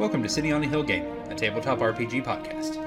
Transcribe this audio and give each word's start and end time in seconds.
Welcome 0.00 0.22
to 0.22 0.30
City 0.30 0.50
on 0.50 0.62
the 0.62 0.66
Hill 0.66 0.82
Gaming, 0.82 1.14
a 1.28 1.34
tabletop 1.34 1.80
RPG 1.80 2.24
podcast. 2.24 2.78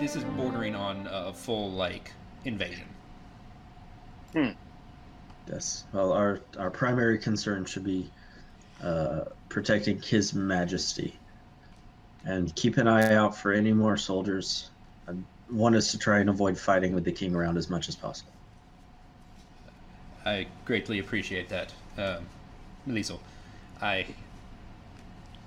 This 0.00 0.16
is 0.16 0.24
bordering 0.24 0.74
on 0.74 1.08
a 1.08 1.32
full, 1.32 1.70
like, 1.70 2.12
invasion. 2.44 2.88
Hmm. 4.32 4.48
Yes. 5.48 5.84
Well, 5.92 6.12
our 6.12 6.40
our 6.58 6.68
primary 6.68 7.18
concern 7.18 7.64
should 7.64 7.84
be 7.84 8.10
uh, 8.82 9.26
protecting 9.50 10.02
His 10.02 10.34
Majesty, 10.34 11.16
and 12.24 12.52
keep 12.56 12.76
an 12.76 12.88
eye 12.88 13.14
out 13.14 13.36
for 13.36 13.52
any 13.52 13.72
more 13.72 13.96
soldiers. 13.96 14.68
And 15.06 15.24
one 15.48 15.74
is 15.74 15.92
to 15.92 15.98
try 15.98 16.18
and 16.18 16.28
avoid 16.28 16.58
fighting 16.58 16.92
with 16.92 17.04
the 17.04 17.12
king 17.12 17.36
around 17.36 17.56
as 17.56 17.70
much 17.70 17.88
as 17.88 17.94
possible. 17.94 18.32
I 20.26 20.48
greatly 20.64 20.98
appreciate 20.98 21.50
that, 21.50 21.72
um, 21.96 22.26
Liesel. 22.88 23.20
I 23.80 24.06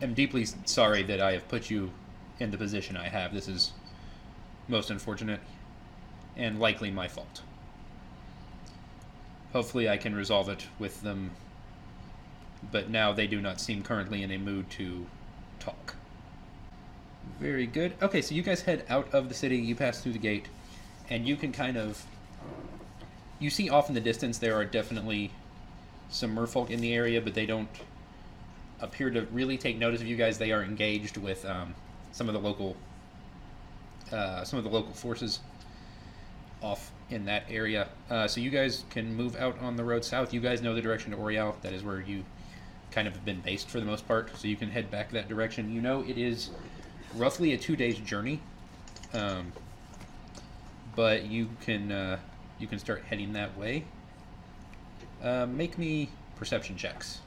am 0.01 0.13
deeply 0.13 0.45
sorry 0.65 1.03
that 1.03 1.21
I 1.21 1.33
have 1.33 1.47
put 1.47 1.69
you 1.69 1.91
in 2.39 2.51
the 2.51 2.57
position 2.57 2.97
I 2.97 3.07
have. 3.07 3.33
This 3.33 3.47
is 3.47 3.71
most 4.67 4.89
unfortunate 4.89 5.39
and 6.35 6.59
likely 6.59 6.91
my 6.91 7.07
fault. 7.07 7.41
Hopefully, 9.53 9.87
I 9.87 9.97
can 9.97 10.13
resolve 10.13 10.49
it 10.49 10.67
with 10.79 11.01
them, 11.01 11.31
but 12.71 12.89
now 12.89 13.13
they 13.13 13.25
do 13.25 13.39
not 13.39 13.61
seem 13.61 13.83
currently 13.83 14.21
in 14.21 14.31
a 14.31 14.37
mood 14.37 14.69
to 14.71 15.05
talk. 15.59 15.95
Very 17.39 17.65
good. 17.65 17.93
Okay, 18.01 18.21
so 18.21 18.35
you 18.35 18.41
guys 18.41 18.61
head 18.61 18.83
out 18.89 19.13
of 19.13 19.29
the 19.29 19.35
city, 19.35 19.57
you 19.57 19.75
pass 19.75 20.01
through 20.01 20.11
the 20.11 20.19
gate, 20.19 20.47
and 21.09 21.27
you 21.27 21.35
can 21.35 21.51
kind 21.51 21.77
of. 21.77 22.05
You 23.39 23.49
see 23.49 23.69
off 23.69 23.89
in 23.89 23.95
the 23.95 24.01
distance 24.01 24.37
there 24.37 24.55
are 24.55 24.65
definitely 24.65 25.31
some 26.09 26.35
merfolk 26.35 26.69
in 26.69 26.81
the 26.81 26.93
area, 26.93 27.21
but 27.21 27.33
they 27.33 27.45
don't 27.45 27.69
appear 28.81 29.09
to 29.09 29.21
really 29.31 29.57
take 29.57 29.77
notice 29.77 30.01
of 30.01 30.07
you 30.07 30.15
guys. 30.15 30.37
They 30.37 30.51
are 30.51 30.63
engaged 30.63 31.17
with 31.17 31.45
um, 31.45 31.73
some 32.11 32.27
of 32.27 32.33
the 32.33 32.39
local, 32.39 32.75
uh, 34.11 34.43
some 34.43 34.57
of 34.57 34.65
the 34.65 34.71
local 34.71 34.93
forces 34.93 35.39
off 36.61 36.91
in 37.09 37.25
that 37.25 37.43
area. 37.49 37.87
Uh, 38.09 38.27
so 38.27 38.41
you 38.41 38.49
guys 38.49 38.83
can 38.89 39.13
move 39.13 39.35
out 39.35 39.59
on 39.59 39.75
the 39.75 39.83
road 39.83 40.03
south. 40.03 40.33
You 40.33 40.41
guys 40.41 40.61
know 40.61 40.73
the 40.73 40.81
direction 40.81 41.11
to 41.11 41.17
Oriel. 41.17 41.55
That 41.61 41.73
is 41.73 41.83
where 41.83 42.01
you 42.01 42.25
kind 42.91 43.07
of 43.07 43.13
have 43.13 43.25
been 43.25 43.41
based 43.41 43.69
for 43.69 43.79
the 43.79 43.85
most 43.85 44.07
part. 44.07 44.35
So 44.37 44.47
you 44.47 44.55
can 44.55 44.69
head 44.69 44.89
back 44.89 45.11
that 45.11 45.27
direction. 45.27 45.71
You 45.71 45.81
know 45.81 46.03
it 46.07 46.17
is 46.17 46.49
roughly 47.15 47.53
a 47.53 47.57
two 47.57 47.75
days 47.75 47.97
journey, 47.99 48.39
um, 49.13 49.51
but 50.95 51.25
you 51.25 51.49
can 51.61 51.91
uh, 51.91 52.19
you 52.59 52.67
can 52.67 52.79
start 52.79 53.03
heading 53.07 53.33
that 53.33 53.57
way. 53.57 53.83
Uh, 55.21 55.45
make 55.45 55.77
me 55.77 56.09
perception 56.37 56.77
checks. 56.77 57.19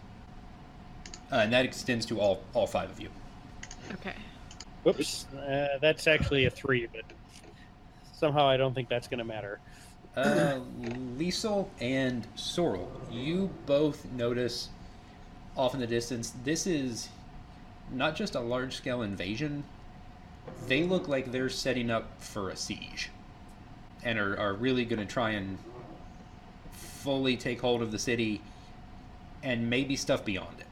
Uh, 1.30 1.36
and 1.36 1.52
that 1.52 1.64
extends 1.64 2.06
to 2.06 2.20
all 2.20 2.42
all 2.54 2.66
five 2.66 2.90
of 2.90 3.00
you. 3.00 3.08
Okay. 3.92 4.14
Whoops, 4.84 5.26
uh, 5.34 5.78
that's 5.80 6.06
actually 6.06 6.46
a 6.46 6.50
three, 6.50 6.86
but 6.92 7.02
somehow 8.14 8.48
I 8.48 8.56
don't 8.56 8.74
think 8.74 8.88
that's 8.88 9.08
going 9.08 9.18
to 9.18 9.24
matter. 9.24 9.60
Uh, 10.16 10.60
Liesel 11.16 11.68
and 11.80 12.26
Sorrel, 12.34 12.90
you 13.10 13.50
both 13.66 14.04
notice 14.12 14.68
off 15.56 15.74
in 15.74 15.80
the 15.80 15.86
distance. 15.86 16.32
This 16.44 16.66
is 16.66 17.08
not 17.92 18.16
just 18.16 18.34
a 18.34 18.40
large 18.40 18.74
scale 18.76 19.02
invasion. 19.02 19.64
They 20.66 20.84
look 20.84 21.08
like 21.08 21.30
they're 21.30 21.50
setting 21.50 21.90
up 21.90 22.08
for 22.22 22.50
a 22.50 22.56
siege, 22.56 23.10
and 24.02 24.18
are, 24.18 24.38
are 24.38 24.54
really 24.54 24.84
going 24.84 25.00
to 25.00 25.12
try 25.12 25.30
and 25.30 25.58
fully 26.72 27.36
take 27.36 27.60
hold 27.60 27.82
of 27.82 27.92
the 27.92 27.98
city, 27.98 28.40
and 29.42 29.68
maybe 29.68 29.96
stuff 29.96 30.24
beyond 30.24 30.60
it. 30.60 30.67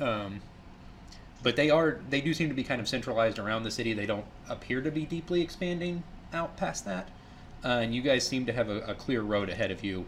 Um, 0.00 0.40
but 1.42 1.56
they 1.56 1.70
are 1.70 2.00
they 2.08 2.20
do 2.20 2.34
seem 2.34 2.48
to 2.48 2.54
be 2.54 2.64
kind 2.64 2.80
of 2.80 2.88
centralized 2.88 3.38
around 3.38 3.62
the 3.62 3.70
city. 3.70 3.94
They 3.94 4.06
don't 4.06 4.26
appear 4.48 4.80
to 4.82 4.90
be 4.90 5.04
deeply 5.06 5.40
expanding 5.42 6.02
out 6.32 6.56
past 6.56 6.84
that. 6.84 7.08
Uh, 7.64 7.68
and 7.68 7.94
you 7.94 8.02
guys 8.02 8.26
seem 8.26 8.46
to 8.46 8.52
have 8.52 8.68
a, 8.68 8.80
a 8.80 8.94
clear 8.94 9.22
road 9.22 9.48
ahead 9.50 9.70
of 9.70 9.84
you. 9.84 10.06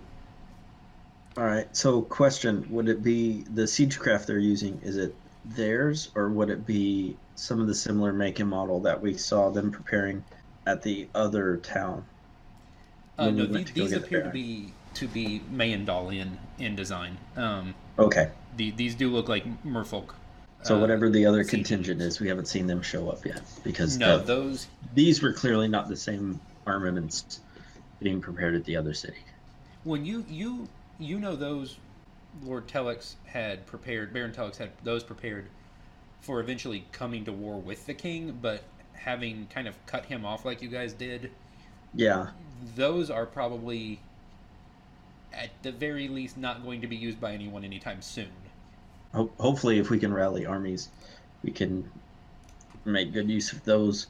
All 1.37 1.45
right. 1.45 1.75
So, 1.77 2.03
question: 2.03 2.67
Would 2.71 2.89
it 2.89 3.03
be 3.03 3.43
the 3.45 3.63
siegecraft 3.63 4.27
they're 4.27 4.39
using? 4.39 4.81
Is 4.83 4.97
it 4.97 5.15
theirs, 5.45 6.11
or 6.15 6.31
would 6.31 6.51
it 6.51 6.67
be 6.67 7.17
some 7.35 7.61
of 7.61 7.67
the 7.67 7.75
similar 7.75 8.13
make 8.13 8.39
and 8.41 8.51
model 8.51 8.81
that 8.81 9.01
we 9.01 9.17
saw 9.17 9.51
them 9.51 9.71
preparing 9.71 10.25
at 10.67 10.83
the 10.83 11.09
other 11.15 11.57
town? 11.59 12.05
Uh, 13.19 13.31
no, 13.31 13.47
these, 13.47 13.73
these 13.73 13.93
appear 13.93 14.23
to 14.23 14.31
be 14.31 14.73
to 14.95 15.09
be 15.09 15.41
Mayandalian 15.51 16.37
in 16.59 16.77
design. 16.77 17.19
Um, 17.37 17.75
Okay. 17.99 18.31
The, 18.57 18.71
these 18.73 18.95
do 18.95 19.11
look 19.11 19.29
like 19.29 19.45
merfolk. 19.65 20.11
So 20.63 20.77
uh, 20.77 20.81
whatever 20.81 21.11
the 21.11 21.27
other 21.27 21.43
contingent 21.45 22.01
is, 22.01 22.21
we 22.21 22.29
haven't 22.29 22.47
seen 22.47 22.67
them 22.67 22.83
show 22.83 23.09
up 23.11 23.25
yet 23.27 23.43
because 23.65 23.99
No, 23.99 24.19
the- 24.19 24.25
those 24.25 24.67
these 24.95 25.23
were 25.23 25.33
clearly 25.33 25.69
not 25.69 25.89
the 25.89 25.97
same 25.97 26.41
armaments 26.67 27.41
being 28.01 28.21
prepared 28.21 28.55
at 28.55 28.65
the 28.65 28.77
other 28.77 28.95
city. 28.95 29.19
when 29.85 30.05
you 30.05 30.25
you 30.29 30.69
you 30.99 31.19
know 31.19 31.35
those 31.35 31.79
Lord 32.45 32.67
Telex 32.69 33.15
had 33.27 33.67
prepared, 33.67 34.13
Baron 34.15 34.33
Telex 34.33 34.57
had 34.57 34.71
those 34.85 35.03
prepared 35.05 35.47
for 36.21 36.41
eventually 36.41 36.85
coming 36.93 37.25
to 37.25 37.33
war 37.33 37.59
with 37.59 37.85
the 37.87 37.95
king, 37.95 38.39
but 38.41 38.63
having 38.95 39.49
kind 39.53 39.67
of 39.69 39.75
cut 39.87 40.07
him 40.07 40.25
off 40.25 40.45
like 40.45 40.63
you 40.63 40.69
guys 40.69 40.93
did, 40.93 41.31
Yeah. 41.95 42.29
those 42.77 43.11
are 43.11 43.27
probably 43.27 43.99
at 45.33 45.51
the 45.63 45.73
very 45.73 46.07
least 46.09 46.39
not 46.39 46.63
going 46.63 46.81
to 46.81 46.87
be 46.87 46.95
used 46.97 47.21
by 47.21 47.33
anyone 47.33 47.65
anytime 47.65 48.01
soon. 48.01 48.29
Ho- 49.15 49.31
hopefully, 49.39 49.79
if 49.79 49.91
we 49.91 49.99
can 49.99 50.13
rally 50.13 50.47
armies, 50.47 50.89
we 51.43 51.51
can 51.51 51.89
make 52.85 53.13
good 53.13 53.29
use 53.29 53.53
of 53.53 53.65
those 53.65 54.07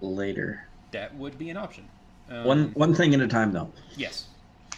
later. 0.00 0.66
That 0.92 1.14
would 1.16 1.38
be 1.38 1.50
an 1.50 1.56
option. 1.56 1.88
Um, 2.30 2.44
one 2.44 2.70
one 2.74 2.94
thing 2.94 3.14
at 3.14 3.20
a 3.20 3.28
time, 3.28 3.52
though. 3.52 3.70
Yes. 3.96 4.26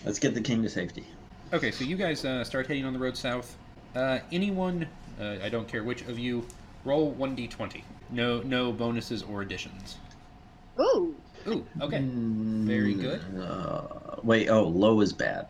Let's 0.05 0.19
get 0.19 0.35
the 0.35 0.41
king 0.41 0.63
to 0.63 0.69
safety. 0.69 1.05
Okay, 1.53 1.71
so 1.71 1.85
you 1.85 1.97
guys 1.97 2.25
uh, 2.25 2.45
start 2.45 2.67
heading 2.67 2.85
on 2.85 2.93
the 2.93 2.99
road 2.99 3.17
south. 3.17 3.57
Uh, 3.95 4.21
anyone, 4.31 4.87
uh, 5.21 5.37
I 5.43 5.49
don't 5.49 5.67
care 5.67 5.83
which 5.83 6.03
of 6.03 6.19
you, 6.19 6.47
roll 6.85 7.11
one 7.11 7.37
d20. 7.37 7.83
No, 8.11 8.41
no 8.43 8.73
bonuses 8.73 9.23
or 9.23 9.43
additions. 9.43 9.97
Ooh. 10.81 11.15
Ooh, 11.47 11.67
okay. 11.81 12.01
Very 12.03 12.95
good. 12.95 13.21
Uh, 13.39 14.17
wait. 14.23 14.49
Oh, 14.49 14.65
low 14.65 15.01
is 15.01 15.13
bad. 15.13 15.47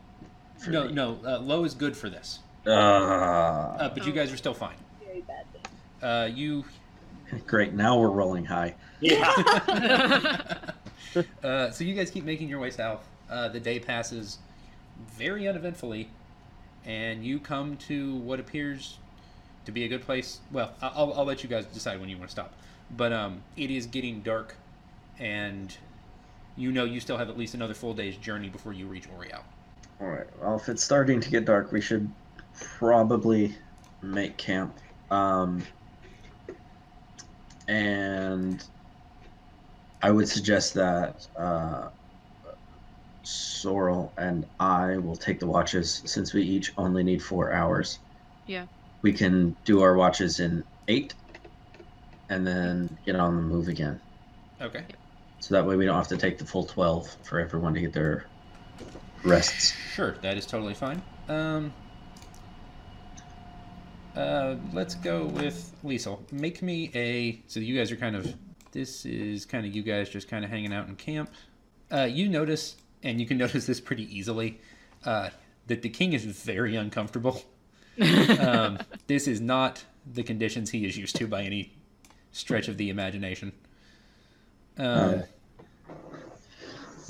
No, 0.68 0.86
me. 0.86 0.92
no, 0.92 1.18
uh, 1.24 1.38
low 1.38 1.64
is 1.64 1.74
good 1.74 1.96
for 1.96 2.08
this. 2.08 2.38
Uh, 2.66 2.70
Uh, 2.70 3.88
but 3.88 4.06
you 4.06 4.12
guys 4.12 4.32
are 4.32 4.36
still 4.36 4.54
fine. 4.54 4.76
Very 5.04 5.22
bad 5.22 5.44
thing. 5.52 5.62
Uh, 6.08 6.26
you. 6.32 6.64
great. 7.46 7.72
Now 7.74 7.98
we're 7.98 8.08
rolling 8.10 8.44
high. 8.44 8.74
Yeah. 9.00 9.30
uh, 11.42 11.70
so 11.70 11.84
you 11.84 11.94
guys 11.94 12.10
keep 12.10 12.24
making 12.24 12.48
your 12.48 12.58
way 12.60 12.70
south. 12.70 13.06
Uh, 13.30 13.48
the 13.48 13.60
day 13.60 13.78
passes 13.78 14.38
very 15.16 15.48
uneventfully, 15.48 16.08
and 16.84 17.24
you 17.24 17.38
come 17.38 17.76
to 17.76 18.16
what 18.16 18.40
appears 18.40 18.98
to 19.64 19.72
be 19.72 19.84
a 19.84 19.88
good 19.88 20.02
place. 20.02 20.40
Well, 20.52 20.72
I- 20.82 20.88
I'll, 20.88 21.12
I'll 21.14 21.24
let 21.24 21.42
you 21.42 21.48
guys 21.48 21.66
decide 21.66 22.00
when 22.00 22.08
you 22.08 22.16
want 22.18 22.28
to 22.28 22.32
stop. 22.32 22.52
But 22.96 23.12
um, 23.12 23.42
it 23.56 23.70
is 23.70 23.86
getting 23.86 24.20
dark, 24.20 24.56
and 25.18 25.74
you 26.56 26.72
know 26.72 26.84
you 26.84 26.98
still 27.00 27.16
have 27.18 27.28
at 27.30 27.38
least 27.38 27.54
another 27.54 27.74
full 27.74 27.94
day's 27.94 28.16
journey 28.16 28.48
before 28.48 28.72
you 28.72 28.86
reach 28.86 29.04
Oriel. 29.16 29.44
All 30.00 30.08
right. 30.08 30.26
Well, 30.42 30.56
if 30.56 30.68
it's 30.68 30.82
starting 30.82 31.20
to 31.20 31.30
get 31.30 31.44
dark, 31.44 31.70
we 31.72 31.80
should 31.80 32.10
probably 32.54 33.54
make 34.02 34.36
camp. 34.36 34.74
Um, 35.10 35.62
and 37.68 38.62
I 40.02 40.10
would 40.10 40.28
suggest 40.28 40.74
that 40.74 41.26
uh, 41.36 41.88
Sorrel 43.22 44.12
and 44.18 44.46
I 44.58 44.96
will 44.98 45.16
take 45.16 45.40
the 45.40 45.46
watches 45.46 46.02
since 46.06 46.32
we 46.32 46.42
each 46.42 46.72
only 46.76 47.02
need 47.02 47.22
four 47.22 47.52
hours. 47.52 47.98
Yeah. 48.46 48.66
We 49.02 49.12
can 49.12 49.56
do 49.64 49.82
our 49.82 49.94
watches 49.94 50.40
in 50.40 50.64
eight 50.88 51.14
and 52.28 52.46
then 52.46 52.98
get 53.04 53.16
on 53.16 53.36
the 53.36 53.42
move 53.42 53.68
again. 53.68 54.00
Okay. 54.60 54.84
So 55.40 55.54
that 55.54 55.66
way 55.66 55.76
we 55.76 55.86
don't 55.86 55.96
have 55.96 56.08
to 56.08 56.16
take 56.16 56.38
the 56.38 56.44
full 56.44 56.64
12 56.64 57.16
for 57.24 57.40
everyone 57.40 57.74
to 57.74 57.80
get 57.80 57.92
their 57.92 58.26
rests. 59.24 59.74
Sure, 59.94 60.16
that 60.22 60.36
is 60.36 60.46
totally 60.46 60.74
fine. 60.74 61.02
Um, 61.28 61.72
uh, 64.16 64.56
let's 64.72 64.94
go 64.96 65.26
with 65.26 65.72
Liesel. 65.84 66.20
Make 66.32 66.62
me 66.62 66.90
a. 66.94 67.42
So 67.46 67.60
you 67.60 67.76
guys 67.76 67.92
are 67.92 67.96
kind 67.96 68.16
of. 68.16 68.34
This 68.72 69.04
is 69.04 69.44
kind 69.46 69.66
of 69.66 69.74
you 69.74 69.82
guys 69.82 70.08
just 70.08 70.28
kind 70.28 70.44
of 70.44 70.50
hanging 70.50 70.72
out 70.72 70.88
in 70.88 70.96
camp. 70.96 71.30
Uh, 71.90 72.08
you 72.10 72.28
notice, 72.28 72.76
and 73.02 73.20
you 73.20 73.26
can 73.26 73.38
notice 73.44 73.66
this 73.66 73.80
pretty 73.80 74.16
easily, 74.16 74.60
uh, 75.04 75.30
that 75.66 75.82
the 75.82 75.88
king 75.88 76.12
is 76.12 76.24
very 76.24 76.76
uncomfortable. 76.76 77.42
um, 78.40 78.78
this 79.06 79.26
is 79.26 79.40
not 79.40 79.84
the 80.14 80.22
conditions 80.22 80.70
he 80.70 80.86
is 80.86 80.96
used 80.96 81.16
to 81.16 81.26
by 81.26 81.42
any 81.42 81.72
stretch 82.32 82.68
of 82.68 82.76
the 82.76 82.90
imagination. 82.90 83.52
Um, 84.78 85.24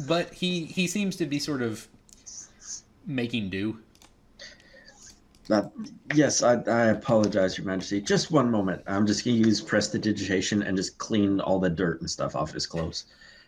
but 0.07 0.33
he 0.33 0.65
he 0.65 0.87
seems 0.87 1.17
to 1.17 1.27
be 1.27 1.39
sort 1.39 1.63
of 1.63 1.87
making 3.07 3.51
do. 3.51 3.79
Uh, 5.51 5.69
yes, 6.15 6.43
I, 6.43 6.55
I 6.63 6.87
apologize, 6.87 7.59
Your 7.59 7.67
Majesty. 7.67 8.01
Just 8.01 8.31
one 8.31 8.51
moment. 8.51 8.83
I'm 8.87 9.07
just 9.07 9.25
going 9.25 9.43
to 9.43 9.49
use 9.49 9.61
prestidigitation 9.61 10.63
and 10.63 10.77
just 10.77 10.99
clean 10.99 11.41
all 11.41 11.59
the 11.59 11.71
dirt 11.71 12.01
and 12.01 12.11
stuff 12.11 12.37
off 12.37 12.53
his 12.53 12.67
clothes. 12.67 13.07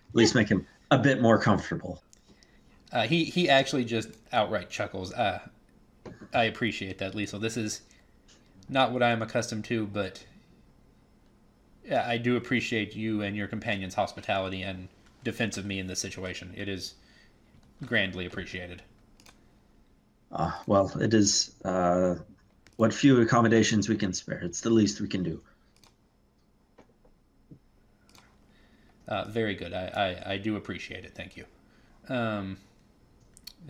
At 0.08 0.16
least 0.16 0.34
make 0.34 0.48
him 0.48 0.66
a 0.90 0.98
bit 0.98 1.20
more 1.20 1.38
comfortable. 1.38 2.02
Uh, 2.92 3.02
he 3.02 3.24
he 3.24 3.48
actually 3.48 3.84
just 3.84 4.10
outright 4.32 4.68
chuckles. 4.68 5.12
Uh, 5.12 5.40
I 6.34 6.44
appreciate 6.44 6.98
that, 6.98 7.14
Liesel. 7.14 7.40
This 7.40 7.56
is 7.56 7.82
not 8.68 8.92
what 8.92 9.02
I 9.02 9.10
am 9.10 9.22
accustomed 9.22 9.64
to, 9.66 9.86
but 9.86 10.24
I 11.90 12.18
do 12.18 12.36
appreciate 12.36 12.94
you 12.94 13.22
and 13.22 13.36
your 13.36 13.48
companion's 13.48 13.94
hospitality 13.94 14.62
and 14.62 14.88
defense 15.24 15.56
of 15.56 15.64
me 15.64 15.78
in 15.78 15.86
this 15.86 16.00
situation. 16.00 16.52
It 16.56 16.68
is 16.68 16.94
grandly 17.84 18.26
appreciated. 18.26 18.82
Uh, 20.32 20.52
well, 20.66 20.90
it 21.00 21.12
is 21.12 21.54
uh, 21.64 22.14
what 22.76 22.92
few 22.94 23.20
accommodations 23.20 23.88
we 23.88 23.96
can 23.96 24.12
spare. 24.12 24.40
It's 24.42 24.62
the 24.62 24.70
least 24.70 25.00
we 25.00 25.08
can 25.08 25.22
do. 25.22 25.40
Uh, 29.06 29.24
very 29.28 29.54
good. 29.54 29.74
I, 29.74 30.16
I, 30.26 30.32
I 30.32 30.36
do 30.38 30.56
appreciate 30.56 31.04
it. 31.04 31.14
Thank 31.14 31.36
you. 31.36 31.44
Um, 32.08 32.56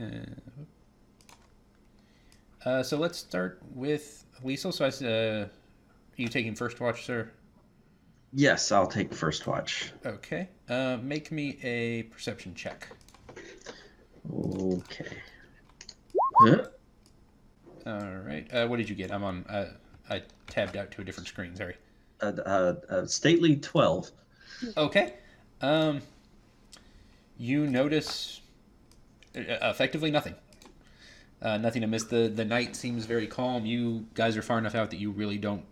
uh, 0.00 0.04
uh, 2.64 2.82
so 2.82 2.96
let's 2.96 3.18
start 3.18 3.60
with 3.74 4.24
Liesel. 4.44 4.72
So 4.72 4.84
I, 4.84 4.88
uh, 5.10 5.48
you 6.16 6.28
taking 6.28 6.54
first 6.54 6.80
watch, 6.80 7.04
sir? 7.04 7.30
Yes, 8.32 8.70
I'll 8.70 8.86
take 8.86 9.12
first 9.12 9.46
watch. 9.46 9.92
Okay. 10.06 10.48
Uh, 10.68 10.96
make 11.02 11.32
me 11.32 11.58
a 11.62 12.04
perception 12.04 12.54
check. 12.54 12.88
Okay. 14.32 15.16
Huh? 16.42 16.64
All 17.86 18.16
right. 18.24 18.52
Uh, 18.52 18.66
what 18.66 18.78
did 18.78 18.88
you 18.88 18.96
get? 18.96 19.12
I'm 19.12 19.22
on. 19.22 19.44
Uh, 19.48 19.66
I 20.10 20.22
tabbed 20.48 20.76
out 20.76 20.90
to 20.92 21.02
a 21.02 21.04
different 21.04 21.28
screen. 21.28 21.54
Sorry. 21.54 21.76
Uh, 22.20 22.32
uh, 22.44 22.74
uh, 22.88 23.06
stately 23.06 23.56
12. 23.56 24.10
Okay. 24.76 25.14
Um, 25.60 26.02
you 27.38 27.66
notice 27.66 28.40
uh, 29.36 29.40
effectively 29.62 30.10
nothing. 30.10 30.34
Uh, 31.40 31.58
nothing 31.58 31.82
to 31.82 31.88
miss. 31.88 32.04
The 32.04 32.28
the 32.28 32.44
night 32.44 32.76
seems 32.76 33.06
very 33.06 33.26
calm. 33.26 33.66
You 33.66 34.06
guys 34.14 34.36
are 34.36 34.42
far 34.42 34.58
enough 34.58 34.74
out 34.74 34.90
that 34.90 34.98
you 34.98 35.10
really 35.10 35.38
don't 35.38 35.64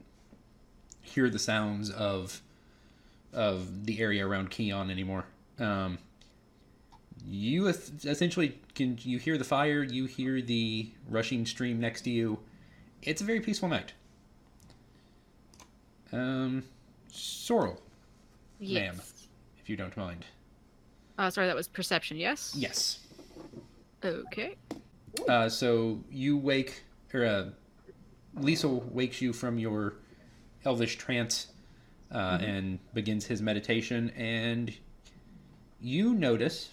hear 1.03 1.31
the 1.31 1.39
sounds 1.39 1.91
of 1.91 2.43
of 3.33 3.87
the 3.87 4.01
area 4.01 4.27
around 4.27 4.51
Keon 4.51 4.91
anymore. 4.91 5.27
Um, 5.59 5.99
you 7.27 7.67
essentially 7.69 8.59
can 8.75 8.99
you 9.03 9.19
hear 9.19 9.37
the 9.39 9.45
fire. 9.45 9.83
You 9.83 10.07
hear 10.07 10.41
the 10.41 10.91
rushing 11.09 11.45
stream 11.47 11.81
next 11.81 12.03
to 12.03 12.11
you. 12.11 12.39
It's 13.03 13.21
a 13.21 13.25
very 13.25 13.41
peaceful 13.41 13.69
night. 13.69 13.93
Um, 16.13 16.65
Sorrel, 17.13 17.81
Yes. 18.59 18.97
Ma'am. 18.97 19.01
if 19.61 19.69
you 19.71 19.77
don't 19.77 19.97
mind. 19.97 20.25
Uh, 21.19 21.31
sorry, 21.31 21.47
that 21.47 21.57
was 21.57 21.69
perception. 21.69 22.17
Yes. 22.17 22.55
Yes. 22.57 23.01
Okay. 24.05 24.57
Uh, 25.29 25.49
so 25.49 26.01
you 26.11 26.37
wake, 26.39 26.83
or 27.13 27.25
uh, 27.25 27.47
Liesel 28.39 28.91
wakes 28.93 29.21
you 29.21 29.33
from 29.33 29.59
your 29.59 29.95
elvish 30.65 30.97
trance 30.97 31.49
uh, 32.13 32.39
and 32.41 32.79
begins 32.95 33.27
his 33.27 33.41
meditation, 33.43 34.11
and 34.17 34.73
you 35.81 36.15
notice, 36.15 36.71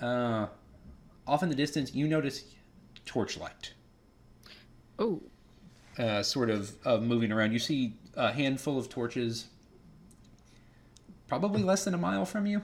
uh, 0.00 0.46
off 1.26 1.42
in 1.42 1.48
the 1.48 1.54
distance, 1.54 1.94
you 1.94 2.08
notice 2.08 2.44
torchlight, 3.06 3.72
Oh. 4.98 5.20
uh, 5.98 6.22
sort 6.22 6.50
of 6.50 6.74
uh, 6.84 6.98
moving 6.98 7.32
around. 7.32 7.52
You 7.52 7.58
see 7.58 7.94
a 8.16 8.32
handful 8.32 8.78
of 8.78 8.88
torches, 8.88 9.46
probably 11.28 11.62
less 11.62 11.84
than 11.84 11.94
a 11.94 11.98
mile 11.98 12.24
from 12.24 12.46
you. 12.46 12.62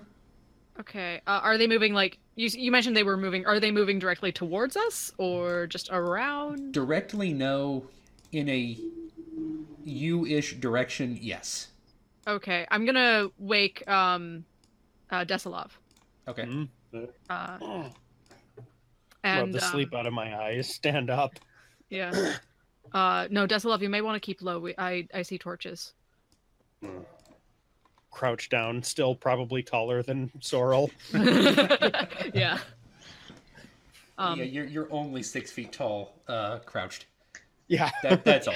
Okay. 0.80 1.20
Uh, 1.26 1.40
are 1.42 1.56
they 1.56 1.66
moving 1.66 1.94
like 1.94 2.18
you? 2.34 2.48
You 2.52 2.70
mentioned 2.70 2.94
they 2.96 3.02
were 3.02 3.16
moving. 3.16 3.46
Are 3.46 3.58
they 3.58 3.70
moving 3.70 3.98
directly 3.98 4.30
towards 4.32 4.76
us 4.76 5.10
or 5.16 5.66
just 5.66 5.88
around? 5.90 6.72
Directly, 6.72 7.32
no. 7.32 7.86
In 8.32 8.48
a 8.50 8.76
you-ish 9.84 10.56
direction, 10.56 11.16
yes. 11.20 11.68
Okay. 12.26 12.66
I'm 12.70 12.84
gonna 12.84 13.28
wake 13.38 13.88
um, 13.88 14.44
uh, 15.10 15.24
Desilov. 15.24 15.70
Okay. 16.28 16.42
Mhm. 16.42 16.68
Uh, 16.94 17.58
Love 17.60 17.94
and 19.26 19.52
the 19.54 19.62
um, 19.62 19.70
sleep 19.70 19.94
out 19.94 20.06
of 20.06 20.12
my 20.12 20.36
eyes. 20.40 20.68
Stand 20.74 21.10
up. 21.10 21.38
Yeah. 21.90 22.34
Uh, 22.92 23.26
no, 23.30 23.46
Desilov, 23.46 23.80
you 23.82 23.88
may 23.88 24.00
want 24.00 24.20
to 24.20 24.24
keep 24.24 24.42
low. 24.42 24.58
We, 24.60 24.74
I 24.78 25.06
I 25.12 25.22
see 25.22 25.38
torches. 25.38 25.92
Crouch 28.10 28.48
down, 28.48 28.82
still 28.82 29.14
probably 29.14 29.62
taller 29.62 30.02
than 30.02 30.30
Sorrel. 30.40 30.90
yeah. 31.12 32.58
Um, 34.18 34.38
yeah, 34.38 34.44
you're 34.44 34.64
you're 34.64 34.88
only 34.90 35.22
six 35.22 35.52
feet 35.52 35.72
tall, 35.72 36.14
uh, 36.28 36.60
crouched. 36.60 37.06
Yeah. 37.68 37.90
That 38.02 38.24
that's 38.24 38.48
all. 38.48 38.54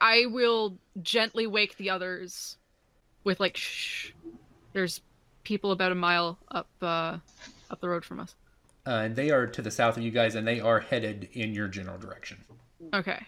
I 0.00 0.26
will 0.26 0.78
gently 1.02 1.46
wake 1.46 1.76
the 1.76 1.90
others 1.90 2.56
with 3.24 3.40
like 3.40 3.56
shh. 3.56 4.12
There's 4.72 5.00
people 5.44 5.72
about 5.72 5.92
a 5.92 5.94
mile 5.94 6.38
up 6.50 6.68
uh 6.82 7.18
up 7.70 7.80
the 7.80 7.88
road 7.88 8.04
from 8.04 8.20
us. 8.20 8.34
Uh, 8.86 9.02
and 9.04 9.16
they 9.16 9.30
are 9.30 9.46
to 9.46 9.62
the 9.62 9.70
south 9.70 9.96
of 9.96 10.02
you 10.02 10.10
guys, 10.10 10.34
and 10.34 10.46
they 10.46 10.60
are 10.60 10.78
headed 10.78 11.28
in 11.32 11.54
your 11.54 11.68
general 11.68 11.98
direction. 11.98 12.36
Okay. 12.92 13.22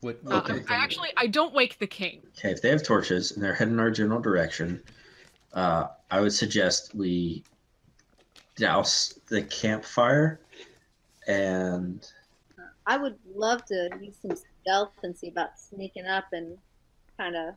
What? 0.00 0.18
Uh, 0.26 0.42
I 0.68 0.74
actually 0.74 1.10
I 1.16 1.26
don't 1.26 1.54
wake 1.54 1.78
the 1.78 1.86
king. 1.86 2.22
Okay, 2.38 2.50
if 2.50 2.60
they 2.60 2.70
have 2.70 2.82
torches 2.82 3.32
and 3.32 3.42
they're 3.42 3.54
heading 3.54 3.78
our 3.78 3.90
general 3.90 4.20
direction, 4.20 4.82
uh, 5.52 5.88
I 6.10 6.20
would 6.20 6.32
suggest 6.32 6.94
we 6.94 7.44
douse 8.56 9.18
the 9.28 9.42
campfire 9.42 10.40
and 11.26 12.06
I 12.86 12.96
would 12.96 13.16
love 13.34 13.64
to 13.66 13.90
use 14.00 14.16
some 14.22 14.36
stealth 14.62 14.92
and 15.02 15.16
see 15.16 15.28
about 15.28 15.58
sneaking 15.58 16.06
up 16.06 16.26
and 16.32 16.56
kind 17.16 17.36
of 17.36 17.54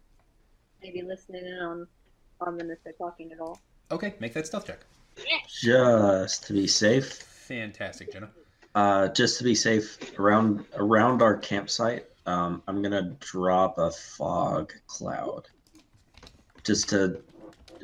maybe 0.82 1.02
listening 1.02 1.46
in 1.46 1.60
on 1.60 1.88
on 2.42 2.58
them 2.58 2.72
if 2.72 2.80
they're 2.84 2.94
talking 2.94 3.32
at 3.32 3.40
all. 3.40 3.60
Okay, 3.92 4.14
make 4.20 4.34
that 4.34 4.48
stealth 4.48 4.68
check. 4.68 4.80
just 5.48 6.46
to 6.48 6.54
be 6.54 6.68
safe, 6.68 7.14
Fantastic, 7.14 8.12
Jenna. 8.14 8.30
uh, 8.76 9.08
just 9.10 9.38
to 9.40 9.44
be 9.44 9.56
safe 9.56 9.98
around 10.20 10.66
around 10.76 11.22
our 11.22 11.38
campsite, 11.38 12.06
um, 12.26 12.62
I'm 12.68 12.82
gonna 12.82 13.16
drop 13.20 13.78
a 13.78 13.92
fog 13.92 14.74
cloud, 14.88 15.48
just 16.64 16.90
to 16.90 17.22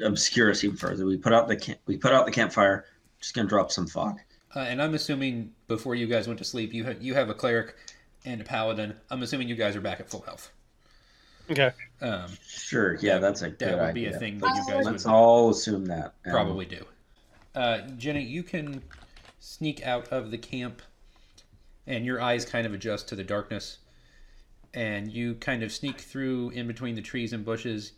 obscure 0.03 0.51
us 0.51 0.63
even 0.63 0.77
further. 0.77 1.05
We 1.05 1.17
put 1.17 1.33
out 1.33 1.47
the 1.47 1.55
camp, 1.55 1.79
we 1.87 1.97
put 1.97 2.13
out 2.13 2.25
the 2.25 2.31
campfire. 2.31 2.85
Just 3.19 3.33
gonna 3.33 3.47
drop 3.49 3.71
some 3.71 3.87
fog. 3.87 4.19
Uh, 4.55 4.59
and 4.59 4.81
I'm 4.81 4.93
assuming 4.93 5.51
before 5.67 5.95
you 5.95 6.05
guys 6.05 6.27
went 6.27 6.37
to 6.39 6.45
sleep, 6.45 6.73
you 6.73 6.85
ha- 6.85 6.93
you 6.99 7.15
have 7.15 7.29
a 7.29 7.33
cleric 7.33 7.75
and 8.23 8.39
a 8.39 8.43
paladin. 8.43 8.95
I'm 9.09 9.23
assuming 9.23 9.49
you 9.49 9.55
guys 9.55 9.75
are 9.75 9.81
back 9.81 9.99
at 9.99 10.09
full 10.09 10.21
health. 10.21 10.51
Okay. 11.51 11.71
Um, 12.01 12.25
Sure, 12.47 12.95
yeah, 12.95 13.19
that's 13.19 13.41
a 13.41 13.49
that 13.49 13.59
good 13.59 13.79
would 13.79 13.93
be 13.93 14.05
idea. 14.07 14.15
a 14.15 14.19
thing 14.19 14.39
that 14.39 14.55
you 14.67 14.73
guys 14.73 14.85
Let's 14.85 15.05
would 15.05 15.11
all 15.11 15.51
assume 15.51 15.85
that. 15.85 16.15
and- 16.23 16.33
probably 16.33 16.65
do. 16.65 16.83
Uh, 17.53 17.81
Jenna, 17.97 18.19
you 18.19 18.41
can 18.43 18.81
sneak 19.39 19.85
out 19.85 20.07
of 20.09 20.31
the 20.31 20.37
camp, 20.37 20.81
and 21.87 22.05
your 22.05 22.19
eyes 22.21 22.43
kind 22.45 22.65
of 22.65 22.73
adjust 22.73 23.07
to 23.09 23.15
the 23.15 23.23
darkness, 23.23 23.77
and 24.73 25.11
you 25.11 25.35
kind 25.35 25.61
of 25.63 25.71
sneak 25.71 26.01
through 26.01 26.49
in 26.49 26.67
between 26.67 26.95
the 26.95 27.01
trees 27.01 27.31
and 27.31 27.45
bushes. 27.45 27.93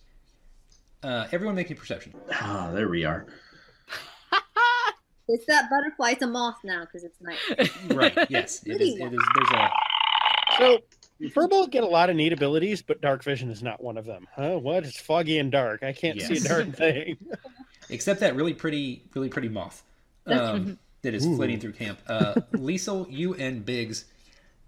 Uh, 1.02 1.28
everyone, 1.32 1.56
make 1.56 1.72
a 1.72 1.76
perception. 1.76 2.14
Ah, 2.34 2.72
there 2.74 2.90
we 2.90 3.04
are. 3.06 3.26
It's 5.30 5.46
that 5.48 5.70
butterfly. 5.70 6.12
It's 6.12 6.22
a 6.22 6.28
moth 6.28 6.56
now 6.64 6.86
because 6.86 7.04
it's 7.04 7.20
night. 7.20 7.38
Right? 7.94 8.30
Yes, 8.30 8.62
it 8.66 8.80
is. 8.80 8.96
It 8.98 9.14
is. 9.14 9.20
There's 9.36 9.50
a 9.52 9.70
So 10.58 10.80
Firbolg 11.22 11.72
get 11.72 11.84
a 11.84 11.88
lot 11.88 12.10
of 12.10 12.16
neat 12.16 12.34
abilities, 12.34 12.82
but 12.82 13.02
dark 13.02 13.24
vision 13.24 13.50
is 13.50 13.64
not 13.64 13.84
one 13.84 13.98
of 13.98 14.06
them. 14.06 14.28
Huh? 14.36 14.60
What? 14.60 14.84
It's 14.84 15.00
foggy 15.00 15.40
and 15.40 15.52
dark. 15.52 15.84
I 15.84 15.94
can't 15.94 16.22
see 16.22 16.38
a 16.38 16.40
darn 16.42 16.72
thing. 16.72 17.18
except 17.90 18.20
that 18.20 18.36
really 18.36 18.54
pretty, 18.54 19.04
really 19.14 19.30
pretty 19.30 19.50
moth 19.50 19.84
um, 20.26 20.78
that 21.02 21.14
is 21.14 21.26
Ooh. 21.26 21.36
flitting 21.36 21.60
through 21.60 21.74
camp. 21.74 22.00
Uh, 22.08 22.36
Liesel, 22.54 23.08
you 23.10 23.34
and 23.36 23.66
Biggs, 23.66 24.06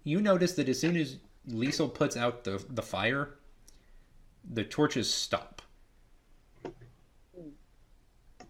you 0.04 0.20
notice 0.20 0.52
that 0.54 0.68
as 0.68 0.78
soon 0.80 0.96
as 0.96 1.16
Liesel 1.48 1.92
puts 1.92 2.16
out 2.16 2.44
the 2.44 2.64
the 2.68 2.82
fire, 2.82 3.34
the 4.50 4.64
torches 4.64 5.12
stop. 5.12 5.62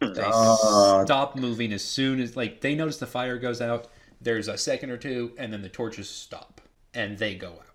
They 0.00 0.22
Uh, 0.24 1.04
stop 1.04 1.36
moving 1.36 1.72
as 1.74 1.84
soon 1.84 2.20
as 2.20 2.34
like 2.36 2.62
they 2.62 2.74
notice 2.74 2.96
the 2.98 3.06
fire 3.06 3.38
goes 3.38 3.60
out. 3.60 3.88
There's 4.20 4.48
a 4.48 4.56
second 4.56 4.90
or 4.90 4.96
two, 4.96 5.32
and 5.38 5.52
then 5.52 5.62
the 5.62 5.68
torches 5.68 6.08
stop, 6.08 6.60
and 6.94 7.18
they 7.18 7.34
go 7.34 7.48
out. 7.48 7.69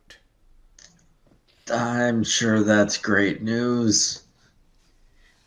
I'm 1.76 2.24
sure 2.24 2.64
that's 2.64 2.98
great 2.98 3.42
news. 3.42 4.24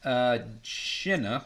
Uh, 0.05 0.39
Jenna, 0.63 1.45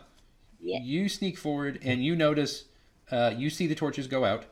Yeah. 0.61 0.81
you 0.83 1.09
sneak 1.09 1.37
forward 1.37 1.79
and 1.83 2.03
you 2.05 2.17
notice, 2.17 2.65
uh, 3.11 3.35
you 3.37 3.51
see 3.51 3.67
the 3.67 3.75
torches 3.75 4.07
go 4.07 4.25
out. 4.25 4.47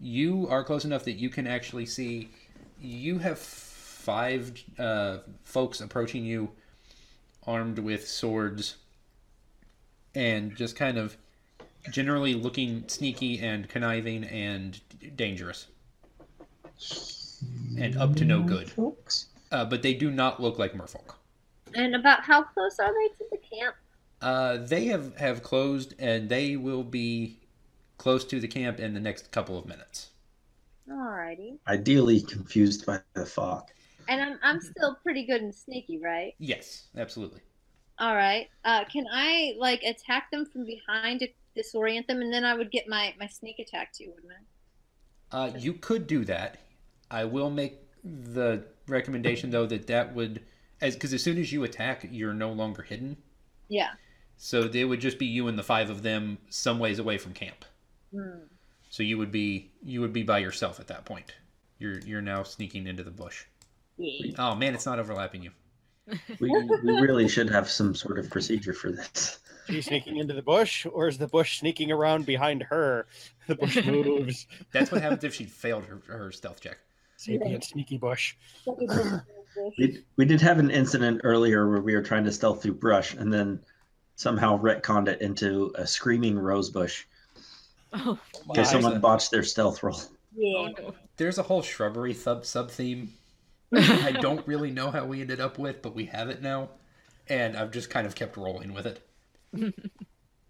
you 0.00 0.46
are 0.48 0.62
close 0.62 0.84
enough 0.84 1.02
that 1.04 1.14
you 1.14 1.28
can 1.28 1.44
actually 1.44 1.84
see. 1.84 2.28
You 2.80 3.18
have 3.18 3.36
five 3.36 4.52
uh, 4.78 5.18
folks 5.42 5.80
approaching 5.80 6.24
you, 6.24 6.50
armed 7.44 7.80
with 7.80 8.06
swords, 8.06 8.76
and 10.14 10.54
just 10.54 10.76
kind 10.76 10.98
of 10.98 11.16
generally 11.90 12.34
looking 12.34 12.84
sneaky 12.88 13.40
and 13.40 13.68
conniving 13.68 14.22
and 14.22 14.80
dangerous, 15.16 15.66
and 17.76 17.96
up 17.96 18.14
to 18.14 18.24
no 18.24 18.40
good. 18.42 18.70
Folks. 18.70 19.26
Uh, 19.50 19.64
but 19.64 19.82
they 19.82 19.94
do 19.94 20.10
not 20.10 20.40
look 20.40 20.58
like 20.58 20.74
merfolk. 20.74 21.14
And 21.74 21.94
about 21.94 22.22
how 22.22 22.42
close 22.42 22.78
are 22.78 22.92
they 22.92 23.08
to 23.16 23.24
the 23.30 23.38
camp? 23.38 23.74
Uh, 24.20 24.58
they 24.58 24.86
have, 24.86 25.16
have 25.16 25.42
closed, 25.42 25.94
and 25.98 26.28
they 26.28 26.56
will 26.56 26.82
be 26.82 27.38
close 27.98 28.24
to 28.24 28.40
the 28.40 28.48
camp 28.48 28.80
in 28.80 28.94
the 28.94 29.00
next 29.00 29.30
couple 29.30 29.58
of 29.58 29.66
minutes. 29.66 30.10
Alrighty. 30.90 31.58
Ideally 31.66 32.20
confused 32.20 32.86
by 32.86 33.00
the 33.14 33.26
fog. 33.26 33.68
And 34.08 34.22
I'm 34.22 34.38
I'm 34.42 34.60
still 34.60 34.96
pretty 35.02 35.26
good 35.26 35.42
and 35.42 35.54
sneaky, 35.54 35.98
right? 35.98 36.34
Yes, 36.38 36.86
absolutely. 36.96 37.40
All 37.98 38.14
right. 38.14 38.48
Uh, 38.64 38.84
can 38.84 39.04
I 39.12 39.54
like 39.58 39.82
attack 39.82 40.30
them 40.30 40.46
from 40.46 40.64
behind 40.64 41.20
to 41.20 41.28
disorient 41.56 42.06
them, 42.06 42.22
and 42.22 42.32
then 42.32 42.44
I 42.44 42.54
would 42.54 42.70
get 42.70 42.88
my 42.88 43.14
my 43.20 43.26
sneak 43.26 43.58
attack 43.58 43.92
too, 43.92 44.12
wouldn't 44.14 44.32
I? 44.32 45.36
Uh, 45.36 45.52
you 45.58 45.74
could 45.74 46.06
do 46.06 46.24
that. 46.24 46.58
I 47.10 47.24
will 47.24 47.50
make 47.50 47.80
the 48.02 48.64
recommendation 48.88 49.50
though 49.50 49.66
that 49.66 49.86
that 49.86 50.14
would, 50.14 50.42
as 50.80 50.94
because 50.94 51.12
as 51.12 51.22
soon 51.22 51.38
as 51.38 51.52
you 51.52 51.64
attack, 51.64 52.06
you're 52.10 52.34
no 52.34 52.52
longer 52.52 52.82
hidden. 52.82 53.16
Yeah. 53.68 53.90
So 54.36 54.68
they 54.68 54.84
would 54.84 55.00
just 55.00 55.18
be 55.18 55.26
you 55.26 55.48
and 55.48 55.58
the 55.58 55.62
five 55.62 55.90
of 55.90 56.02
them 56.02 56.38
some 56.48 56.78
ways 56.78 56.98
away 56.98 57.18
from 57.18 57.32
camp. 57.32 57.64
Hmm. 58.12 58.44
So 58.90 59.02
you 59.02 59.18
would 59.18 59.32
be 59.32 59.70
you 59.82 60.00
would 60.00 60.12
be 60.12 60.22
by 60.22 60.38
yourself 60.38 60.80
at 60.80 60.86
that 60.88 61.04
point. 61.04 61.34
You're 61.78 61.98
you're 62.00 62.22
now 62.22 62.42
sneaking 62.42 62.86
into 62.86 63.02
the 63.02 63.10
bush. 63.10 63.44
Yeah. 63.96 64.34
Oh 64.38 64.54
man, 64.54 64.74
it's 64.74 64.86
not 64.86 64.98
overlapping 64.98 65.42
you. 65.42 65.50
We, 66.40 66.50
we 66.50 66.92
really 67.00 67.28
should 67.28 67.50
have 67.50 67.68
some 67.68 67.94
sort 67.94 68.18
of 68.18 68.30
procedure 68.30 68.72
for 68.72 68.90
this. 68.90 69.40
She's 69.66 69.86
sneaking 69.86 70.16
into 70.16 70.32
the 70.32 70.42
bush, 70.42 70.86
or 70.90 71.08
is 71.08 71.18
the 71.18 71.26
bush 71.26 71.58
sneaking 71.58 71.92
around 71.92 72.24
behind 72.24 72.62
her? 72.62 73.06
The 73.46 73.56
bush 73.56 73.76
moves. 73.86 74.46
That's 74.72 74.90
what 74.90 75.02
happens 75.02 75.24
if 75.24 75.34
she 75.34 75.44
failed 75.44 75.84
her, 75.84 76.00
her 76.06 76.32
stealth 76.32 76.62
check. 76.62 76.78
Sapient 77.18 77.64
sneaky 77.64 77.98
bush. 77.98 78.34
We, 79.76 80.04
we 80.14 80.24
did 80.24 80.40
have 80.40 80.60
an 80.60 80.70
incident 80.70 81.22
earlier 81.24 81.68
where 81.68 81.80
we 81.80 81.96
were 81.96 82.02
trying 82.02 82.22
to 82.24 82.30
stealth 82.30 82.62
through 82.62 82.74
brush 82.74 83.14
and 83.14 83.32
then 83.32 83.58
somehow 84.14 84.56
retconned 84.56 85.08
it 85.08 85.20
into 85.20 85.72
a 85.74 85.84
screaming 85.84 86.38
rose 86.38 86.70
bush 86.70 87.06
Oh, 87.92 88.18
because 88.46 88.72
My. 88.72 88.80
someone 88.80 89.00
botched 89.00 89.30
their 89.30 89.42
stealth 89.42 89.82
roll. 89.82 90.00
Yeah. 90.36 90.68
oh 90.80 90.94
There's 91.16 91.38
a 91.38 91.42
whole 91.42 91.62
shrubbery 91.62 92.14
sub 92.14 92.44
sub 92.44 92.70
theme. 92.70 93.14
I 93.74 94.12
don't 94.12 94.46
really 94.46 94.70
know 94.70 94.90
how 94.90 95.04
we 95.04 95.20
ended 95.20 95.40
up 95.40 95.58
with, 95.58 95.82
but 95.82 95.94
we 95.94 96.06
have 96.06 96.28
it 96.28 96.42
now, 96.42 96.70
and 97.28 97.56
I've 97.56 97.70
just 97.70 97.90
kind 97.90 98.06
of 98.06 98.14
kept 98.14 98.36
rolling 98.36 98.72
with 98.72 98.86
it. 98.86 99.00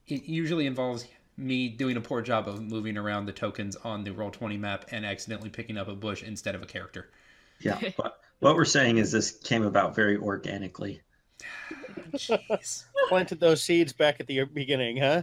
it 0.07 0.25
usually 0.25 0.67
involves 0.67 1.07
me 1.39 1.69
doing 1.69 1.97
a 1.97 2.01
poor 2.01 2.21
job 2.21 2.49
of 2.49 2.61
moving 2.61 2.99
around 2.99 3.25
the 3.27 3.33
tokens 3.33 3.77
on 3.77 4.05
the 4.05 4.11
Roll20 4.11 4.59
map 4.59 4.87
and 4.91 5.07
accidentally 5.07 5.49
picking 5.51 5.79
up 5.79 5.89
a 5.89 5.95
bush 5.95 6.23
instead 6.23 6.55
of 6.55 6.63
a 6.63 6.67
character. 6.67 7.11
Yeah. 7.61 7.81
But 7.97 8.19
what 8.41 8.55
we're 8.57 8.65
saying 8.65 8.99
is 8.99 9.11
this 9.13 9.31
came 9.31 9.65
about 9.65 9.95
very 9.95 10.17
organically. 10.17 11.01
Jeez. 12.13 12.85
Planted 13.09 13.41
those 13.41 13.63
seeds 13.63 13.93
back 13.93 14.21
at 14.21 14.27
the 14.27 14.45
beginning, 14.45 14.97
huh? 14.99 15.23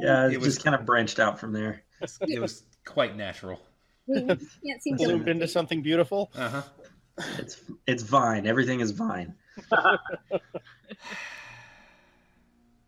Yeah, 0.00 0.26
it, 0.26 0.34
It 0.34 0.38
was- 0.40 0.54
just 0.54 0.64
kind 0.64 0.74
of 0.76 0.86
branched 0.86 1.18
out 1.18 1.38
from 1.40 1.52
there. 1.52 1.82
it 2.22 2.40
was 2.40 2.62
quite 2.84 3.16
natural. 3.16 3.60
We 4.06 4.20
we 4.22 4.26
can't 4.26 4.82
seem 4.82 4.96
Bloomed 4.96 5.24
to. 5.26 5.30
into 5.32 5.48
something 5.48 5.82
beautiful. 5.82 6.30
Uh 6.36 6.48
huh. 6.48 6.62
It's 7.38 7.60
it's 7.86 8.02
vine. 8.02 8.46
Everything 8.46 8.80
is 8.80 8.90
vine. 8.92 9.34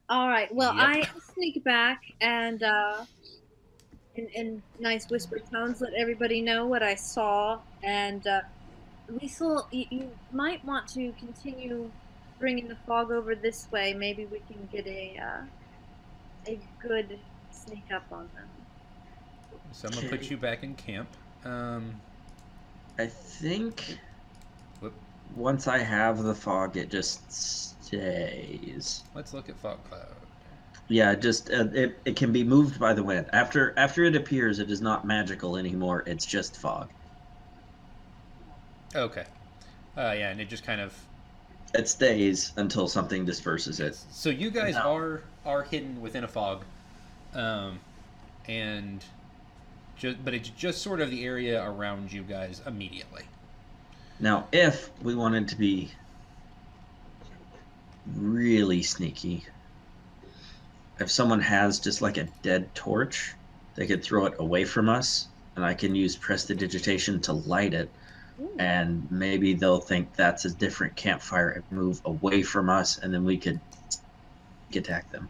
All 0.08 0.28
right. 0.28 0.52
Well, 0.54 0.74
Yep. 0.74 0.86
I 0.86 1.08
sneak 1.34 1.62
back 1.64 2.02
and 2.20 2.62
uh, 2.62 3.04
in, 4.14 4.28
in 4.28 4.62
nice 4.80 5.08
whispered 5.08 5.42
tones, 5.50 5.80
let 5.80 5.94
everybody 5.94 6.40
know 6.40 6.66
what 6.66 6.82
I 6.82 6.94
saw. 6.94 7.58
And 7.82 8.26
uh, 8.26 8.40
Liesel, 9.10 9.66
you, 9.70 9.84
you 9.90 10.10
might 10.32 10.64
want 10.64 10.88
to 10.88 11.12
continue 11.18 11.90
bringing 12.38 12.68
the 12.68 12.76
fog 12.86 13.10
over 13.10 13.34
this 13.34 13.68
way. 13.70 13.94
Maybe 13.94 14.26
we 14.26 14.40
can 14.40 14.68
get 14.72 14.86
a 14.86 15.18
uh, 15.18 16.50
a 16.52 16.58
good 16.80 17.18
sneak 17.50 17.84
up 17.94 18.06
on 18.10 18.28
them. 18.34 18.48
So 19.72 19.88
I'm 19.88 19.94
gonna 19.94 20.08
put 20.08 20.30
you 20.30 20.36
back 20.36 20.62
in 20.62 20.74
camp. 20.74 21.08
Um, 21.44 22.00
I 22.98 23.06
think 23.06 23.80
Whoop. 23.80 23.98
Once 25.28 25.66
I 25.68 25.78
have 25.78 26.22
the 26.22 26.34
fog, 26.34 26.76
it 26.76 26.90
just 26.90 27.32
stays. 27.32 29.04
let's 29.14 29.32
look 29.32 29.48
at 29.48 29.58
fog 29.58 29.84
cloud. 29.84 30.26
Yeah, 30.88 31.14
just 31.14 31.50
uh, 31.50 31.68
it, 31.72 32.02
it 32.04 32.16
can 32.16 32.32
be 32.32 32.42
moved 32.44 32.78
by 32.80 32.92
the 32.92 33.02
wind. 33.04 33.30
After 33.32 33.72
after 33.78 34.04
it 34.04 34.16
appears, 34.16 34.58
it 34.58 34.70
is 34.70 34.80
not 34.82 35.06
magical 35.06 35.56
anymore. 35.56 36.02
It's 36.06 36.26
just 36.26 36.56
fog. 36.58 36.92
Okay. 38.94 39.26
Uh, 39.96 40.14
yeah, 40.16 40.30
and 40.30 40.40
it 40.40 40.48
just 40.48 40.64
kind 40.64 40.80
of 40.80 41.08
It 41.72 41.88
stays 41.88 42.52
until 42.58 42.88
something 42.88 43.24
disperses 43.24 43.80
it. 43.80 44.04
So 44.08 44.30
you 44.30 44.50
guys 44.50 44.74
No. 44.74 44.82
are 44.82 45.24
are 45.44 45.62
hidden 45.62 46.00
within 46.00 46.24
a 46.24 46.28
fog, 46.28 46.64
um, 47.32 47.80
and 48.46 49.04
just 49.96 50.24
but 50.24 50.34
it's 50.34 50.50
just 50.50 50.82
sort 50.82 51.00
of 51.00 51.10
the 51.10 51.24
area 51.24 51.62
around 51.64 52.12
you 52.12 52.24
guys 52.24 52.62
immediately. 52.66 53.24
Now, 54.20 54.46
if 54.52 54.90
we 55.02 55.14
wanted 55.14 55.48
to 55.48 55.56
be 55.56 55.90
really 58.16 58.82
sneaky, 58.82 59.44
if 60.98 61.10
someone 61.10 61.40
has 61.40 61.78
just 61.78 62.02
like 62.02 62.16
a 62.16 62.28
dead 62.42 62.74
torch, 62.74 63.34
they 63.76 63.86
could 63.86 64.02
throw 64.02 64.26
it 64.26 64.34
away 64.38 64.64
from 64.64 64.88
us, 64.88 65.28
and 65.54 65.64
I 65.64 65.74
can 65.74 65.94
use 65.94 66.16
prestidigitation 66.16 67.20
to 67.22 67.32
light 67.32 67.74
it, 67.74 67.88
Ooh. 68.40 68.50
and 68.58 69.06
maybe 69.10 69.54
they'll 69.54 69.80
think 69.80 70.14
that's 70.16 70.44
a 70.44 70.50
different 70.50 70.96
campfire 70.96 71.50
and 71.50 71.64
move 71.70 72.00
away 72.04 72.42
from 72.42 72.68
us, 72.70 72.98
and 72.98 73.14
then 73.14 73.24
we 73.24 73.36
could 73.36 73.60
attack 74.74 75.10
them. 75.12 75.28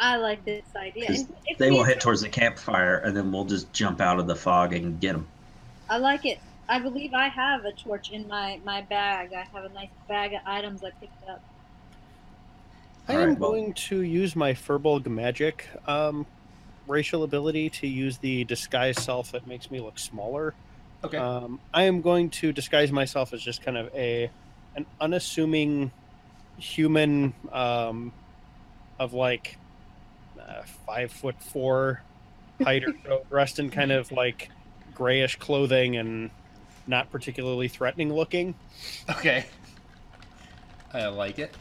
I 0.00 0.16
like 0.16 0.44
this 0.44 0.64
idea. 0.76 1.16
They 1.58 1.70
will 1.70 1.84
hit 1.84 2.00
towards 2.00 2.22
the 2.22 2.28
campfire, 2.28 2.96
and 2.96 3.16
then 3.16 3.30
we'll 3.30 3.44
just 3.44 3.72
jump 3.72 4.00
out 4.00 4.18
of 4.18 4.26
the 4.26 4.34
fog 4.34 4.72
and 4.72 5.00
get 5.00 5.12
them. 5.12 5.28
I 5.88 5.98
like 5.98 6.26
it. 6.26 6.40
I 6.68 6.78
believe 6.78 7.12
I 7.14 7.28
have 7.28 7.64
a 7.64 7.72
torch 7.72 8.10
in 8.10 8.26
my 8.28 8.60
my 8.64 8.82
bag. 8.82 9.32
I 9.32 9.46
have 9.52 9.64
a 9.64 9.74
nice 9.74 9.90
bag 10.08 10.32
of 10.32 10.40
items 10.46 10.82
I 10.82 10.90
picked 10.90 11.28
up. 11.28 11.42
I 13.08 13.14
All 13.14 13.20
am 13.20 13.28
right, 13.30 13.38
well- 13.38 13.50
going 13.50 13.74
to 13.74 14.00
use 14.02 14.34
my 14.34 14.52
Firbolg 14.54 15.06
magic 15.06 15.68
um, 15.86 16.26
racial 16.88 17.22
ability 17.22 17.68
to 17.70 17.86
use 17.86 18.18
the 18.18 18.44
disguise 18.44 19.02
self 19.02 19.32
that 19.32 19.46
makes 19.46 19.70
me 19.70 19.80
look 19.80 19.98
smaller. 19.98 20.54
Okay. 21.02 21.18
Um, 21.18 21.60
I 21.74 21.82
am 21.82 22.00
going 22.00 22.30
to 22.30 22.52
disguise 22.52 22.90
myself 22.90 23.34
as 23.34 23.42
just 23.42 23.62
kind 23.62 23.76
of 23.76 23.94
a 23.94 24.30
an 24.74 24.86
unassuming 25.00 25.92
human 26.56 27.34
um, 27.52 28.10
of 28.98 29.12
like 29.12 29.58
uh, 30.40 30.62
five 30.86 31.12
foot 31.12 31.40
four 31.42 32.02
height 32.62 32.84
or 32.84 32.94
so, 33.04 33.22
dressed 33.28 33.58
in 33.58 33.68
kind 33.68 33.92
of 33.92 34.10
like 34.12 34.50
grayish 34.94 35.36
clothing 35.36 35.96
and 35.96 36.30
not 36.86 37.10
particularly 37.10 37.68
threatening 37.68 38.12
looking. 38.12 38.54
okay. 39.10 39.46
I 40.92 41.06
like 41.08 41.38
it. 41.38 41.54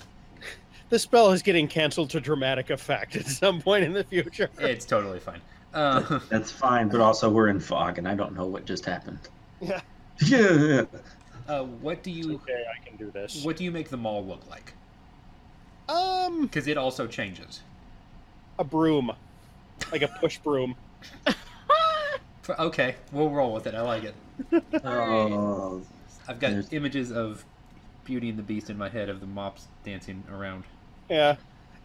The 0.90 1.00
spell 1.00 1.32
is 1.32 1.42
getting 1.42 1.68
canceled 1.68 2.12
to 2.12 2.20
dramatic 2.20 2.70
effect 2.70 3.16
at 3.16 3.26
some 3.26 3.62
point 3.62 3.84
in 3.84 3.94
the 3.94 4.04
future. 4.04 4.50
It's 4.60 4.86
totally 4.86 5.20
fine. 5.20 5.42
Uh, 5.74 6.20
That's 6.30 6.52
fine, 6.52 6.88
but 6.88 7.02
also 7.02 7.30
we're 7.32 7.48
in 7.48 7.60
fog, 7.60 7.98
and 7.98 8.08
I 8.08 8.14
don't 8.14 8.36
know 8.36 8.46
what 8.46 8.66
just 8.66 8.86
happened. 8.86 9.18
Yeah. 9.60 9.82
Yeah. 10.24 10.84
uh, 11.48 11.64
what 11.64 12.04
do 12.04 12.12
It's 12.12 12.20
you 12.28 12.36
okay, 12.36 12.64
I 12.80 12.88
can 12.88 12.96
do 12.98 13.10
this. 13.10 13.44
what 13.44 13.58
do 13.58 13.64
you 13.64 13.72
make 13.72 13.90
the 13.90 13.98
mall 13.98 14.24
look 14.24 14.48
like? 14.52 14.74
Um, 15.90 16.44
Because 16.44 16.68
it 16.68 16.78
also 16.78 17.08
changes. 17.08 17.62
a 18.60 18.64
broom, 18.64 19.12
like 19.92 20.04
a 20.04 20.08
push 20.10 20.38
broom. 20.38 20.76
Okay, 22.60 22.96
we'll 23.14 23.30
roll 23.30 23.54
with 23.54 23.68
it. 23.68 23.74
I 23.74 23.80
like 23.82 24.04
it. 24.04 24.14
Oh, 24.84 25.82
I've 26.28 26.40
got 26.40 26.52
There's- 26.52 26.72
images 26.72 27.12
of 27.12 27.44
Beauty 28.06 28.30
and 28.30 28.38
the 28.40 28.44
Beast 28.44 28.70
in 28.70 28.78
my 28.78 28.90
head 28.90 29.10
of 29.10 29.20
the 29.22 29.26
mops 29.28 29.68
dancing 29.86 30.24
around. 30.32 30.64
Yeah. 31.10 31.36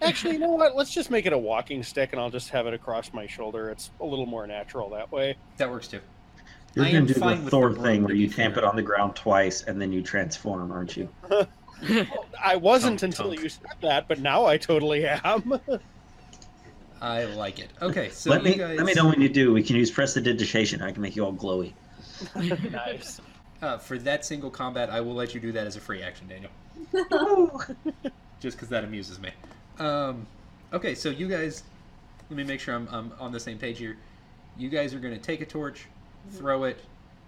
Actually, 0.00 0.35
you 0.35 0.38
know 0.38 0.50
what? 0.52 0.76
Let's 0.76 0.93
just 0.93 1.11
make 1.11 1.26
it 1.26 1.33
a 1.33 1.38
walking 1.38 1.83
stick, 1.83 2.12
and 2.12 2.21
I'll 2.21 2.31
just 2.31 2.50
have 2.50 2.67
it 2.69 2.75
across 2.75 3.12
my 3.12 3.26
shoulder. 3.26 3.69
It's 3.71 3.90
a 4.00 4.05
little 4.05 4.26
more 4.26 4.47
natural 4.47 4.90
that 4.90 5.11
way. 5.11 5.37
That 5.57 5.71
works 5.71 5.88
too. 5.88 6.00
you're 6.75 6.85
I 6.85 6.93
gonna 6.93 7.07
do 7.07 7.14
the 7.14 7.25
with 7.26 7.49
Thor 7.50 7.73
the 7.73 7.83
thing 7.83 8.05
where 8.05 8.14
you 8.14 8.28
tamp 8.28 8.57
it 8.57 8.62
on 8.64 8.76
the 8.76 8.83
ground 8.83 9.17
twice 9.17 9.62
and 9.62 9.81
then 9.81 9.93
you 9.93 10.02
transform, 10.02 10.71
aren't 10.71 10.97
you? 10.97 11.09
I 12.40 12.57
wasn't 12.57 13.00
Tunk, 13.00 13.12
until 13.12 13.31
tunk. 13.31 13.43
you 13.43 13.49
said 13.49 13.67
that, 13.83 14.07
but 14.09 14.21
now 14.21 14.45
I 14.47 14.57
totally 14.57 15.05
am. 15.07 15.61
I 17.00 17.25
like 17.25 17.59
it. 17.61 17.69
Okay, 17.83 18.11
so 18.11 18.31
let 18.31 18.43
you 18.45 18.50
me 18.50 18.57
guys, 18.59 18.76
let 18.76 18.87
me 18.87 18.95
know 18.95 19.07
when 19.07 19.21
you 19.21 19.28
do. 19.28 19.52
We 19.52 19.62
can 19.62 19.76
use 19.76 19.90
prestidigitation. 19.90 20.83
I 20.83 20.90
can 20.93 21.02
make 21.02 21.14
you 21.17 21.25
all 21.25 21.33
glowy. 21.33 21.73
nice. 22.71 23.21
Uh, 23.61 23.79
for 23.79 23.99
that 23.99 24.25
single 24.25 24.51
combat, 24.51 24.91
I 24.91 25.01
will 25.01 25.15
let 25.15 25.35
you 25.35 25.41
do 25.41 25.53
that 25.53 25.67
as 25.67 25.77
a 25.77 25.81
free 25.81 26.03
action, 26.03 26.29
Daniel. 26.29 26.51
just 28.41 28.57
because 28.57 28.69
that 28.69 28.85
amuses 28.85 29.19
me. 29.19 29.31
Um, 29.79 30.27
okay, 30.73 30.95
so 30.95 31.11
you 31.11 31.29
guys, 31.29 31.63
let 32.31 32.37
me 32.37 32.45
make 32.45 32.61
sure 32.61 32.75
I'm, 32.75 32.89
I'm 32.91 33.13
on 33.19 33.33
the 33.33 33.41
same 33.41 33.59
page 33.59 33.79
here. 33.79 33.97
You 34.57 34.69
guys 34.69 34.95
are 34.95 34.99
going 34.99 35.15
to 35.15 35.21
take 35.21 35.41
a 35.41 35.47
torch, 35.47 35.87
throw 36.31 36.65
it. 36.65 36.81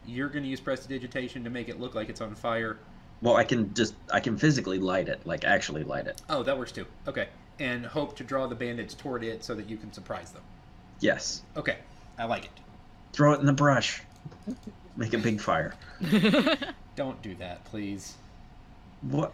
You're 0.07 0.29
going 0.29 0.43
to 0.45 0.49
use 0.49 0.61
prestidigitation 0.61 1.45
to 1.45 1.51
make 1.51 1.69
it 1.69 1.81
look 1.81 1.95
like 1.95 2.09
it's 2.09 2.21
on 2.21 2.35
fire. 2.35 2.79
Well, 3.23 3.37
I 3.37 3.45
can 3.45 3.75
just 3.75 3.95
I 4.11 4.21
can 4.21 4.39
physically 4.39 4.79
light 4.79 5.09
it, 5.09 5.27
like 5.27 5.45
actually 5.45 5.85
light 5.85 6.07
it. 6.07 6.23
Oh, 6.31 6.43
that 6.43 6.57
works 6.57 6.73
too. 6.73 6.87
Okay, 7.07 7.29
and 7.59 7.85
hope 7.85 8.17
to 8.17 8.25
draw 8.25 8.47
the 8.47 8.55
bandits 8.55 8.95
toward 8.95 9.23
it 9.23 9.45
so 9.45 9.55
that 9.55 9.69
you 9.69 9.77
can 9.77 9.93
surprise 9.93 10.31
them. 10.31 10.43
Yes. 11.01 11.43
Okay, 11.57 11.77
I 12.19 12.25
like 12.25 12.47
it. 12.47 12.51
Throw 13.13 13.35
it 13.35 13.41
in 13.41 13.47
the 13.47 13.53
brush. 13.53 14.03
Make 15.01 15.15
a 15.15 15.19
big 15.19 15.41
fire. 15.41 15.73
Don't 16.95 17.21
do 17.23 17.35
that, 17.37 17.65
please. 17.65 18.17
What? 19.01 19.33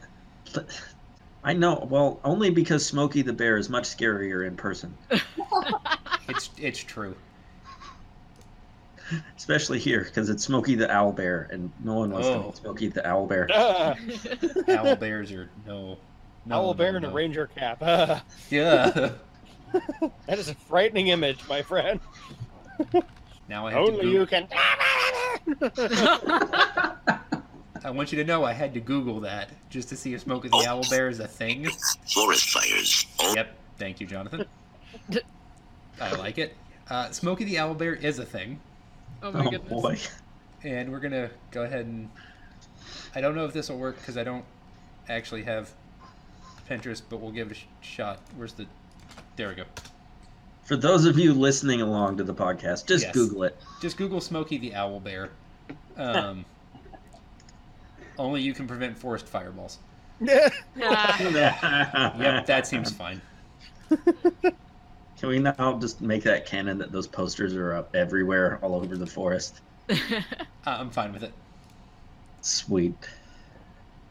I 1.43 1.55
know. 1.55 1.89
Well, 1.91 2.21
only 2.23 2.51
because 2.51 2.87
Smokey 2.87 3.23
the 3.23 3.33
Bear 3.33 3.57
is 3.57 3.69
much 3.69 3.83
scarier 3.85 4.47
in 4.47 4.55
person, 4.57 4.97
It's 6.29 6.51
it's 6.57 6.79
true. 6.79 7.17
especially 9.37 9.81
here 9.81 10.05
because 10.05 10.31
it's 10.31 10.45
Smokey 10.45 10.77
the 10.77 10.89
Owl 10.89 11.11
Bear, 11.11 11.49
and 11.51 11.73
no 11.83 11.95
one 11.95 12.11
wants 12.13 12.29
to 12.29 12.35
Oh. 12.35 12.43
meet 12.45 12.57
Smokey 12.59 12.87
the 12.89 13.05
Owl 13.05 13.27
Bear. 13.27 13.49
Owl 14.69 14.95
bears 14.95 15.33
are 15.33 15.51
no. 15.67 15.99
no 16.47 16.55
owl 16.57 16.67
no, 16.69 16.75
bear 16.75 16.97
in 16.97 17.05
a 17.05 17.11
ranger 17.11 17.49
cap. 17.49 17.79
Ah, 17.83 18.23
Yeah. 18.51 19.11
that 20.27 20.39
is 20.39 20.49
a 20.49 20.55
frightening 20.55 21.09
image, 21.09 21.41
my 21.49 21.61
friend. 21.63 21.99
Now 23.49 23.67
I 23.67 23.73
have 23.73 23.85
to 23.87 23.93
Only 23.93 24.03
Goo- 24.07 24.11
you 24.13 24.27
can. 24.27 24.47
I 27.85 27.91
want 27.91 28.11
you 28.13 28.19
to 28.19 28.25
know 28.25 28.43
I 28.45 28.53
had 28.53 28.75
to 28.75 28.81
Google 28.81 29.21
that 29.21 29.51
just 29.71 29.89
to 29.91 29.97
see 29.97 30.15
if 30.15 30.23
Smokey 30.23 30.49
the 30.49 30.65
Owl 30.69 30.83
Bear 30.91 31.09
is 31.09 31.21
a 31.21 31.29
thing. 31.29 31.69
Forest 32.13 32.51
fires. 32.51 33.07
Yep. 33.35 33.55
Thank 33.79 34.01
you, 34.01 34.07
Jonathan. 34.07 34.45
I 36.01 36.13
like 36.17 36.39
it. 36.39 36.57
Uh, 36.91 37.11
Smokey 37.11 37.45
the 37.45 37.59
Owl 37.59 37.75
Bear 37.75 37.95
is 37.95 38.19
a 38.19 38.25
thing, 38.25 38.61
oh 39.23 39.33
my 39.33 39.45
Oh 39.47 39.51
goodness. 39.51 39.71
boy. 39.83 39.99
and 40.65 40.91
we're 40.91 41.01
gonna 41.01 41.31
go 41.51 41.63
ahead 41.63 41.87
and. 41.87 42.11
I 43.15 43.21
don't 43.21 43.35
know 43.35 43.45
if 43.45 43.53
this 43.53 43.69
will 43.69 43.79
work 43.79 43.97
because 43.99 44.17
I 44.19 44.25
don't 44.25 44.45
actually 45.09 45.45
have 45.45 45.73
Pinterest, 46.69 47.03
but 47.09 47.21
we'll 47.21 47.33
give 47.33 47.49
it 47.51 47.53
a 47.53 47.55
sh- 47.55 47.65
shot. 47.81 48.21
Where's 48.37 48.53
the? 48.53 48.67
There 49.37 49.49
we 49.49 49.55
go. 49.55 49.65
For 50.67 50.77
those 50.77 51.05
of 51.05 51.17
you 51.19 51.33
listening 51.33 51.81
along 51.81 52.17
to 52.17 52.25
the 52.25 52.35
podcast, 52.35 52.87
just 52.87 53.05
Yes. 53.05 53.15
Google 53.15 53.45
it. 53.45 53.57
Just 53.81 53.97
Google 53.97 54.21
Smokey 54.21 54.59
the 54.59 54.75
Owl 54.75 54.99
Bear. 55.01 55.31
Um, 55.97 56.45
only 58.19 58.43
you 58.43 58.53
can 58.53 58.67
prevent 58.67 58.99
forest 58.99 59.27
fireballs. 59.29 59.79
Yep, 60.21 60.53
that 62.47 62.67
seems 62.67 62.91
fine. 62.91 63.21
Can 63.91 65.29
we 65.29 65.39
now 65.39 65.79
just 65.81 66.01
make 66.01 66.23
that 66.25 66.47
canon 66.47 66.79
that 66.79 66.91
those 66.91 67.07
posters 67.07 67.55
are 67.55 67.73
up 67.75 67.95
everywhere, 67.95 68.59
all 68.63 68.75
over 68.75 68.97
the 68.97 69.07
forest? 69.07 69.61
Uh, 70.69 70.79
I'm 70.81 70.91
fine 70.91 71.13
with 71.13 71.23
it. 71.23 71.33
Sweet. 72.41 72.93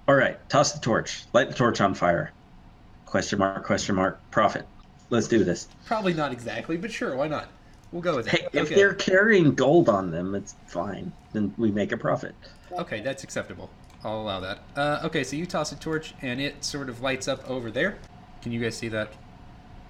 All 0.07 0.15
right, 0.15 0.39
toss 0.47 0.71
the 0.71 0.79
torch. 0.79 1.25
Light 1.33 1.50
the 1.50 1.53
torch 1.53 1.81
on 1.81 1.93
fire. 1.93 2.31
Question 3.05 3.39
mark? 3.39 3.65
Question 3.65 3.95
mark? 3.95 4.21
Profit. 4.31 4.65
Let's 5.09 5.27
do 5.27 5.43
this. 5.43 5.67
Probably 5.85 6.13
not 6.13 6.31
exactly, 6.31 6.77
but 6.77 6.91
sure, 6.91 7.15
why 7.15 7.27
not? 7.27 7.50
We'll 7.91 8.01
go 8.01 8.15
with 8.15 8.27
it. 8.27 8.41
Hey, 8.41 8.47
if 8.53 8.65
okay. 8.65 8.75
they're 8.75 8.93
carrying 8.93 9.53
gold 9.53 9.88
on 9.88 10.12
them, 10.12 10.35
it's 10.35 10.55
fine. 10.67 11.12
Then 11.33 11.53
we 11.57 11.71
make 11.71 11.91
a 11.91 11.97
profit. 11.97 12.33
Okay, 12.71 13.01
that's 13.01 13.24
acceptable. 13.24 13.69
I'll 14.03 14.21
allow 14.21 14.39
that. 14.39 14.59
Uh, 14.75 15.01
okay, 15.05 15.24
so 15.24 15.35
you 15.35 15.45
toss 15.45 15.71
a 15.71 15.75
torch 15.75 16.13
and 16.21 16.41
it 16.41 16.63
sort 16.63 16.89
of 16.89 17.01
lights 17.01 17.27
up 17.27 17.48
over 17.50 17.72
there. 17.72 17.98
Can 18.41 18.51
you 18.51 18.59
guys 18.59 18.77
see 18.77 18.87
that? 18.89 19.13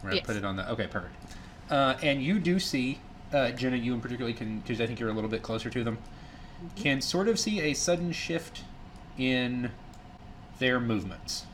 We're 0.03 0.09
gonna 0.09 0.15
Yes. 0.17 0.25
put 0.25 0.35
it 0.35 0.45
on 0.45 0.55
the. 0.55 0.69
Okay, 0.71 0.87
perfect. 0.87 1.15
Uh, 1.69 1.95
and 2.03 2.21
you 2.21 2.39
do 2.39 2.59
see, 2.59 2.99
uh, 3.33 3.51
Jenna, 3.51 3.77
you 3.77 3.93
in 3.93 4.01
particularly 4.01 4.33
can, 4.33 4.59
because 4.59 4.79
I 4.79 4.87
think 4.87 4.99
you're 4.99 5.09
a 5.09 5.13
little 5.13 5.29
bit 5.29 5.41
closer 5.41 5.69
to 5.69 5.83
them, 5.83 5.97
can 6.75 7.01
sort 7.01 7.27
of 7.27 7.39
see 7.39 7.59
a 7.61 7.73
sudden 7.73 8.11
shift 8.11 8.63
in 9.17 9.71
their 10.59 10.79
movements. 10.79 11.45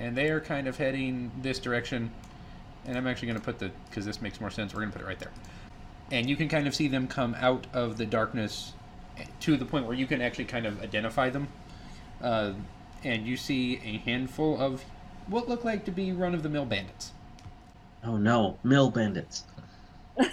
And 0.00 0.16
they 0.16 0.30
are 0.30 0.40
kind 0.40 0.66
of 0.66 0.76
heading 0.76 1.30
this 1.40 1.60
direction. 1.60 2.10
And 2.86 2.96
I'm 2.96 3.06
actually 3.06 3.28
going 3.28 3.38
to 3.38 3.44
put 3.44 3.58
the, 3.60 3.70
because 3.88 4.04
this 4.04 4.20
makes 4.20 4.40
more 4.40 4.50
sense, 4.50 4.74
we're 4.74 4.80
going 4.80 4.90
to 4.90 4.98
put 4.98 5.04
it 5.04 5.08
right 5.08 5.18
there. 5.18 5.30
And 6.10 6.28
you 6.28 6.34
can 6.34 6.48
kind 6.48 6.66
of 6.66 6.74
see 6.74 6.88
them 6.88 7.06
come 7.06 7.36
out 7.38 7.68
of 7.72 7.96
the 7.96 8.06
darkness 8.06 8.72
to 9.40 9.56
the 9.56 9.64
point 9.64 9.86
where 9.86 9.94
you 9.94 10.06
can 10.06 10.20
actually 10.20 10.46
kind 10.46 10.66
of 10.66 10.82
identify 10.82 11.30
them. 11.30 11.46
Uh, 12.20 12.54
and 13.04 13.26
you 13.26 13.36
see 13.36 13.76
a 13.84 13.98
handful 13.98 14.60
of 14.60 14.84
what 15.26 15.48
look 15.48 15.64
like 15.64 15.84
to 15.84 15.92
be 15.92 16.10
run 16.10 16.34
of 16.34 16.42
the 16.42 16.48
mill 16.48 16.66
bandits. 16.66 17.12
Oh 18.02 18.16
no, 18.16 18.58
mill 18.64 18.90
bandits. 18.90 19.44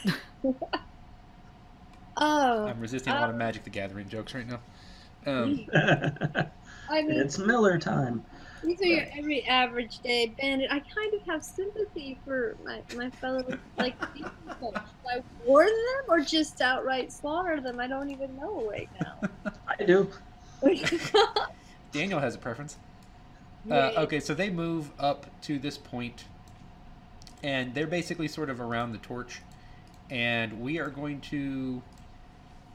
Oh, 2.20 2.66
I'm 2.66 2.80
resisting 2.80 3.14
a 3.14 3.20
lot 3.20 3.30
of 3.30 3.36
Magic 3.36 3.64
the 3.64 3.70
Gathering 3.70 4.10
jokes 4.10 4.34
right 4.34 4.48
now. 4.48 4.60
Um, 5.26 5.68
I 6.90 7.02
mean, 7.04 7.20
it's 7.20 7.38
Miller 7.38 7.78
time. 7.78 8.26
These 8.64 8.82
are 8.82 8.86
your 8.86 9.06
every 9.18 9.46
average 9.46 10.00
day 10.00 10.34
bandit. 10.40 10.72
I 10.72 10.80
kind 10.80 11.14
of 11.14 11.22
have 11.28 11.44
sympathy 11.44 12.18
for 12.26 12.56
my, 12.64 12.82
my 12.96 13.10
fellow 13.10 13.44
like 13.78 13.96
people. 14.14 14.74
Should 14.74 15.20
I 15.20 15.24
warn 15.46 15.68
them 15.68 16.06
or 16.08 16.20
just 16.20 16.62
outright 16.62 17.12
slaughter 17.12 17.62
them? 17.62 17.80
I 17.80 17.88
don't 17.88 18.10
even 18.10 18.36
know 18.38 18.70
right 18.70 18.90
now. 19.02 19.30
I 19.68 19.84
do. 19.84 20.10
Daniel 21.92 22.20
has 22.20 22.36
a 22.36 22.40
preference. 22.40 22.78
Uh, 23.70 23.92
okay, 23.98 24.20
so 24.20 24.34
they 24.34 24.50
move 24.50 24.92
up 24.98 25.26
to 25.42 25.60
this 25.60 25.78
point, 25.78 26.26
and 27.44 27.74
they're 27.74 27.88
basically 27.88 28.28
sort 28.28 28.50
of 28.50 28.62
around 28.62 28.94
the 28.94 28.98
torch, 29.00 29.42
and 30.10 30.62
we 30.62 30.80
are 30.80 30.90
going 30.90 31.20
to, 31.20 31.82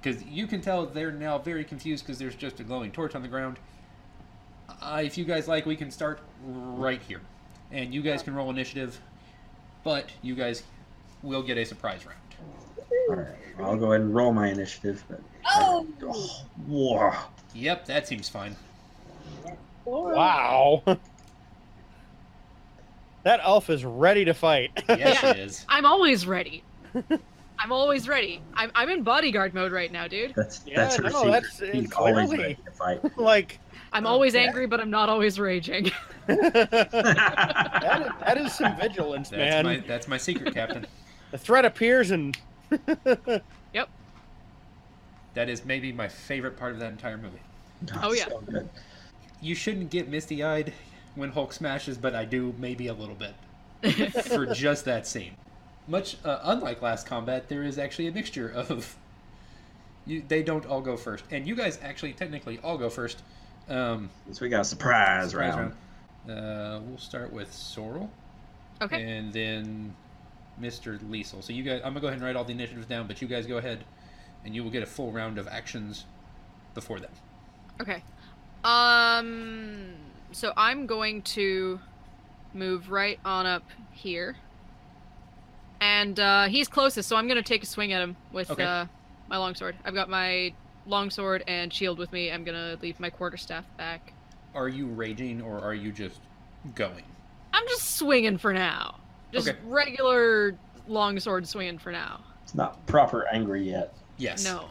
because 0.00 0.22
you 0.24 0.46
can 0.46 0.60
tell 0.60 0.84
they're 0.84 1.10
now 1.10 1.38
very 1.38 1.64
confused 1.64 2.04
because 2.04 2.18
there's 2.18 2.34
just 2.34 2.60
a 2.60 2.64
glowing 2.64 2.92
torch 2.92 3.14
on 3.14 3.22
the 3.22 3.28
ground. 3.28 3.58
Uh, 4.82 5.02
if 5.04 5.16
you 5.16 5.24
guys 5.24 5.48
like, 5.48 5.64
we 5.64 5.76
can 5.76 5.90
start 5.90 6.20
right 6.44 7.00
here, 7.02 7.20
and 7.70 7.94
you 7.94 8.02
guys 8.02 8.22
can 8.22 8.34
roll 8.34 8.50
initiative, 8.50 8.98
but 9.84 10.10
you 10.22 10.34
guys 10.34 10.64
will 11.22 11.42
get 11.42 11.56
a 11.56 11.64
surprise 11.64 12.04
round. 12.04 12.18
All 13.08 13.16
right, 13.16 13.36
I'll 13.60 13.76
go 13.76 13.92
ahead 13.92 14.00
and 14.02 14.14
roll 14.14 14.32
my 14.32 14.48
initiative. 14.48 15.04
But 15.08 15.20
Oh, 15.54 15.86
oh, 16.04 16.44
whoa. 16.66 17.12
Yep, 17.54 17.86
that 17.86 18.06
seems 18.08 18.28
fine. 18.28 18.56
Wow. 19.84 20.82
That 23.24 23.38
elf 23.44 23.70
is 23.70 23.84
ready 23.84 24.24
to 24.24 24.34
fight. 24.34 24.82
Yes, 24.88 25.22
it 25.22 25.38
is. 25.38 25.64
I'm 25.68 25.86
always 25.86 26.26
ready. 26.26 26.64
I'm 27.56 27.70
always 27.70 28.08
ready. 28.08 28.42
I'm, 28.54 28.72
I'm 28.74 28.88
in 28.88 29.04
bodyguard 29.04 29.54
mode 29.54 29.70
right 29.70 29.92
now, 29.92 30.08
dude. 30.08 30.34
That's 30.34 30.60
Yeah, 30.66 30.82
that's 30.82 30.96
her 30.96 31.04
no, 31.04 31.10
secret. 31.10 31.30
that's, 31.30 31.58
He's 31.60 31.92
always 31.92 32.32
ready 32.32 32.58
to 32.64 32.70
fight. 32.72 33.16
like 33.16 33.60
I'm 33.92 34.06
always 34.06 34.34
Okay. 34.34 34.46
angry, 34.46 34.66
but 34.66 34.80
I'm 34.80 34.90
not 34.90 35.08
always 35.08 35.38
raging. 35.38 35.90
that, 36.26 38.02
is, 38.06 38.12
that 38.20 38.38
is 38.38 38.52
some 38.54 38.76
vigilance, 38.76 39.28
That's 39.28 39.38
man. 39.38 39.64
my 39.64 39.76
that's 39.86 40.08
my 40.08 40.16
secret, 40.16 40.54
Captain. 40.54 40.86
The 41.32 41.38
threat 41.38 41.64
appears 41.64 42.10
and 42.10 42.36
yep. 43.72 43.88
That 45.32 45.48
is 45.48 45.64
maybe 45.64 45.90
my 45.90 46.06
favorite 46.06 46.58
part 46.58 46.72
of 46.74 46.78
that 46.80 46.92
entire 46.92 47.16
movie. 47.16 47.40
Oh, 48.02 48.12
yeah. 48.12 48.28
So 48.28 48.40
good. 48.42 48.68
You 49.40 49.54
shouldn't 49.54 49.88
get 49.90 50.08
misty 50.08 50.44
eyed 50.44 50.74
when 51.14 51.30
Hulk 51.30 51.54
smashes, 51.54 51.96
but 51.96 52.14
I 52.14 52.26
do 52.26 52.54
maybe 52.58 52.88
a 52.88 52.92
little 52.92 53.14
bit 53.14 53.34
for 54.24 54.44
just 54.44 54.84
that 54.84 55.06
scene. 55.06 55.32
Much 55.88 56.18
uh, 56.22 56.40
unlike 56.44 56.82
last 56.82 57.06
combat, 57.06 57.48
there 57.48 57.62
is 57.62 57.78
actually 57.78 58.08
a 58.08 58.12
mixture 58.12 58.50
of. 58.50 58.94
You, 60.04 60.22
they 60.28 60.42
don't 60.42 60.66
all 60.66 60.82
go 60.82 60.98
first, 60.98 61.24
and 61.30 61.46
you 61.46 61.54
guys 61.56 61.78
actually 61.82 62.12
technically 62.12 62.58
all 62.62 62.76
go 62.76 62.90
first. 62.90 63.22
Um, 63.68 64.10
So 64.32 64.42
we 64.44 64.48
got 64.48 64.60
a 64.62 64.64
surprise, 64.64 65.30
surprise 65.30 65.54
round. 65.54 65.74
round. 66.26 66.38
Uh, 66.38 66.80
we'll 66.86 66.98
start 66.98 67.32
with 67.32 67.52
Sorrel, 67.52 68.10
okay. 68.80 69.02
and 69.02 69.32
then 69.32 69.94
Mr. 70.60 70.98
Liesel. 71.10 71.42
So 71.42 71.52
you 71.52 71.62
guys, 71.62 71.80
I'm 71.84 71.92
gonna 71.92 72.00
go 72.00 72.06
ahead 72.08 72.18
and 72.18 72.24
write 72.24 72.36
all 72.36 72.44
the 72.44 72.52
initiatives 72.52 72.86
down, 72.86 73.06
but 73.08 73.20
you 73.22 73.26
guys 73.28 73.46
go 73.46 73.56
ahead, 73.58 73.84
and 74.44 74.54
you 74.54 74.62
will 74.62 74.70
get 74.70 74.82
a 74.82 74.86
full 74.86 75.10
round 75.10 75.38
of 75.38 75.48
actions 75.48 76.04
before 76.74 77.00
them. 77.00 77.10
Okay. 77.80 78.02
Um. 78.64 79.94
So 80.32 80.52
I'm 80.56 80.86
going 80.86 81.22
to 81.22 81.80
move 82.54 82.90
right 82.90 83.18
on 83.24 83.44
up 83.46 83.64
here, 83.90 84.36
and 85.80 86.18
uh, 86.18 86.44
he's 86.48 86.68
closest, 86.68 87.08
so 87.08 87.16
I'm 87.16 87.26
gonna 87.28 87.42
take 87.42 87.62
a 87.62 87.66
swing 87.66 87.92
at 87.92 88.00
him 88.02 88.16
with 88.32 88.50
Okay. 88.50 88.62
uh, 88.64 88.86
my 89.28 89.36
longsword. 89.38 89.76
I've 89.84 89.94
got 89.94 90.08
my 90.08 90.52
longsword 90.86 91.44
and 91.46 91.72
shield 91.72 91.98
with 91.98 92.12
me. 92.12 92.30
I'm 92.30 92.44
gonna 92.44 92.76
leave 92.82 92.98
my 93.00 93.10
quarterstaff 93.10 93.64
back. 93.76 94.12
Are 94.54 94.68
you 94.68 94.86
raging 94.86 95.40
or 95.42 95.58
are 95.60 95.74
you 95.74 95.92
just 95.92 96.20
going? 96.74 97.04
I'm 97.52 97.66
just 97.68 97.96
swinging 97.96 98.38
for 98.38 98.52
now. 98.52 98.96
Just 99.32 99.48
Okay. 99.48 99.58
regular 99.64 100.54
longsword 100.88 101.46
swinging 101.46 101.78
for 101.78 101.92
now. 101.92 102.20
It's 102.42 102.54
not 102.54 102.84
proper 102.86 103.26
angry 103.32 103.62
yet. 103.68 103.94
Yes. 104.18 104.44
No. 104.44 104.66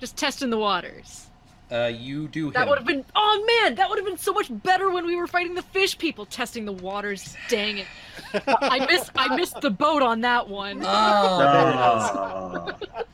Just 0.00 0.16
testing 0.16 0.50
the 0.50 0.58
waters. 0.58 1.26
Uh, 1.72 1.86
you 1.92 2.28
do 2.28 2.46
hit 2.46 2.54
That 2.54 2.68
would 2.68 2.78
have 2.78 2.86
been. 2.86 3.04
Oh 3.16 3.62
man, 3.62 3.74
that 3.74 3.88
would 3.88 3.98
have 3.98 4.06
been 4.06 4.18
so 4.18 4.32
much 4.32 4.46
better 4.62 4.88
when 4.90 5.04
we 5.04 5.16
were 5.16 5.26
fighting 5.26 5.54
the 5.54 5.62
fish 5.62 5.98
people, 5.98 6.24
testing 6.24 6.64
the 6.64 6.72
waters. 6.72 7.34
Dang 7.48 7.78
it! 7.78 7.86
I 8.46 8.86
missed. 8.86 9.10
I 9.16 9.34
missed 9.34 9.60
the 9.60 9.70
boat 9.70 10.00
on 10.02 10.20
that 10.20 10.48
one. 10.48 10.80
Oh, 10.84 11.38
there 11.38 12.92
it 12.92 13.00
is. 13.00 13.06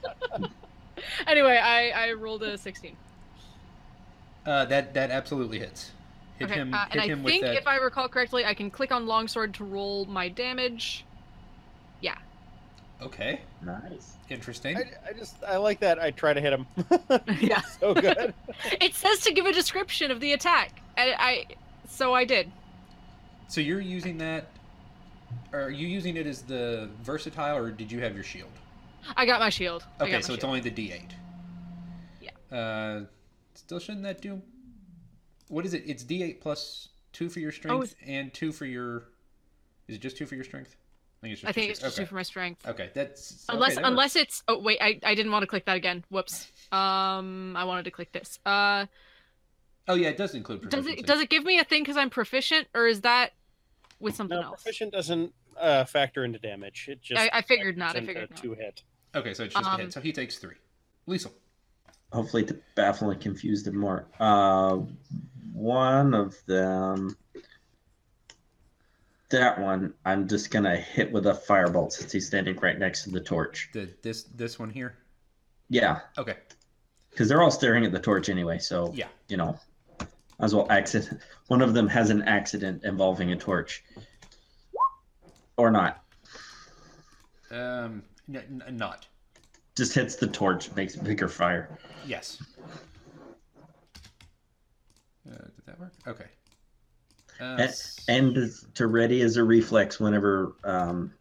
Anyway, 1.27 1.57
I 1.57 1.90
I 1.90 2.12
rolled 2.12 2.42
a 2.42 2.59
16. 2.59 2.96
Uh, 4.44 4.64
that 4.66 4.94
that 4.94 5.11
absolutely 5.11 5.59
hits. 5.59 5.92
Hit 6.38 6.51
okay, 6.51 6.55
him. 6.55 6.75
uh, 6.75 6.85
hit 6.85 6.92
and 6.92 7.01
I 7.01 7.07
him 7.07 7.25
think 7.25 7.42
that. 7.42 7.57
if 7.57 7.66
I 7.66 7.77
recall 7.77 8.09
correctly, 8.09 8.44
I 8.44 8.55
can 8.55 8.70
click 8.70 8.90
on 8.90 9.07
longsword 9.07 9.55
to 9.55 9.64
roll 9.64 10.05
my 10.07 10.29
damage. 10.29 11.05
Yeah. 12.01 12.16
Okay, 13.01 13.40
nice. 13.62 14.14
interesting. 14.31 14.77
I, 14.77 14.85
I 15.09 15.12
just 15.12 15.37
I 15.44 15.57
like 15.57 15.81
that. 15.81 15.98
I 15.98 16.11
try 16.12 16.33
to 16.33 16.40
hit 16.40 16.53
him. 16.53 16.66
yeah. 17.40 17.61
so 17.61 17.94
good. 17.94 18.35
It 18.81 18.94
says 18.94 19.20
to 19.20 19.33
give 19.33 19.46
a 19.46 19.53
description 19.53 20.11
of 20.11 20.20
the 20.20 20.33
attack, 20.33 20.81
and 20.96 21.14
I, 21.18 21.46
so 21.88 22.14
I 22.14 22.25
did. 22.25 22.51
So 23.48 23.61
you're 23.61 23.81
using 23.81 24.18
that. 24.18 24.46
Are 25.53 25.70
you 25.70 25.87
using 25.87 26.16
it 26.16 26.27
as 26.27 26.42
the 26.42 26.88
versatile, 27.03 27.57
or 27.57 27.70
did 27.70 27.90
you 27.90 28.01
have 28.01 28.14
your 28.14 28.25
shield? 28.25 28.51
I 29.16 29.26
got 29.26 29.40
my 29.40 29.50
shield. 29.50 29.84
Okay, 30.00 30.12
my 30.12 30.20
so 30.20 30.34
it's 30.34 30.44
only 30.44 30.60
the 30.60 30.70
D8. 30.70 31.10
Yeah. 32.20 32.56
Uh, 32.56 33.04
still 33.54 33.78
shouldn't 33.78 34.04
that 34.04 34.20
do? 34.20 34.40
What 35.48 35.66
is 35.66 35.74
it? 35.74 35.84
It's 35.86 36.04
D8 36.04 36.40
plus 36.40 36.88
two 37.12 37.28
for 37.28 37.40
your 37.40 37.52
strength 37.52 37.94
and 38.06 38.32
two 38.32 38.52
for 38.52 38.66
your. 38.66 39.04
Is 39.88 39.96
it 39.96 40.00
just 40.00 40.16
two 40.16 40.26
for 40.26 40.34
your 40.34 40.44
strength? 40.44 40.76
I 41.22 41.26
think 41.26 41.32
it's 41.32 41.40
just. 41.42 41.50
I 41.50 41.52
think 41.52 41.66
two. 41.66 41.70
it's 41.70 41.80
just 41.80 41.98
okay. 41.98 42.04
two 42.04 42.08
for 42.08 42.14
my 42.14 42.22
strength. 42.22 42.66
Okay, 42.66 42.90
that's 42.94 43.46
okay, 43.48 43.56
Unless 43.56 43.74
that 43.76 43.84
unless 43.84 44.16
it's 44.16 44.42
oh 44.48 44.58
wait 44.58 44.78
I, 44.80 44.98
I 45.04 45.14
didn't 45.14 45.32
want 45.32 45.42
to 45.42 45.46
click 45.46 45.66
that 45.66 45.76
again. 45.76 46.04
Whoops. 46.10 46.50
Um 46.72 47.54
I 47.54 47.64
wanted 47.64 47.84
to 47.84 47.90
click 47.90 48.12
this. 48.12 48.38
Uh. 48.46 48.86
Oh 49.86 49.94
yeah, 49.94 50.08
it 50.08 50.16
does 50.16 50.34
include. 50.34 50.70
does 50.70 50.86
it 50.86 51.04
does 51.04 51.20
it 51.20 51.28
give 51.28 51.44
me 51.44 51.58
a 51.58 51.64
thing 51.64 51.82
because 51.82 51.98
I'm 51.98 52.08
proficient 52.08 52.66
or 52.74 52.86
is 52.86 53.02
that 53.02 53.32
with 54.00 54.16
something 54.16 54.40
No, 54.40 54.46
else? 54.46 54.62
proficient 54.62 54.92
doesn't 54.92 55.34
uh, 55.60 55.84
factor 55.84 56.24
into 56.24 56.38
damage. 56.38 56.86
It 56.88 57.02
just 57.02 57.20
I, 57.20 57.30
I 57.30 57.42
figured 57.42 57.76
not. 57.76 57.90
I 57.90 58.00
factors 58.00 58.08
into 58.08 58.20
figured 58.20 58.30
not. 58.30 58.42
two 58.42 58.54
hit. 58.54 58.82
Okay, 59.14 59.35
so 59.35 59.44
it's 59.44 59.55
just 59.55 59.66
a 59.66 59.70
Um, 59.70 59.81
hit. 59.81 59.92
So 59.92 60.01
he 60.01 60.12
takes 60.12 60.38
three. 60.38 60.57
Liesel. 61.09 61.33
Hopefully 62.12 62.44
to 62.44 62.59
baffle 62.75 63.11
and 63.11 63.20
confuse 63.20 63.62
them 63.62 63.77
more. 63.79 64.07
Uh, 64.20 64.77
one 65.53 66.14
of 66.14 66.37
them. 66.46 67.16
That 69.31 69.59
one, 69.59 69.94
I'm 70.05 70.29
just 70.29 70.51
gonna 70.51 70.77
hit 70.77 71.11
with 71.11 71.27
a 71.27 71.33
firebolt 71.33 71.92
since 71.92 72.12
he's 72.12 72.27
standing 72.27 72.57
right 72.59 72.79
next 72.79 73.05
to 73.05 73.11
the 73.11 73.20
torch. 73.20 73.70
The 73.72 73.88
this 74.03 74.25
this 74.25 74.59
one 74.59 74.68
here. 74.70 74.98
Yeah, 75.70 76.01
Okay. 76.18 76.37
because 77.11 77.29
they're 77.31 77.40
all 77.40 77.51
staring 77.51 77.87
at 77.87 77.92
the 77.92 77.98
torch 77.98 78.29
anyway. 78.29 78.59
So 78.59 78.92
Yeah. 78.94 79.09
you 79.29 79.38
know, 79.38 79.59
as 80.38 80.55
well 80.55 80.66
accident. 80.70 81.22
One 81.46 81.62
of 81.62 81.72
them 81.72 81.88
has 81.88 82.11
an 82.11 82.22
accident 82.22 82.85
involving 82.85 83.33
a 83.33 83.37
torch, 83.37 83.83
or 85.57 85.70
not. 85.70 86.05
Um. 87.51 88.03
N- 88.28 88.62
n- 88.66 88.76
not. 88.76 89.06
Just 89.76 89.94
hits 89.94 90.16
the 90.16 90.26
torch, 90.26 90.70
makes 90.74 90.96
bigger 90.96 91.28
fire. 91.28 91.78
Yes. 92.06 92.42
Uh, 95.26 95.37
did 95.37 95.66
that 95.66 95.80
work? 95.80 95.92
Okay. 96.06 96.26
Uh, 97.40 97.68
And, 98.08 98.37
and 98.37 98.52
to 98.74 98.87
ready 98.87 99.22
as 99.22 99.37
a 99.37 99.44
reflex 99.44 99.98
whenever 99.98 100.56
um, 100.64 101.12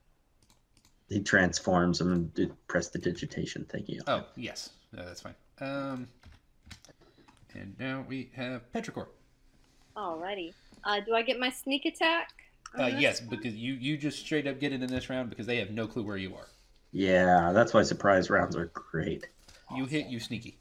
he 1.08 1.22
transforms, 1.22 2.02
I'm 2.02 2.32
gonna 2.34 2.50
prestidigitation. 2.68 3.66
Thank 3.70 3.90
you. 3.90 4.02
Oh 4.08 4.26
yes, 4.36 4.72
no, 4.92 5.06
that's 5.06 5.22
fine. 5.22 5.36
Um, 5.60 6.08
and 7.54 7.76
now 7.80 8.06
we 8.08 8.32
have 8.36 8.70
Petrichor. 8.74 9.08
Alrighty. 9.96 10.54
Uh, 10.84 11.00
do 11.00 11.16
I 11.16 11.22
get 11.22 11.40
my 11.40 11.50
sneak 11.50 11.86
attack? 11.86 12.30
Uh, 12.78 12.90
this? 12.90 13.02
yes, 13.02 13.20
because 13.20 13.56
you 13.56 13.74
you 13.74 13.98
just 13.98 14.20
straight 14.20 14.48
up 14.48 14.60
get 14.60 14.74
it 14.74 14.82
in 14.82 14.90
this 14.90 15.10
round 15.10 15.30
because 15.30 15.46
they 15.46 15.58
have 15.58 15.72
no 15.72 15.88
clue 15.88 16.04
where 16.04 16.18
you 16.18 16.36
are. 16.36 16.48
Yeah, 16.92 17.52
that's 17.54 17.74
why 17.74 17.84
surprise 17.84 18.30
rounds 18.30 18.56
are 18.56 18.66
great. 18.74 19.28
You 19.76 19.86
hit, 19.86 20.08
you 20.08 20.20
sneaky. 20.20 20.58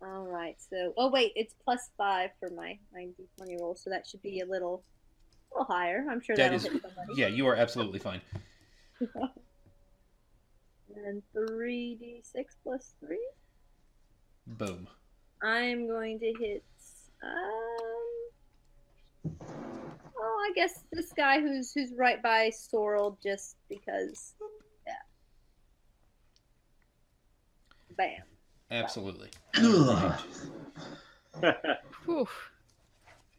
All 0.00 0.26
right. 0.26 0.56
So, 0.70 0.94
oh 0.96 1.10
wait, 1.10 1.32
it's 1.36 1.54
plus 1.64 1.90
five 1.98 2.30
for 2.40 2.50
my 2.50 2.78
my 2.92 3.08
d20 3.40 3.60
roll, 3.60 3.74
so 3.74 3.90
that 3.90 4.06
should 4.06 4.22
be 4.22 4.40
a 4.40 4.46
little, 4.46 4.82
a 5.52 5.58
little 5.58 5.74
higher. 5.74 6.06
I'm 6.10 6.20
sure 6.20 6.36
That 6.36 6.52
hit 6.52 6.62
somebody. 6.62 6.92
yeah, 7.16 7.26
you 7.26 7.46
are 7.46 7.56
absolutely 7.56 7.98
fine. 7.98 8.20
And 11.04 11.22
three 11.32 11.96
d 12.00 12.20
six 12.22 12.56
plus 12.62 12.94
three. 13.00 13.26
Boom. 14.46 14.88
I'm 15.42 15.86
going 15.86 16.18
to 16.18 16.32
hit. 16.40 16.64
Um. 17.22 17.30
Oh, 20.20 20.46
I 20.48 20.52
guess 20.54 20.84
this 20.92 21.12
guy 21.12 21.40
who's 21.40 21.72
who's 21.72 21.92
right 21.96 22.22
by 22.22 22.50
Sorrel, 22.50 23.18
just 23.22 23.56
because. 23.68 24.34
Yeah. 24.86 24.92
Bam. 27.98 28.22
Absolutely. 28.70 29.28
Ugh. 29.58 30.18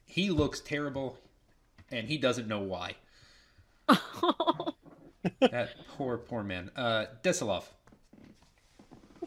He 0.05 0.29
looks 0.29 0.59
terrible, 0.59 1.17
and 1.91 2.07
he 2.07 2.19
doesn't 2.19 2.47
know 2.47 2.59
why. 2.59 2.95
That 5.41 5.71
poor, 5.97 6.17
poor 6.17 6.43
man. 6.43 6.71
Uh, 6.75 7.05
Desilov. 7.23 7.63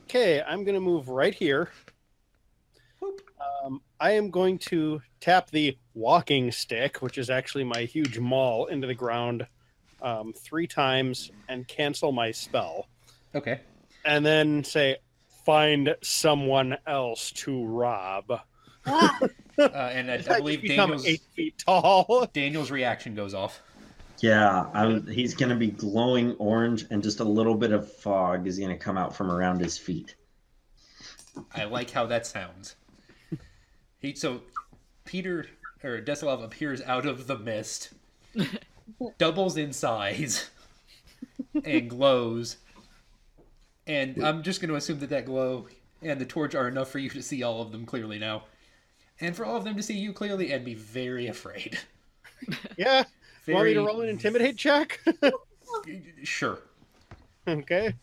Okay, 0.05 0.43
I'm 0.43 0.65
going 0.65 0.75
to 0.75 0.81
move 0.81 1.09
right 1.09 1.35
here. 1.35 1.71
Um, 3.03 3.83
I 4.01 4.13
am 4.13 4.31
going 4.31 4.59
to 4.59 5.03
tap 5.21 5.51
the 5.51 5.77
walking 5.95 6.51
stick, 6.51 7.03
which 7.03 7.19
is 7.19 7.29
actually 7.31 7.65
my 7.65 7.83
huge 7.83 8.19
maul, 8.19 8.67
into 8.67 8.87
the 8.87 8.95
ground 8.95 9.47
um, 10.01 10.33
three 10.33 10.67
times 10.67 11.31
and 11.49 11.69
cancel 11.69 12.11
my 12.13 12.31
spell. 12.31 12.89
Okay. 13.35 13.61
And 14.05 14.25
then 14.25 14.65
say, 14.65 14.97
find 15.45 15.95
someone 16.03 16.77
else 16.87 17.31
to 17.33 17.65
rob. 17.65 18.41
Ah, 18.87 19.19
Uh, 19.59 19.69
and 19.93 20.11
I, 20.11 20.15
I 20.35 20.39
believe 20.39 20.63
Daniel's 20.67 21.07
eight 21.07 21.23
feet 21.35 21.63
tall. 21.67 22.27
Daniel's 22.33 22.71
reaction 22.71 23.15
goes 23.15 23.35
off. 23.35 23.61
Yeah, 24.21 24.67
I'm, 24.73 25.07
he's 25.07 25.35
gonna 25.35 25.57
be 25.57 25.69
glowing 25.69 26.37
orange, 26.37 26.85
and 26.91 27.03
just 27.03 27.21
a 27.21 27.25
little 27.25 27.55
bit 27.57 27.73
of 27.73 27.91
fog 27.93 28.47
is 28.47 28.59
gonna 28.59 28.79
come 28.79 28.97
out 28.97 29.15
from 29.17 29.31
around 29.31 29.61
his 29.61 29.77
feet. 29.77 30.15
I 31.55 31.65
like 31.65 31.91
how 31.91 32.07
that 32.07 32.27
sounds. 32.27 32.77
He 33.99 34.15
so 34.15 34.43
Peter 35.05 35.47
or 35.83 36.01
Desilov 36.01 36.45
appears 36.45 36.81
out 36.83 37.05
of 37.07 37.27
the 37.27 37.39
mist, 37.39 37.93
doubles 39.19 39.57
in 39.57 39.73
size, 39.73 40.51
and 41.65 41.91
glows. 41.91 42.57
And 43.87 44.25
I'm 44.25 44.43
just 44.43 44.61
going 44.61 44.69
to 44.71 44.77
assume 44.77 45.01
that 45.01 45.11
that 45.11 45.27
glow 45.27 45.67
and 46.03 46.21
the 46.21 46.25
torch 46.25 46.55
are 46.55 46.69
enough 46.69 46.91
for 46.91 46.99
you 46.99 47.09
to 47.11 47.23
see 47.23 47.43
all 47.43 47.61
of 47.63 47.73
them 47.73 47.85
clearly 47.87 48.19
now, 48.19 48.45
and 49.21 49.35
for 49.37 49.45
all 49.45 49.57
of 49.57 49.65
them 49.65 49.77
to 49.77 49.83
see 49.83 49.95
you 49.99 50.13
clearly 50.13 50.53
and 50.53 50.65
be 50.65 50.75
very 50.75 51.27
afraid. 51.29 51.79
Yeah. 52.77 53.05
Very 53.47 53.55
Want 53.55 53.67
me 53.69 53.75
to 53.75 53.81
roll 53.83 54.01
an 54.01 54.09
intimidate 54.09 54.57
check? 54.57 55.01
Sure. 56.25 56.59
okay. 57.49 57.95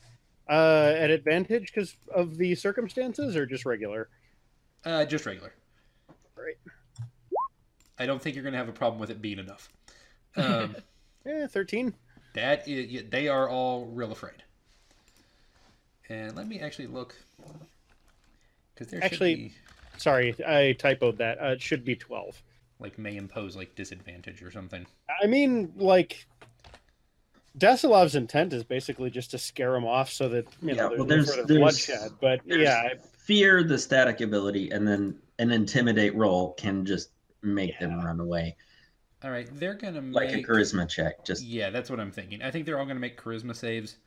Uh, 0.50 0.94
at 0.98 1.12
advantage 1.12 1.74
because 1.74 1.96
of 2.16 2.38
the 2.38 2.56
circumstances, 2.56 3.36
or 3.36 3.46
just 3.46 3.66
regular? 3.66 4.08
Uh, 4.86 5.06
just 5.06 5.26
regular. 5.26 5.54
Great. 6.36 6.56
I 8.00 8.06
don't 8.06 8.22
think 8.22 8.36
you're 8.36 8.44
going 8.44 8.54
to 8.54 8.58
have 8.58 8.70
a 8.70 8.74
problem 8.74 9.00
with 9.00 9.10
it 9.12 9.22
being 9.22 9.40
enough. 9.40 9.70
Um, 10.36 10.76
Yeah, 11.26 11.48
thirteen. 11.48 11.94
That 12.34 12.66
is, 12.68 13.04
they 13.10 13.28
are 13.28 13.50
all 13.50 13.86
real 13.88 14.12
afraid. 14.14 14.42
And 16.10 16.36
let 16.36 16.48
me 16.48 16.60
actually 16.60 16.88
look, 16.88 17.16
because 18.74 18.88
there 18.92 19.04
Actually- 19.04 19.34
should 19.36 19.40
be 19.40 19.54
Sorry, 19.98 20.34
I 20.48 20.78
typoed 20.80 21.18
that. 21.18 21.42
Uh, 21.42 21.48
it 21.50 21.62
should 21.62 21.84
be 21.84 21.96
twelve. 21.96 22.42
like 22.80 22.98
may 22.98 23.18
impose 23.18 23.58
like 23.58 23.76
disadvantage 23.76 24.42
or 24.42 24.50
something. 24.50 24.86
I 25.22 25.28
mean, 25.28 25.74
like, 25.76 26.26
Desilov's 27.58 28.16
intent 28.16 28.54
is 28.54 28.64
basically 28.64 29.10
just 29.10 29.32
to 29.32 29.38
scare 29.38 29.76
him 29.76 29.84
off 29.86 30.10
so 30.10 30.30
that 30.30 30.46
you 30.62 30.70
Yeah, 30.70 30.74
know 30.76 30.90
well, 30.96 31.04
there's, 31.06 31.26
there's- 31.26 31.28
no 31.28 31.34
sort 31.34 31.40
of 31.40 31.48
there's- 31.50 31.86
bloodshed. 31.88 32.12
But 32.22 32.40
there's- 32.46 32.64
yeah, 32.64 32.94
Fear 33.18 33.64
the 33.64 33.78
static 33.78 34.22
ability, 34.22 34.72
and 34.72 34.88
then 34.88 35.20
an 35.40 35.52
intimidate 35.52 36.16
roll 36.16 36.54
can 36.54 36.86
just 36.86 37.10
make 37.44 37.78
them 37.80 38.00
run 38.00 38.20
away, 38.22 38.56
All 39.22 39.30
right, 39.32 39.48
they're 39.60 39.74
gonna 39.76 40.00
like 40.02 40.32
make 40.32 40.46
a 40.46 40.48
charisma 40.50 40.88
check. 40.90 41.26
Just 41.26 41.44
Yeah, 41.44 41.70
that's 41.70 41.90
what 41.90 42.00
I'm 42.00 42.12
thinking. 42.12 42.42
I 42.42 42.50
think 42.52 42.66
they're 42.66 42.80
all 42.80 42.86
gonna 42.86 43.00
make 43.02 43.22
charisma 43.22 43.54
saves, 43.56 43.98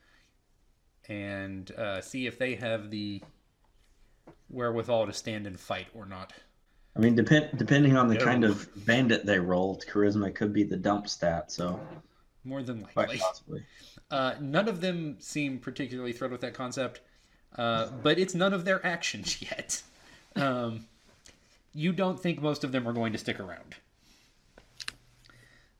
and 1.13 1.71
uh, 1.73 2.01
see 2.01 2.27
if 2.27 2.39
they 2.39 2.55
have 2.55 2.91
the 2.91 3.23
wherewithal 4.49 5.07
to 5.07 5.13
stand 5.13 5.47
and 5.47 5.61
fight 5.61 5.89
or 5.95 6.07
not. 6.07 6.33
I 6.97 7.01
mean, 7.01 7.15
depend 7.15 7.51
depending 7.59 7.97
on 7.97 8.09
the 8.09 8.15
No. 8.15 8.25
kind 8.25 8.45
of 8.45 8.69
bandit 8.87 9.25
they 9.27 9.39
rolled, 9.39 9.85
charisma 9.87 10.35
could 10.35 10.53
be 10.53 10.63
the 10.63 10.77
dump 10.77 11.09
stat. 11.09 11.53
So 11.53 11.81
more 12.45 12.63
than 12.63 12.87
likely. 12.97 13.19
possibly. 13.19 13.65
Uh, 14.11 14.35
none 14.41 14.69
of 14.69 14.81
them 14.81 15.17
seem 15.21 15.59
particularly 15.59 16.13
thrilled 16.13 16.33
with 16.33 16.41
that 16.43 16.55
concept, 16.55 17.01
uh, 17.57 17.89
but 18.03 18.19
it's 18.19 18.35
none 18.35 18.53
of 18.53 18.65
their 18.65 18.85
actions 18.87 19.41
yet. 19.51 19.83
Um, 20.37 20.87
you 21.75 21.93
don't 21.93 22.21
think 22.21 22.41
most 22.43 22.65
of 22.65 22.73
them 22.73 22.87
are 22.87 22.93
going 22.93 23.13
to 23.13 23.19
stick 23.19 23.41
around. 23.41 23.77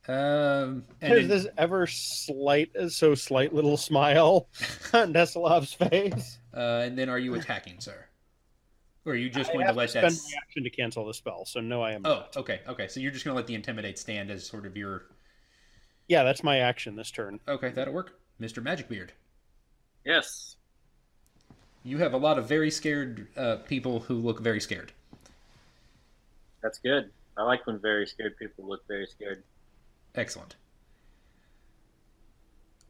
Um, 0.09 0.85
and 1.01 1.13
There's 1.13 1.29
then- 1.29 1.29
this 1.29 1.47
ever 1.57 1.87
slight, 1.87 2.71
so 2.89 3.15
slight 3.15 3.55
little 3.55 3.77
smile 3.77 4.49
on 4.93 5.13
Desilov's 5.13 5.73
face. 5.75 6.39
uh, 6.55 6.83
and 6.85 6.99
then 6.99 7.09
are 7.09 7.19
you 7.19 7.35
attacking, 7.35 7.79
sir? 7.81 8.07
Or 9.05 9.13
are 9.13 9.17
you 9.17 9.31
just 9.31 9.51
I 9.51 9.55
going 9.55 9.67
to 9.67 9.73
let 9.73 9.89
to 9.91 9.95
that? 9.95 10.01
spend 10.01 10.15
s- 10.15 10.33
my 10.33 10.39
action 10.43 10.65
to 10.65 10.71
cancel 10.71 11.07
the 11.07 11.15
spell, 11.15 11.45
so 11.45 11.61
no, 11.61 11.83
I 11.83 11.93
am. 11.93 12.03
Oh, 12.05 12.11
not. 12.15 12.37
okay, 12.37 12.61
okay. 12.69 12.89
So 12.89 13.01
you're 13.01 13.11
just 13.13 13.25
going 13.25 13.35
to 13.35 13.37
let 13.37 13.47
the 13.47 13.55
intimidate 13.55 13.99
stand 13.99 14.31
as 14.31 14.47
sort 14.47 14.67
of 14.67 14.77
your. 14.77 15.07
yeah, 16.09 16.23
that's 16.25 16.43
my 16.45 16.59
action 16.59 16.95
this 16.97 17.11
turn. 17.11 17.39
Okay, 17.49 17.71
that'll 17.71 17.95
work, 17.95 18.19
Mister 18.39 18.61
Magic 18.61 18.89
Beard. 18.89 19.13
Yes. 20.05 20.57
You 21.85 21.99
have 21.99 22.13
a 22.13 22.17
lot 22.17 22.39
of 22.39 22.47
very 22.49 22.71
scared 22.71 23.27
uh, 23.37 23.57
people 23.69 23.99
who 24.01 24.15
look 24.15 24.41
very 24.41 24.61
scared. 24.61 24.93
That's 26.63 26.79
good. 26.79 27.11
I 27.37 27.43
like 27.43 27.67
when 27.67 27.79
very 27.81 28.07
scared 28.07 28.37
people 28.39 28.69
look 28.69 28.87
very 28.87 29.07
scared. 29.07 29.43
Excellent. 30.15 30.57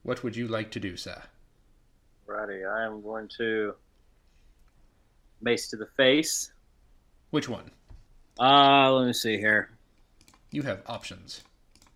What 0.02 0.24
would 0.24 0.34
you 0.36 0.48
like 0.48 0.70
to 0.72 0.80
do, 0.80 0.96
sir? 0.96 1.22
Righty, 2.26 2.64
I 2.64 2.84
am 2.86 3.02
going 3.02 3.28
to 3.38 3.74
mace 5.40 5.68
to 5.68 5.76
the 5.76 5.86
face. 5.96 6.52
Which 7.30 7.48
one? 7.48 7.70
Uh, 8.40 8.90
let 8.92 9.06
me 9.06 9.12
see 9.12 9.36
here. 9.38 9.70
You 10.50 10.62
have 10.62 10.82
options. 10.86 11.42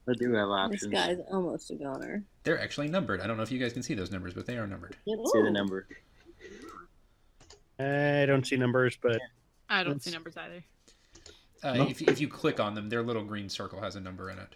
I 0.08 0.12
do 0.18 0.32
have 0.34 0.48
options. 0.48 0.82
This 0.82 0.90
guy's 0.90 1.18
almost 1.32 1.70
a 1.70 1.74
goner. 1.74 2.22
They're 2.44 2.60
actually 2.60 2.88
numbered. 2.88 3.20
I 3.20 3.26
don't 3.26 3.36
know 3.36 3.42
if 3.42 3.50
you 3.50 3.58
guys 3.58 3.72
can 3.72 3.82
see 3.82 3.94
those 3.94 4.12
numbers, 4.12 4.34
but 4.34 4.46
they 4.46 4.56
are 4.56 4.66
numbered. 4.66 4.96
Let's 5.04 5.32
see 5.32 5.42
the 5.42 5.50
number. 5.50 5.88
I 7.80 8.24
don't 8.26 8.46
see 8.46 8.56
numbers, 8.56 8.96
but 9.00 9.20
I 9.68 9.82
don't 9.82 10.02
see 10.02 10.12
numbers 10.12 10.36
either. 10.36 10.64
Uh, 11.62 11.74
No. 11.74 11.88
if, 11.88 12.02
if 12.02 12.20
you 12.20 12.28
click 12.28 12.60
on 12.60 12.74
them, 12.74 12.88
their 12.88 13.02
little 13.02 13.24
green 13.24 13.48
circle 13.48 13.80
has 13.80 13.96
a 13.96 14.00
number 14.00 14.30
in 14.30 14.38
it. 14.38 14.54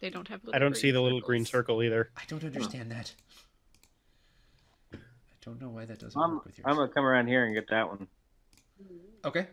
They 0.00 0.10
don't 0.10 0.28
have. 0.28 0.40
I 0.52 0.58
don't 0.58 0.76
see 0.76 0.90
the 0.90 1.00
little 1.00 1.20
green 1.20 1.44
circle 1.44 1.82
either. 1.82 2.10
I 2.16 2.22
don't 2.28 2.44
understand 2.44 2.90
that. 2.92 3.12
I 4.94 4.98
don't 5.44 5.60
know 5.60 5.70
why 5.70 5.86
that 5.86 5.98
doesn't 5.98 6.20
I'm, 6.20 6.34
work 6.34 6.44
with 6.44 6.58
yours. 6.58 6.66
I'm 6.68 6.76
gonna 6.76 6.92
come 6.92 7.04
around 7.04 7.26
here 7.26 7.44
and 7.44 7.54
get 7.54 7.68
that 7.70 7.88
one. 7.88 8.06
Okay. 9.24 9.46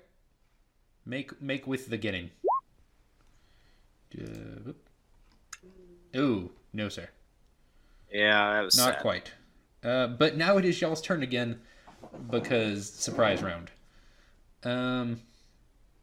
Make 1.05 1.41
make 1.41 1.65
with 1.65 1.89
the 1.89 1.97
getting. 1.97 2.29
Uh. 4.19 4.71
Ooh, 6.17 6.51
no, 6.73 6.89
sir. 6.89 7.09
Yeah, 8.11 8.53
that 8.53 8.61
was 8.61 8.77
Not 8.77 8.93
sad. 8.93 9.01
quite. 9.01 9.31
Uh, 9.83 10.07
but 10.07 10.37
now 10.37 10.57
it 10.57 10.65
is 10.65 10.79
y'all's 10.79 11.01
turn 11.01 11.21
again 11.23 11.59
because 12.29 12.89
surprise 12.89 13.43
round. 13.43 13.71
Um, 14.63 15.21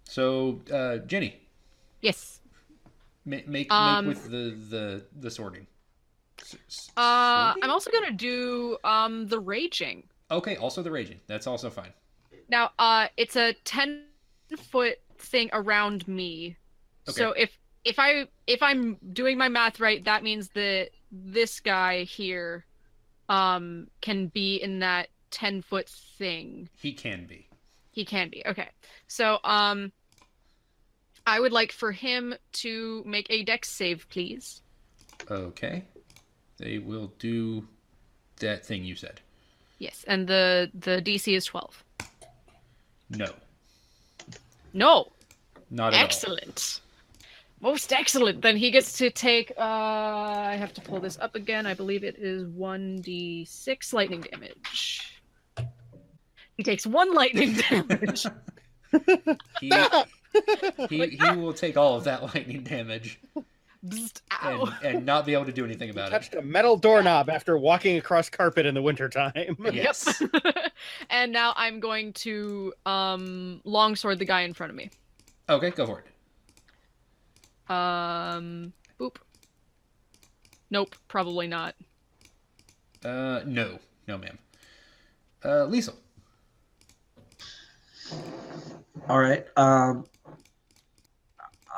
so 0.05 0.61
uh, 0.73 0.99
Jenny, 0.99 1.41
Yes. 2.01 2.41
Ma- 3.25 3.39
make 3.47 3.71
Um, 3.73 4.07
make 4.07 4.15
with 4.17 4.31
the 4.31 4.51
the 4.71 5.07
the 5.21 5.31
sorting. 5.31 5.67
S- 6.41 6.57
s- 6.69 6.91
Uh. 6.97 7.55
I'm 7.63 7.71
also 7.71 7.91
gonna 7.91 8.11
do 8.13 8.79
um 8.85 9.27
the 9.29 9.39
raging. 9.41 10.05
okay. 10.31 10.57
Also 10.57 10.83
the 10.83 10.91
raging. 10.91 11.21
That's 11.27 11.47
also 11.47 11.71
fine. 11.71 11.93
Now, 12.49 12.71
uh, 12.79 13.09
it's 13.17 13.37
a 13.37 13.55
ten 13.65 14.07
foot 14.71 14.99
thing 15.19 15.49
around 15.53 16.07
me. 16.09 16.57
Okay. 17.09 17.19
So 17.19 17.33
if 17.33 17.59
if 17.85 17.99
I 17.99 18.27
if 18.47 18.63
I'm 18.63 18.97
doing 19.13 19.39
my 19.39 19.49
math 19.49 19.81
right, 19.81 20.05
that 20.05 20.23
means 20.23 20.49
that 20.51 20.91
this 21.11 21.61
guy 21.61 22.05
here, 22.05 22.65
um, 23.29 23.89
can 24.01 24.29
be 24.29 24.57
in 24.57 24.81
that 24.81 25.09
ten 25.31 25.63
foot 25.63 25.89
thing. 25.89 26.69
He 26.77 26.93
can 26.93 27.27
be. 27.27 27.49
He 27.91 28.05
can 28.05 28.29
be. 28.31 28.43
Okay. 28.47 28.69
So 29.07 29.39
um, 29.45 29.93
I 31.27 31.41
would 31.41 31.53
like 31.53 31.73
for 31.73 31.93
him 31.93 32.35
to 32.55 33.03
make 33.07 33.27
a 33.31 33.43
dex 33.45 33.71
save, 33.71 34.09
please. 34.09 34.63
Okay. 35.31 35.85
They 36.59 36.79
will 36.79 37.13
do 37.19 37.67
that 38.41 38.65
thing 38.65 38.85
you 38.85 38.97
said. 38.97 39.21
Yes, 39.79 40.05
and 40.07 40.27
the 40.29 40.71
the 40.75 41.03
DC 41.03 41.35
is 41.37 41.45
twelve. 41.45 41.83
No, 43.11 43.27
No, 44.73 45.13
not 45.71 45.93
at 45.93 45.99
all. 45.99 46.05
excellent. 46.05 46.81
Most 47.61 47.93
excellent. 47.93 48.43
Then 48.43 48.57
he 48.57 48.71
gets 48.71 48.97
to 48.99 49.11
take. 49.11 49.53
Uh, 49.59 49.61
I 49.63 50.57
have 50.57 50.73
to 50.75 50.81
pull 50.81 50.99
this 51.01 51.19
up 51.19 51.35
again. 51.35 51.67
I 51.67 51.75
believe 51.75 52.05
it 52.05 52.17
is 52.19 52.47
one 52.47 52.97
d 53.01 53.45
six 53.45 53.93
lightning 53.93 54.23
damage. 54.23 55.21
He 56.57 56.63
takes 56.63 56.87
one 56.87 57.13
lightning 57.15 57.55
damage. 57.71 58.27
He, 59.61 59.71
he, 60.89 61.07
he 61.09 61.37
will 61.37 61.53
take 61.53 61.77
all 61.77 61.97
of 61.97 62.05
that 62.05 62.23
lightning 62.35 62.63
damage 62.63 63.21
Bzzt, 63.85 64.21
and, 64.41 64.73
and 64.85 65.07
not 65.07 65.27
be 65.27 65.33
able 65.33 65.47
to 65.47 65.53
do 65.53 65.65
anything 65.65 65.91
about 65.91 66.09
it. 66.09 66.11
Touched 66.13 66.35
a 66.35 66.43
metal 66.43 66.77
doorknob 66.77 67.29
after 67.29 67.59
walking 67.59 67.97
across 67.97 68.31
carpet 68.31 68.65
in 68.65 68.75
the 68.75 68.83
wintertime. 68.83 69.57
Yes. 69.73 70.21
Yep. 70.21 70.73
and 71.11 71.33
now 71.33 71.53
I'm 71.57 71.81
going 71.81 72.13
to 72.15 72.73
um 72.87 73.61
longsword 73.65 74.19
the 74.19 74.25
guy 74.25 74.43
in 74.43 74.55
front 74.55 74.71
of 74.71 74.77
me. 74.77 74.91
Okay, 75.49 75.71
go 75.71 75.87
for 75.87 76.01
it. 76.01 77.73
Um, 77.73 78.73
boop. 79.01 79.17
Nope, 80.71 80.95
probably 81.09 81.49
not. 81.49 81.75
Uh, 83.05 83.41
no, 83.47 83.79
no, 84.07 84.19
ma'am. 84.19 84.39
Uh, 85.43 85.67
Liesel. 85.67 85.95
All 89.09 89.19
right. 89.19 89.47
Um, 89.57 90.05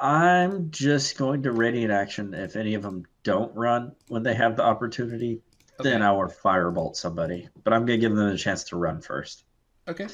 I'm 0.00 0.70
just 0.70 1.16
going 1.18 1.42
to 1.44 1.52
radiant 1.52 1.92
action. 1.92 2.34
If 2.34 2.56
any 2.56 2.74
of 2.74 2.82
them 2.82 3.04
don't 3.22 3.54
run 3.54 3.92
when 4.08 4.22
they 4.22 4.34
have 4.34 4.56
the 4.56 4.62
opportunity, 4.64 5.40
then 5.80 6.02
I 6.02 6.10
will 6.12 6.26
firebolt 6.28 6.96
somebody. 6.96 7.48
But 7.62 7.72
I'm 7.72 7.86
going 7.86 8.00
to 8.00 8.06
give 8.08 8.16
them 8.16 8.26
a 8.28 8.36
chance 8.36 8.64
to 8.64 8.76
run 8.76 9.00
first. 9.00 9.44
Okay. 9.88 10.08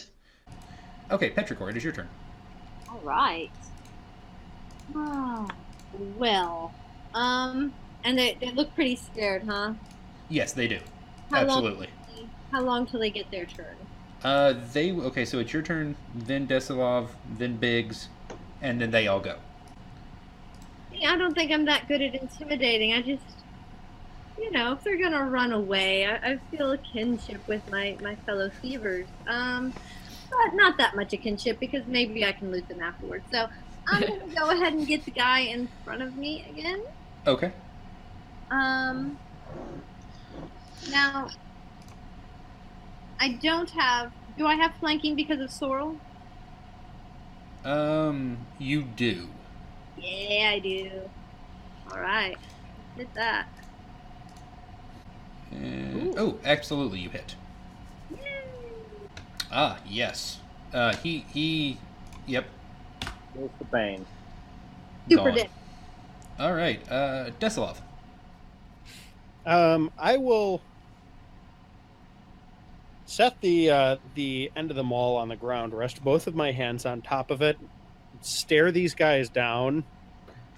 Okay, 1.11 1.31
Petrichor, 1.31 1.71
it 1.71 1.77
is 1.77 1.85
your 1.85 1.93
turn. 1.93 2.09
All 2.89 3.01
right. 3.03 3.51
Oh, 4.95 5.49
well. 6.17 6.73
Um, 7.15 7.73
and 8.05 8.19
they, 8.19 8.37
they 8.41 8.53
look 8.53 8.75
pretty 8.75 8.97
scared, 8.97 9.43
huh? 9.49 9.75
Yes, 10.29 10.53
they 10.53 10.69
do. 10.69 10.79
How 11.31 11.39
long- 11.45 11.59
Absolutely. 11.59 11.89
How 12.53 12.61
long 12.63 12.85
till 12.87 12.99
they 13.01 13.11
get 13.11 13.31
their 13.31 13.47
turn? 13.47 13.77
Uh, 14.25 14.55
they 14.73 14.91
okay. 14.93 15.25
So 15.25 15.39
it's 15.39 15.53
your 15.53 15.63
turn, 15.63 15.95
then 16.15 16.47
Desilov, 16.49 17.09
then 17.39 17.57
Biggs, 17.57 18.09
and 18.61 18.81
then 18.81 18.91
they 18.91 19.07
all 19.07 19.21
go. 19.21 19.37
I 21.07 21.17
don't 21.17 21.35
think 21.35 21.51
I'm 21.51 21.65
that 21.67 21.89
good 21.89 22.03
at 22.03 22.15
intimidating. 22.15 22.93
I 22.93 23.03
just, 23.03 23.23
you 24.39 24.51
know, 24.51 24.73
if 24.73 24.85
they're 24.85 25.01
gonna 25.01 25.25
run 25.25 25.53
away, 25.53 26.07
I, 26.07 26.33
I 26.33 26.39
feel 26.51 26.73
a 26.73 26.79
kinship 26.79 27.47
with 27.47 27.69
my 27.71 27.97
my 28.01 28.17
fellow 28.27 28.51
thievers. 28.63 29.07
Um, 29.27 29.73
but 30.31 30.55
not 30.55 30.79
that 30.79 30.95
much 30.97 31.13
a 31.13 31.17
kinship 31.17 31.59
because 31.59 31.87
maybe 31.87 32.25
I 32.25 32.33
can 32.33 32.51
loot 32.53 32.69
them 32.69 32.81
afterwards. 32.81 33.25
So 33.33 33.49
I'm 33.89 34.01
gonna 34.03 34.35
go 34.39 34.51
ahead 34.51 34.73
and 34.73 34.87
get 34.87 35.05
the 35.05 35.11
guy 35.11 35.41
in 35.41 35.69
front 35.85 36.03
of 36.03 36.17
me 36.17 36.47
again. 36.51 36.83
Okay. 37.27 37.53
Um, 38.51 39.19
now, 40.91 41.29
I 43.19 43.39
don't 43.43 43.71
have. 43.71 44.13
Do 44.39 44.47
I 44.47 44.55
have 44.55 44.73
flanking 44.81 45.15
because 45.15 45.41
of 45.41 45.51
Sorrel? 45.51 45.97
Um, 47.65 48.39
you 48.59 48.83
do. 48.83 49.29
Yeah, 50.01 50.53
I 50.55 50.59
do. 50.59 50.91
All 51.93 52.01
right, 52.01 52.37
Hit 52.97 53.13
that. 53.15 53.49
And, 55.51 56.15
oh, 56.19 56.39
absolutely, 56.45 57.01
you 57.01 57.11
hit. 57.11 57.35
Ah, 59.51 59.79
yes. 59.87 60.39
Uh, 60.73 60.95
he 60.97 61.25
he. 61.33 61.79
Yep. 62.27 62.47
There's 63.35 63.51
the 63.59 63.65
bane. 63.65 64.07
Super 65.09 65.25
gone. 65.25 65.35
dead. 65.35 65.51
All 66.39 66.53
right. 66.53 66.81
Uh, 66.91 67.31
Desilov. 67.41 67.79
Um, 69.45 69.91
I 69.99 70.17
will 70.17 70.61
set 73.07 73.41
the 73.41 73.71
uh, 73.71 73.97
the 74.15 74.53
end 74.55 74.71
of 74.71 74.77
the 74.77 74.85
maul 74.85 75.17
on 75.17 75.29
the 75.29 75.37
ground, 75.37 75.75
rest 75.75 76.03
both 76.05 76.27
of 76.27 76.35
my 76.35 76.53
hands 76.53 76.87
on 76.87 77.03
top 77.03 77.31
of 77.33 77.43
it, 77.43 77.59
stare 78.23 78.71
these 78.73 78.95
guys 78.95 79.29
down, 79.29 79.85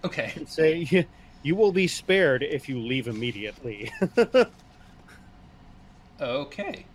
Okay. 0.04 0.32
and 0.36 0.48
say, 0.48 1.06
"You 1.42 1.54
will 1.56 1.72
be 1.72 1.86
spared 1.86 2.42
if 2.42 2.68
you 2.68 2.78
leave 2.78 3.06
immediately." 3.08 3.92
Okay. 6.20 6.86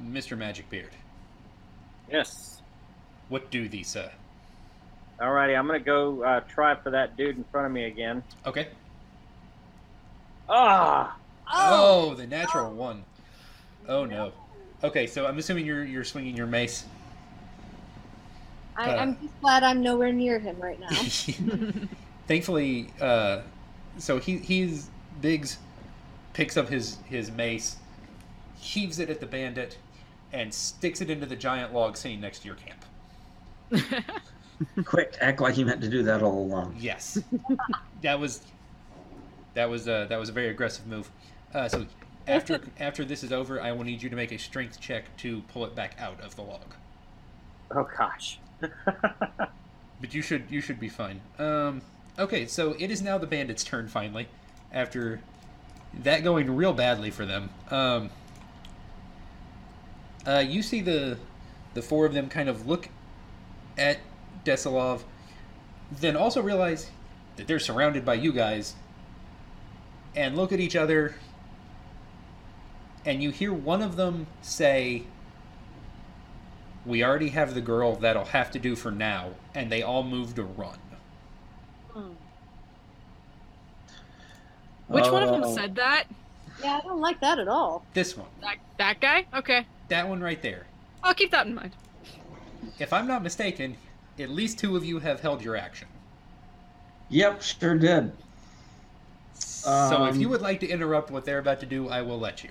Mr. 0.00 0.38
Magic 0.38 0.68
Beard. 0.70 0.90
Yes. 2.10 2.62
What 3.28 3.50
do 3.50 3.68
these, 3.68 3.96
uh? 3.96 4.10
Alrighty, 5.20 5.58
I'm 5.58 5.66
gonna 5.66 5.80
go 5.80 6.22
uh, 6.22 6.40
try 6.40 6.74
for 6.76 6.90
that 6.90 7.16
dude 7.16 7.36
in 7.36 7.44
front 7.50 7.66
of 7.66 7.72
me 7.72 7.84
again. 7.84 8.22
Okay. 8.46 8.68
Ah! 10.48 11.16
Oh, 11.52 12.14
the 12.14 12.26
natural 12.26 12.72
one. 12.72 13.04
Oh 13.88 14.04
no. 14.04 14.32
Okay, 14.82 15.06
so 15.06 15.26
I'm 15.26 15.36
assuming 15.38 15.66
you're 15.66 15.84
you're 15.84 16.04
swinging 16.04 16.36
your 16.36 16.46
mace. 16.46 16.84
I, 18.80 18.90
Uh. 18.90 18.96
I'm 18.96 19.20
just 19.20 19.40
glad 19.40 19.62
I'm 19.62 19.82
nowhere 19.82 20.12
near 20.12 20.38
him 20.38 20.58
right 20.58 20.80
now. 20.80 20.88
Thankfully, 22.26 22.88
uh, 23.00 23.42
so 23.98 24.18
he 24.18 24.38
he's 24.38 24.88
Biggs 25.20 25.58
picks 26.32 26.56
up 26.56 26.68
his 26.68 26.98
his 27.04 27.30
mace, 27.30 27.76
heaves 28.58 28.98
it 28.98 29.10
at 29.10 29.20
the 29.20 29.26
bandit, 29.26 29.76
and 30.32 30.52
sticks 30.52 31.00
it 31.00 31.10
into 31.10 31.26
the 31.26 31.36
giant 31.36 31.74
log 31.74 31.96
sitting 31.96 32.20
next 32.20 32.40
to 32.40 32.46
your 32.46 32.56
camp. 32.56 32.84
Quick, 34.84 35.16
act 35.20 35.40
like 35.40 35.56
you 35.56 35.66
meant 35.66 35.80
to 35.82 35.88
do 35.88 36.02
that 36.04 36.22
all 36.22 36.42
along. 36.44 36.76
Yes, 36.78 37.18
that 38.02 38.18
was 38.18 38.42
that 39.54 39.68
was 39.68 39.88
uh, 39.88 40.06
that 40.08 40.18
was 40.18 40.28
a 40.30 40.32
very 40.32 40.48
aggressive 40.48 40.86
move. 40.86 41.10
Uh, 41.52 41.68
so 41.68 41.86
after 42.26 42.60
after 42.80 43.04
this 43.04 43.22
is 43.22 43.32
over, 43.32 43.60
I 43.60 43.72
will 43.72 43.84
need 43.84 44.02
you 44.02 44.08
to 44.08 44.16
make 44.16 44.32
a 44.32 44.38
strength 44.38 44.80
check 44.80 45.14
to 45.18 45.42
pull 45.52 45.66
it 45.66 45.74
back 45.74 45.96
out 45.98 46.20
of 46.20 46.36
the 46.36 46.42
log. 46.42 46.74
Oh 47.72 47.86
gosh. 47.98 48.38
But 50.00 50.14
you 50.14 50.22
should 50.22 50.44
you 50.48 50.60
should 50.60 50.80
be 50.80 50.88
fine. 50.88 51.20
Um, 51.38 51.82
okay, 52.18 52.46
so 52.46 52.74
it 52.78 52.90
is 52.90 53.02
now 53.02 53.18
the 53.18 53.26
bandits' 53.26 53.62
turn 53.62 53.86
finally, 53.86 54.28
after 54.72 55.20
that 56.02 56.24
going 56.24 56.56
real 56.56 56.72
badly 56.72 57.10
for 57.10 57.26
them. 57.26 57.50
Um, 57.70 58.10
uh, 60.26 60.38
you 60.46 60.62
see 60.62 60.80
the 60.80 61.18
the 61.74 61.82
four 61.82 62.06
of 62.06 62.14
them 62.14 62.28
kind 62.28 62.48
of 62.48 62.66
look 62.66 62.88
at 63.76 63.98
Desilov, 64.44 65.02
then 65.92 66.16
also 66.16 66.40
realize 66.40 66.90
that 67.36 67.46
they're 67.46 67.58
surrounded 67.58 68.04
by 68.04 68.14
you 68.14 68.32
guys, 68.32 68.74
and 70.16 70.34
look 70.34 70.50
at 70.50 70.60
each 70.60 70.76
other. 70.76 71.14
And 73.04 73.22
you 73.22 73.30
hear 73.30 73.52
one 73.52 73.80
of 73.80 73.96
them 73.96 74.26
say, 74.42 75.04
we 76.86 77.04
already 77.04 77.28
have 77.30 77.54
the 77.54 77.60
girl 77.60 77.96
that'll 77.96 78.24
have 78.26 78.50
to 78.52 78.58
do 78.58 78.74
for 78.76 78.90
now, 78.90 79.30
and 79.54 79.70
they 79.70 79.82
all 79.82 80.02
move 80.02 80.34
to 80.36 80.42
run. 80.44 80.78
Which 84.88 85.04
one 85.08 85.22
of 85.22 85.30
them 85.30 85.44
Oh. 85.44 85.54
said 85.54 85.76
that? 85.76 86.04
yeah, 86.62 86.78
I 86.82 86.86
don't 86.86 87.00
like 87.00 87.20
that 87.20 87.38
at 87.38 87.48
all. 87.48 87.84
This 87.94 88.16
one, 88.16 88.28
That 88.40 88.56
that 88.78 89.00
guy? 89.00 89.26
Okay, 89.34 89.66
that 89.88 90.08
one 90.08 90.20
right 90.20 90.40
there. 90.42 90.66
I'll 91.02 91.14
keep 91.14 91.30
that 91.30 91.46
in 91.46 91.54
mind. 91.54 91.72
If 92.78 92.92
I'm 92.92 93.06
not 93.06 93.22
mistaken, 93.22 93.76
at 94.18 94.30
least 94.30 94.58
two 94.58 94.76
of 94.76 94.84
you 94.84 94.98
have 94.98 95.20
held 95.20 95.42
your 95.42 95.56
action. 95.56 95.88
Yep, 97.08 97.42
sure 97.42 97.78
did. 97.78 98.12
so 99.34 100.04
if 100.06 100.14
Um, 100.14 100.20
you 100.20 100.28
would 100.28 100.42
like 100.42 100.60
to 100.60 100.68
interrupt 100.68 101.10
what 101.10 101.24
they're 101.24 101.38
about 101.38 101.60
to 101.60 101.66
do, 101.66 101.88
I 101.88 102.02
will 102.02 102.18
let 102.18 102.42
you. 102.44 102.50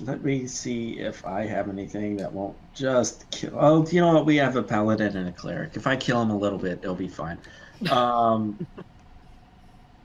Let 0.00 0.24
me 0.24 0.46
see 0.46 0.98
if 0.98 1.26
I 1.26 1.44
have 1.46 1.68
anything 1.68 2.16
that 2.16 2.32
won't 2.32 2.56
just 2.74 3.30
kill. 3.30 3.52
Oh, 3.58 3.86
you 3.86 4.00
know 4.00 4.14
what? 4.14 4.24
We 4.26 4.36
have 4.36 4.56
a 4.56 4.62
paladin 4.62 5.16
and 5.16 5.28
a 5.28 5.32
cleric. 5.32 5.76
If 5.76 5.86
I 5.86 5.96
kill 5.96 6.22
him 6.22 6.30
a 6.30 6.36
little 6.36 6.58
bit, 6.58 6.78
it'll 6.82 6.94
be 6.94 7.08
fine. 7.08 7.38
Um. 7.90 8.66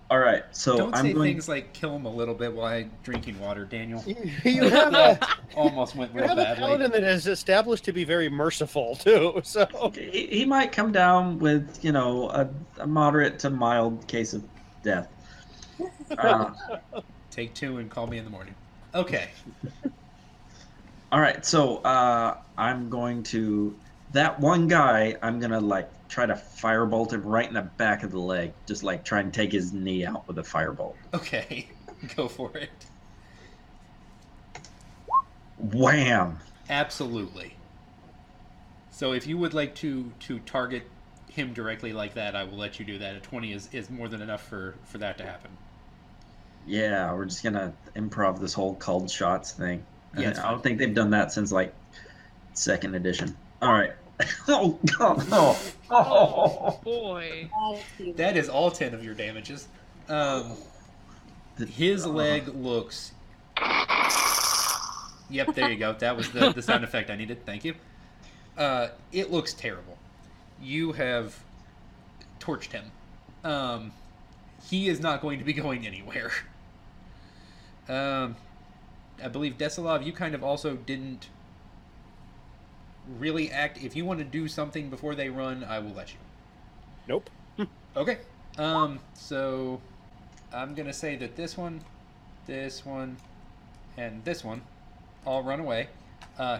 all 0.10 0.20
right, 0.20 0.44
so 0.52 0.78
Don't 0.78 0.96
I'm 0.96 1.08
say 1.08 1.14
going. 1.14 1.34
things 1.34 1.50
like 1.50 1.74
"kill 1.74 1.94
him 1.94 2.06
a 2.06 2.10
little 2.10 2.34
bit" 2.34 2.54
while 2.54 2.68
I'm 2.68 2.90
drinking 3.04 3.38
water, 3.38 3.66
Daniel. 3.66 4.02
You, 4.06 4.16
you 4.46 4.70
have 4.70 4.94
a 4.94 5.20
Almost 5.56 5.96
went 5.96 6.14
you 6.14 6.20
real 6.22 6.30
have 6.30 6.38
a 6.38 6.56
paladin 6.56 6.92
that 6.92 7.04
is 7.04 7.28
established 7.28 7.84
to 7.86 7.92
be 7.92 8.06
very 8.06 8.30
merciful 8.30 8.96
too. 8.96 9.42
So 9.44 9.66
He, 9.94 10.28
he 10.28 10.46
might 10.46 10.72
come 10.72 10.94
down 10.94 11.38
with 11.40 11.84
you 11.84 11.92
know 11.92 12.30
a, 12.30 12.50
a 12.80 12.88
moderate 12.88 13.40
to 13.40 13.50
mild 13.50 14.08
case 14.08 14.34
of 14.34 14.44
death. 14.84 15.10
Uh, 16.18 16.52
Take 17.30 17.54
two 17.54 17.78
and 17.80 17.90
call 17.90 18.08
me 18.08 18.18
in 18.18 18.24
the 18.24 18.32
morning. 18.32 18.56
Okay. 18.96 19.30
all 21.12 21.20
right, 21.20 21.46
so 21.46 21.78
uh, 21.78 22.38
I'm 22.58 22.90
going 22.90 23.24
to 23.24 23.76
that 24.14 24.40
one 24.40 24.68
guy. 24.68 25.18
I'm 25.22 25.40
gonna 25.40 25.60
like 25.60 25.90
try 26.08 26.26
to 26.26 26.34
firebolt 26.34 27.12
him 27.12 27.24
right 27.24 27.48
in 27.48 27.54
the 27.54 27.62
back 27.62 28.04
of 28.04 28.12
the 28.12 28.20
leg, 28.20 28.54
just 28.66 28.84
like 28.84 29.04
try 29.04 29.20
and 29.20 29.34
take 29.34 29.52
his 29.52 29.74
knee 29.74 30.06
out 30.06 30.28
with 30.28 30.40
a 30.40 30.44
firebolt. 30.44 30.96
Okay. 31.14 31.68
Go 32.16 32.28
for 32.28 32.56
it. 32.58 32.70
Wham! 35.58 36.40
Absolutely. 36.70 37.56
So 38.92 39.12
if 39.12 39.28
you 39.28 39.38
would 39.38 39.54
like 39.54 39.76
to 39.76 40.12
to 40.22 40.40
target 40.40 40.84
him 41.30 41.54
directly 41.54 41.92
like 41.92 42.14
that, 42.14 42.36
I 42.36 42.46
will 42.46 42.58
let 42.58 42.80
you 42.80 42.86
do 42.86 42.98
that. 43.00 43.16
A 43.16 43.20
twenty 43.20 43.52
is, 43.52 43.68
is 43.74 43.90
more 43.90 44.08
than 44.08 44.22
enough 44.22 44.48
for 44.48 44.76
for 44.86 44.98
that 45.00 45.18
to 45.18 45.26
happen. 45.26 45.52
Yeah, 46.68 47.14
we're 47.14 47.26
just 47.26 47.44
gonna 47.44 47.74
improv 47.96 48.40
this 48.40 48.54
whole 48.54 48.76
called 48.76 49.10
shots 49.10 49.52
thing. 49.52 49.84
Yeah, 50.18 50.30
I 50.44 50.52
don't 50.52 50.64
think 50.64 50.80
they've 50.80 50.94
done 50.94 51.12
that 51.12 51.32
since 51.32 51.52
like 51.52 51.74
second 52.54 52.96
edition. 52.96 53.36
All 53.62 53.72
right. 53.74 53.92
oh 54.48 54.80
god, 54.98 55.30
no. 55.30 55.56
Oh. 55.92 56.80
boy. 56.84 57.50
That 58.16 58.36
is 58.38 58.50
all 58.50 58.72
ten 58.72 58.94
of 58.96 59.04
your 59.04 59.14
damages. 59.14 59.68
Um, 60.10 60.54
his 61.76 62.06
Uh, 62.06 62.10
leg 62.10 62.48
looks. 62.48 63.12
Yep, 65.30 65.56
there 65.56 65.72
you 65.72 65.78
go. 65.78 65.94
That 65.94 66.16
was 66.18 66.30
the, 66.32 66.52
the 66.54 66.62
sound 66.62 66.84
effect 66.84 67.10
I 67.10 67.16
needed. 67.16 67.46
Thank 67.46 67.66
you. 67.66 67.76
Uh, 68.58 68.90
it 69.12 69.32
looks 69.32 69.54
terrible. 69.54 69.98
You 70.62 70.94
have 70.94 71.38
torched 72.40 72.72
him. 72.72 72.86
Um, 73.44 73.92
he 74.70 74.88
is 74.88 75.00
not 75.00 75.22
going 75.22 75.40
to 75.40 75.46
be 75.46 75.54
going 75.54 75.86
anywhere. 75.86 76.32
Um, 77.88 78.36
I 79.24 79.28
believe 79.28 79.58
Desilov, 79.58 80.06
you 80.06 80.12
kind 80.12 80.36
of 80.36 80.44
also 80.44 80.76
didn't 80.76 81.30
really 83.18 83.52
act. 83.52 83.82
If 83.84 83.96
you 83.96 84.06
want 84.06 84.20
to 84.20 84.26
do 84.26 84.48
something 84.48 84.90
before 84.90 85.16
they 85.16 85.30
run, 85.30 85.64
I 85.64 85.80
will 85.80 85.94
let 85.94 86.12
you. 86.14 86.20
nope. 87.08 87.30
Okay. 87.98 88.18
Um, 88.58 89.00
so 89.14 89.80
I'm 90.54 90.76
gonna 90.76 90.92
say 90.92 91.16
that 91.16 91.38
this 91.38 91.58
one, 91.58 91.82
this 92.46 92.86
one, 92.86 93.16
and 93.96 94.24
this 94.26 94.44
one 94.44 94.62
all 95.26 95.42
run 95.42 95.62
away. 95.62 95.88
Uh, 96.38 96.60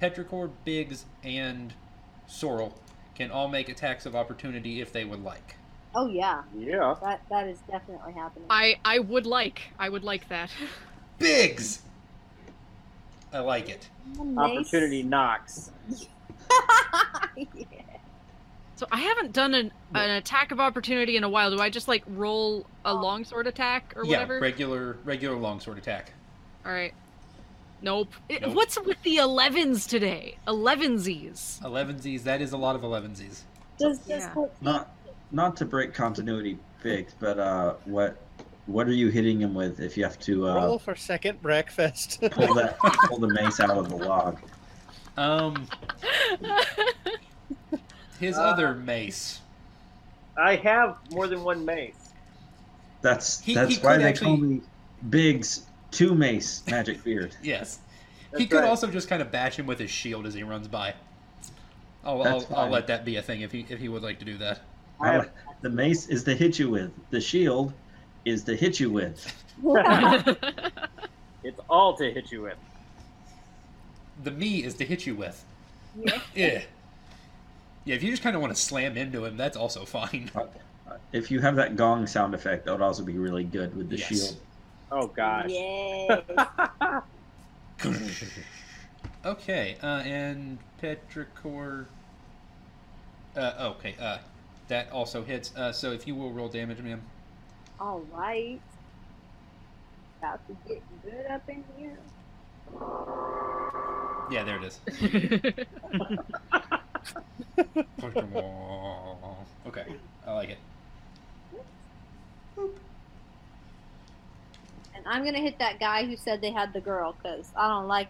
Petrichor, 0.00 0.50
Biggs, 0.64 1.04
and 1.22 1.72
Sorrel 2.26 2.76
can 3.14 3.30
all 3.30 3.46
make 3.46 3.68
attacks 3.68 4.06
of 4.06 4.16
opportunity 4.16 4.80
if 4.80 4.92
they 4.92 5.04
would 5.04 5.22
like. 5.22 5.56
Oh 5.94 6.06
yeah, 6.06 6.42
Yeah. 6.56 6.94
that 7.02 7.22
that 7.28 7.46
is 7.48 7.58
definitely 7.70 8.12
happening. 8.14 8.46
I 8.50 8.76
I 8.84 8.98
would 8.98 9.26
like 9.26 9.62
I 9.78 9.88
would 9.88 10.04
like 10.04 10.28
that. 10.28 10.50
Biggs! 11.18 11.82
I 13.32 13.40
like 13.40 13.68
it. 13.68 13.88
Nice. 14.18 14.50
Opportunity 14.50 15.02
knocks. 15.02 15.70
Yeah. 17.36 17.64
So 18.76 18.86
I 18.90 19.00
haven't 19.00 19.32
done 19.32 19.54
an, 19.54 19.70
an 19.94 20.10
attack 20.10 20.50
of 20.50 20.58
opportunity 20.58 21.16
in 21.16 21.22
a 21.22 21.28
while. 21.28 21.50
Do 21.50 21.60
I 21.60 21.70
just 21.70 21.86
like 21.86 22.02
roll 22.08 22.66
a 22.84 22.90
oh. 22.90 22.94
longsword 22.94 23.46
attack 23.46 23.92
or 23.96 24.04
yeah, 24.04 24.10
whatever? 24.10 24.40
regular 24.40 24.96
regular 25.04 25.36
longsword 25.36 25.78
attack. 25.78 26.12
All 26.66 26.72
right. 26.72 26.92
Nope. 27.80 28.12
It- 28.28 28.42
Nope. 28.42 28.54
What's 28.54 28.80
with 28.80 29.00
the 29.02 29.18
11s 29.18 29.88
today? 29.88 30.36
11sies. 30.48 31.60
Elevensies, 31.62 32.24
that 32.24 32.40
is 32.42 32.52
a 32.52 32.56
lot 32.56 32.74
of 32.74 32.82
elevensies. 32.82 33.42
Does 33.78 33.98
does 33.98 34.08
Yeah. 34.08 34.28
Hope- 34.30 34.56
Not 34.60 34.90
not 35.32 35.56
to 35.56 35.64
break 35.64 35.94
continuity 35.94 36.58
big, 36.82 37.08
but 37.18 37.38
uh 37.38 37.74
what 37.84 38.16
what 38.66 38.86
are 38.86 38.92
you 38.92 39.08
hitting 39.08 39.40
him 39.40 39.54
with 39.54 39.80
if 39.80 39.96
you 39.96 40.04
have 40.04 40.18
to 40.20 40.48
uh 40.48 40.54
Roll 40.54 40.78
for 40.78 40.94
second 40.94 41.40
breakfast. 41.42 42.20
pull 42.30 42.54
that 42.54 42.78
pull 42.78 43.18
the 43.18 43.28
mace 43.32 43.58
out 43.60 43.70
of 43.70 43.88
the 43.88 43.96
log? 43.96 44.38
Um, 45.16 45.68
his 48.18 48.36
Uh, 48.36 48.42
other 48.42 48.74
mace. 48.74 49.40
I 50.36 50.56
have 50.56 50.96
more 51.10 51.26
than 51.26 51.42
one 51.44 51.64
mace. 51.64 52.12
That's 53.02 53.40
He- 53.40 53.54
that's 53.54 53.76
he 53.76 53.82
why 53.82 53.98
they 53.98 54.04
actually- 54.04 54.26
call 54.26 54.36
me 54.38 54.60
Biggs 55.10 55.66
Two 55.90 56.14
Mace 56.14 56.62
Magic 56.68 57.02
Beard. 57.04 57.34
Yes. 57.42 57.80
he 58.38 58.46
could 58.46 58.60
right. 58.60 58.68
also 58.68 58.86
just 58.86 59.08
kind 59.08 59.20
of 59.20 59.30
bash 59.30 59.58
him 59.58 59.66
with 59.66 59.78
his 59.78 59.90
shield 59.90 60.26
as 60.26 60.32
he 60.34 60.42
runs 60.42 60.66
by. 60.68 60.94
I'll, 62.04 62.22
I'll, 62.22 62.46
I'll 62.56 62.70
let 62.70 62.86
that 62.86 63.04
be 63.04 63.16
a 63.16 63.22
thing 63.22 63.42
if 63.42 63.52
he 63.52 63.66
if 63.68 63.78
he 63.78 63.88
would 63.88 64.02
like 64.02 64.18
to 64.20 64.24
do 64.24 64.38
that. 64.38 64.60
I 65.02 65.12
have, 65.12 65.30
The 65.62 65.70
mace 65.70 66.06
is 66.08 66.24
to 66.24 66.34
hit 66.34 66.58
you 66.58 66.70
with. 66.70 66.92
The 67.10 67.20
shield 67.20 67.72
is 68.24 68.44
to 68.44 68.56
hit 68.56 68.78
you 68.80 68.90
with. 68.90 69.26
it's 71.44 71.60
all 71.68 71.94
to 71.96 72.10
hit 72.12 72.30
you 72.30 72.42
with. 72.42 72.56
The 74.22 74.30
me 74.30 74.62
is 74.64 74.74
to 74.74 74.84
hit 74.84 75.06
you 75.06 75.14
with. 75.16 75.44
Yeah. 75.96 76.20
Yeah. 76.34 76.62
Yeah, 77.84 77.96
if 77.96 78.02
you 78.04 78.10
just 78.12 78.22
kind 78.22 78.36
of 78.36 78.42
want 78.42 78.54
to 78.54 78.60
slam 78.60 78.96
into 78.96 79.24
him, 79.24 79.36
that's 79.36 79.56
also 79.56 79.84
fine. 79.84 80.30
Uh, 80.36 80.46
If 81.12 81.32
you 81.32 81.40
have 81.40 81.56
that 81.56 81.74
gong 81.74 82.06
sound 82.06 82.32
effect, 82.32 82.64
that 82.64 82.72
would 82.72 82.80
also 82.80 83.02
be 83.02 83.18
really 83.18 83.42
good 83.42 83.74
with 83.76 83.88
the 83.90 83.96
Yes. 83.96 84.08
shield. 84.08 84.36
Oh 84.92 85.06
gosh. 85.08 85.48
Yes. 85.48 86.22
okay, 89.24 89.76
uh, 89.82 89.86
and 90.04 90.58
Petrichor. 90.80 91.86
Uh, 93.36 93.72
okay, 93.76 93.96
uh, 94.00 94.18
that 94.68 94.90
also 94.90 95.22
hits. 95.22 95.54
Uh, 95.56 95.72
so 95.72 95.92
if 95.92 96.06
you 96.06 96.14
will 96.14 96.32
roll 96.32 96.48
damage, 96.48 96.80
ma'am. 96.80 97.02
All 97.80 98.02
right. 98.12 98.60
About 100.18 100.46
to 100.46 100.56
get 100.68 100.82
good 101.02 101.26
up 101.30 101.48
in 101.48 101.64
here. 101.76 101.96
Yeah, 104.30 104.44
there 104.44 104.56
it 104.56 104.64
is. 104.64 104.78
okay, 109.66 109.84
I 110.26 110.32
like 110.32 110.48
it. 110.50 110.58
And 114.94 115.04
I'm 115.06 115.24
gonna 115.24 115.40
hit 115.40 115.58
that 115.58 115.80
guy 115.80 116.04
who 116.06 116.16
said 116.16 116.40
they 116.40 116.52
had 116.52 116.72
the 116.72 116.80
girl 116.80 117.14
because 117.20 117.50
I 117.56 117.66
don't 117.68 117.88
like. 117.88 118.08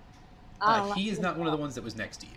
I 0.60 0.76
don't 0.76 0.84
Uh, 0.84 0.88
like 0.90 0.98
he 0.98 1.08
is 1.08 1.16
this 1.16 1.22
not 1.22 1.38
one 1.38 1.46
of 1.46 1.52
the 1.52 1.56
ones 1.58 1.74
that 1.76 1.82
was 1.82 1.96
next 1.96 2.18
to 2.18 2.26
you. 2.26 2.32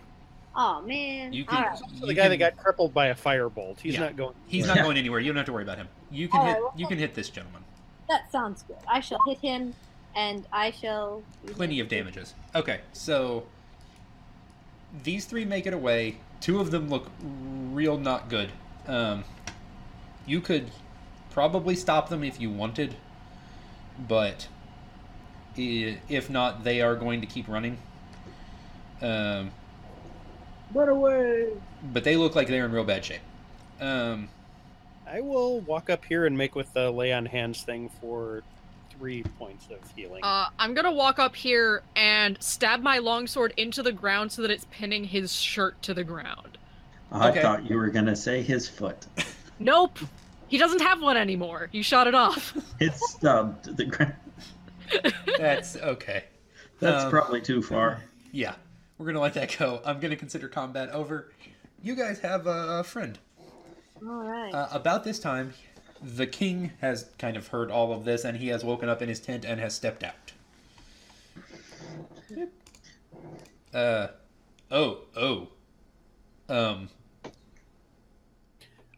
Oh 0.56 0.82
man! 0.84 1.34
You 1.34 1.44
can. 1.46 1.58
All 1.58 1.70
right. 1.70 1.78
So 1.78 1.86
you 2.02 2.06
the 2.08 2.14
guy 2.14 2.30
that 2.30 2.38
got 2.38 2.56
crippled 2.58 2.94
by 2.94 3.08
a 3.08 3.16
firebolt. 3.16 3.80
He's 3.82 3.96
Yeah. 3.96 4.02
not 4.02 4.16
going. 4.16 4.36
He's 4.48 4.66
not 4.68 4.78
going 4.78 4.98
anywhere. 4.98 5.20
You 5.20 5.28
don't 5.28 5.38
have 5.38 5.46
to 5.48 5.54
worry 5.54 5.64
about 5.64 5.78
him. 5.78 5.90
You 6.12 6.28
can 6.30 6.40
All 6.40 6.46
hit. 6.46 6.54
right, 6.54 6.62
well- 6.62 6.74
You 6.78 6.88
can 6.88 6.98
hit 6.98 7.14
this 7.14 7.30
gentleman. 7.30 7.64
That 8.08 8.32
sounds 8.32 8.64
good. 8.64 8.78
I 8.88 9.00
shall 9.02 9.20
hit 9.28 9.40
him, 9.40 9.74
and 10.16 10.46
I 10.54 10.72
shall. 10.72 11.24
Plenty 11.48 11.80
of 11.80 11.88
damages. 11.90 12.34
Okay, 12.54 12.82
so 12.94 13.46
these 15.04 15.26
three 15.26 15.44
make 15.44 15.66
it 15.66 15.74
away. 15.74 16.18
Two 16.40 16.60
of 16.62 16.72
them 16.72 16.90
look 16.90 17.10
real 17.22 17.98
not 17.98 18.30
good. 18.30 18.52
Um, 18.88 19.24
you 20.26 20.40
could 20.40 20.72
probably 21.32 21.76
stop 21.76 22.08
them 22.10 22.24
if 22.24 22.40
you 22.40 22.50
wanted, 22.50 22.96
but 24.08 24.48
if 25.58 26.30
not, 26.30 26.64
they 26.64 26.82
are 26.82 26.96
going 26.96 27.20
to 27.22 27.28
keep 27.28 27.48
running. 27.48 27.78
Um, 29.02 29.52
Run 30.76 30.90
away! 30.90 31.48
but 31.94 32.04
they 32.04 32.16
look 32.18 32.36
like 32.36 32.48
they're 32.48 32.66
in 32.66 32.72
real 32.72 32.84
bad 32.84 33.04
shape. 33.06 33.22
Um, 33.80 34.28
I 35.08 35.22
will 35.22 35.62
walk 35.62 35.90
up 35.90 36.04
here 36.06 36.26
and 36.26 36.38
make 36.38 36.54
with 36.56 36.74
the 36.74 36.92
lay 36.92 37.14
on 37.14 37.26
hands 37.26 37.62
thing 37.64 37.90
for 38.02 38.44
three 38.98 39.24
points 39.40 39.68
of 39.72 39.78
healing. 39.96 40.24
Uh, 40.24 40.48
I'm 40.60 40.74
gonna 40.74 40.92
walk 40.92 41.18
up 41.20 41.36
here 41.36 41.82
and 41.96 42.38
stab 42.42 42.82
my 42.82 42.98
longsword 42.98 43.54
into 43.58 43.82
the 43.84 43.92
ground 43.92 44.32
so 44.32 44.42
that 44.42 44.52
it's 44.52 44.66
pinning 44.72 45.04
his 45.06 45.32
shirt 45.34 45.82
to 45.84 45.94
the 45.94 46.04
ground. 46.04 46.58
I 47.12 47.30
Okay. 47.30 47.42
thought 47.42 47.70
you 47.70 47.78
were 47.78 47.90
gonna 47.90 48.16
say 48.16 48.42
his 48.42 48.68
foot. 48.68 49.06
Nope, 49.60 50.00
he 50.48 50.58
doesn't 50.58 50.82
have 50.82 51.02
one 51.02 51.16
anymore. 51.18 51.70
You 51.72 51.84
shot 51.84 52.08
it 52.08 52.16
off. 52.16 52.54
It's 52.82 53.12
stubbed 53.12 53.64
to 53.66 53.74
the 53.74 53.86
ground. 53.86 54.16
that's 55.38 55.78
okay. 55.78 56.26
That's 56.82 57.06
Um, 57.06 57.10
probably 57.12 57.40
too 57.42 57.62
far. 57.62 58.02
Yeah, 58.34 58.56
we're 58.98 59.06
gonna 59.08 59.20
let 59.20 59.34
that 59.36 59.56
go. 59.58 59.82
I'm 59.86 60.00
gonna 60.00 60.16
consider 60.16 60.48
combat 60.48 60.90
over. 60.90 61.32
You 61.82 61.96
guys 61.96 62.20
have 62.20 62.48
a 62.48 62.84
friend. 62.84 63.18
All 64.06 64.24
right. 64.24 64.54
Uh, 64.54 64.68
about 64.72 65.04
this 65.04 65.20
time, 65.20 65.54
the 66.02 66.28
king 66.28 66.72
has 66.82 67.10
kind 67.18 67.38
of 67.38 67.48
heard 67.50 67.70
all 67.72 67.94
of 67.94 68.06
this, 68.06 68.24
and 68.26 68.38
he 68.38 68.48
has 68.50 68.64
woken 68.64 68.90
up 68.90 69.02
in 69.02 69.10
his 69.10 69.20
tent 69.20 69.46
and 69.46 69.60
has 69.60 69.74
stepped 69.76 70.04
out. 70.04 70.34
Uh, 73.74 74.08
oh, 74.72 75.00
oh, 75.18 75.48
um, 76.50 76.90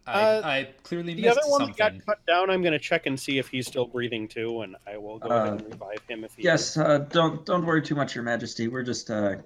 I, 0.05 0.21
Uh, 0.21 0.41
I 0.43 0.69
clearly 0.83 1.15
the 1.15 1.23
missed 1.23 1.37
other 1.39 1.49
one 1.49 1.61
that 1.61 1.77
something. 1.77 1.97
got 1.99 2.05
cut 2.05 2.25
down. 2.27 2.49
I'm 2.49 2.61
going 2.61 2.73
to 2.73 2.79
check 2.79 3.07
and 3.07 3.19
see 3.19 3.39
if 3.39 3.47
he's 3.49 3.65
still 3.67 3.85
breathing 3.85 4.27
too, 4.27 4.61
and 4.61 4.75
I 4.85 4.97
will 4.97 5.17
go 5.17 5.29
ahead 5.29 5.47
Uh, 5.47 5.51
and 5.55 5.65
revive 5.65 5.99
him 6.07 6.23
if 6.23 6.35
he 6.35 6.43
Yes, 6.43 6.77
uh, 6.77 6.99
don't 7.09 7.45
don't 7.45 7.65
worry 7.65 7.81
too 7.81 7.95
much, 7.95 8.13
Your 8.15 8.23
Majesty. 8.23 8.67
We're 8.67 8.83
just 8.83 9.09
uh, 9.09 9.37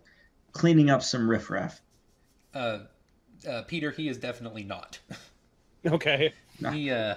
cleaning 0.52 0.90
up 0.90 1.02
some 1.04 1.30
riffraff. 1.30 1.82
Uh, 2.54 2.80
uh, 3.48 3.64
Peter, 3.64 3.92
he 3.92 4.08
is 4.08 4.18
definitely 4.18 4.64
not. 4.64 5.00
is. 5.10 5.18
Okay. 5.94 6.32
he, 6.74 6.92
uh, 6.92 7.16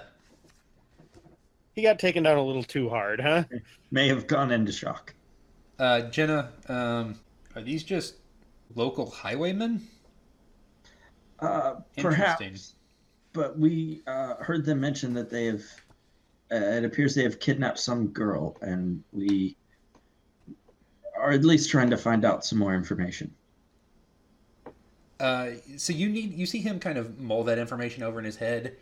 He 1.73 1.83
got 1.83 1.99
taken 1.99 2.23
down 2.23 2.37
a 2.37 2.43
little 2.43 2.63
too 2.63 2.89
hard, 2.89 3.19
huh? 3.21 3.43
May 3.91 4.07
have 4.07 4.25
gone 4.25 4.51
into 4.51 4.71
shock. 4.71 5.13
uh, 5.77 6.01
Jenna, 6.09 6.51
um, 6.67 7.19
are 7.55 7.61
these 7.61 7.83
just 7.83 8.15
local 8.73 9.07
highwaymen? 9.09 9.87
Uh, 11.39 11.75
Interesting. 11.95 12.49
perhaps, 12.49 12.73
but 13.33 13.59
we 13.59 14.01
uh, 14.07 14.35
heard 14.35 14.65
them 14.65 14.79
mention 14.79 15.13
that 15.13 15.29
they 15.29 15.45
have. 15.45 15.61
Uh, 16.51 16.55
it 16.55 16.85
appears 16.85 17.13
they 17.13 17.23
have 17.23 17.39
kidnapped 17.39 17.79
some 17.79 18.07
girl, 18.07 18.57
and 18.61 19.03
we 19.11 19.57
are 21.25 21.31
at 21.31 21.43
least 21.43 21.71
trying 21.71 21.89
to 21.89 21.97
find 21.97 22.23
out 22.23 22.45
some 22.45 22.59
more 22.59 22.75
information. 22.75 23.33
Uh, 25.19 25.51
so 25.75 25.91
you 25.91 26.07
need 26.07 26.33
you 26.33 26.45
see 26.45 26.59
him 26.59 26.79
kind 26.79 26.99
of 26.99 27.19
mull 27.19 27.43
that 27.43 27.57
information 27.57 28.03
over 28.03 28.19
in 28.19 28.25
his 28.25 28.35
head, 28.35 28.75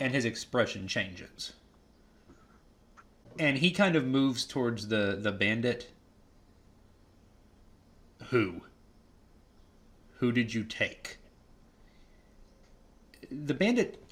and 0.00 0.14
his 0.14 0.24
expression 0.24 0.88
changes. 0.88 1.52
And 3.38 3.58
he 3.58 3.70
kind 3.70 3.94
of 3.94 4.06
moves 4.06 4.46
towards 4.46 4.88
the 4.88 5.18
the 5.20 5.32
bandit. 5.32 5.90
Who? 8.30 8.62
Who 10.18 10.32
did 10.32 10.54
you 10.54 10.64
take? 10.64 11.18
The 13.30 13.52
bandit, 13.52 14.02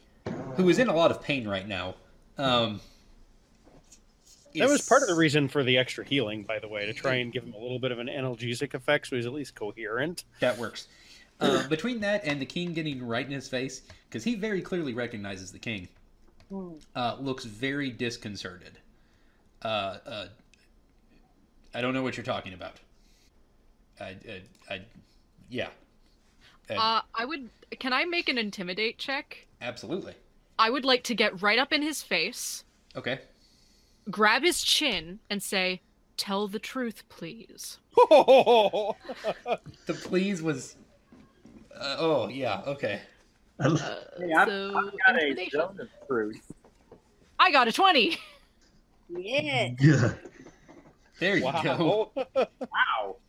who 0.57 0.69
is 0.69 0.79
in 0.79 0.89
a 0.89 0.95
lot 0.95 1.11
of 1.11 1.23
pain 1.23 1.49
right 1.49 1.67
now. 1.67 1.95
Um, 2.37 2.81
That 4.55 4.69
was 4.69 4.83
part 4.89 5.03
of 5.03 5.09
the 5.09 5.15
reason 5.15 5.49
for 5.49 5.63
the 5.65 5.79
extra 5.79 6.05
healing, 6.05 6.43
by 6.45 6.59
the 6.59 6.69
way, 6.69 6.87
to 6.87 6.93
try 6.93 7.15
and 7.17 7.33
give 7.33 7.43
him 7.45 7.55
a 7.55 7.59
little 7.59 7.79
bit 7.79 7.91
of 7.93 7.99
an 7.99 8.07
analgesic 8.09 8.75
effect 8.75 9.09
so 9.09 9.17
he's 9.17 9.27
at 9.27 9.33
least 9.33 9.55
coherent. 9.55 10.25
That 10.41 10.59
works. 10.59 10.87
Uh, 11.41 11.67
between 11.69 12.01
that 12.01 12.25
and 12.25 12.41
the 12.41 12.47
king 12.47 12.73
getting 12.73 13.05
right 13.07 13.27
in 13.27 13.33
his 13.33 13.49
face, 13.49 13.83
because 14.09 14.23
he 14.25 14.35
very 14.37 14.63
clearly 14.63 14.95
recognizes 14.95 15.51
the 15.53 15.59
king, 15.59 15.89
Hmm. 16.51 16.73
uh, 16.95 17.17
looks 17.21 17.45
very 17.45 17.91
disconcerted. 17.91 18.79
Uh, 19.63 19.97
uh, 20.07 20.27
I 21.75 21.81
don't 21.81 21.95
know 21.95 22.03
what 22.03 22.17
you're 22.17 22.25
talking 22.25 22.53
about. 22.53 22.75
I, 23.99 24.05
I, 24.05 24.43
I 24.75 24.81
yeah, 25.49 25.69
Uh, 26.71 26.75
Uh, 26.75 27.01
I 27.15 27.25
would. 27.25 27.49
Can 27.81 27.93
I 27.93 28.05
make 28.05 28.29
an 28.29 28.39
intimidate 28.39 28.99
check? 28.99 29.47
absolutely. 29.61 30.15
I 30.59 30.71
would 30.71 30.85
like 30.85 31.03
to 31.05 31.15
get 31.15 31.43
right 31.43 31.59
up 31.59 31.73
in 31.73 31.83
his 31.83 32.03
face, 32.03 32.63
Okay. 32.95 33.19
Grab 34.11 34.43
his 34.43 34.63
chin, 34.63 35.21
and 35.31 35.43
say, 35.43 35.83
"Tell 36.17 36.49
the 36.49 36.59
truth, 36.59 37.05
please." 37.09 37.79
Oh, 38.11 38.97
The 39.87 39.95
please 39.95 40.43
was. 40.43 40.77
Uh, 41.75 41.97
oh 41.99 42.29
yeah. 42.29 42.63
Okay. 42.67 43.01
Uh, 43.61 43.77
Hey, 44.19 44.33
I've, 44.33 44.49
so 44.49 44.73
I've 44.77 44.93
got 45.07 45.23
a 45.23 45.51
zone 45.51 45.81
of 45.81 45.89
truth. 46.09 46.53
I 47.39 47.51
got 47.51 47.69
a 47.69 47.73
twenty. 47.73 48.19
Yeah. 49.09 49.71
Yeah. 49.81 50.13
There 51.21 51.37
you 51.37 51.53
go. 51.63 52.11
wow. 52.17 52.47
Wow. 52.71 53.17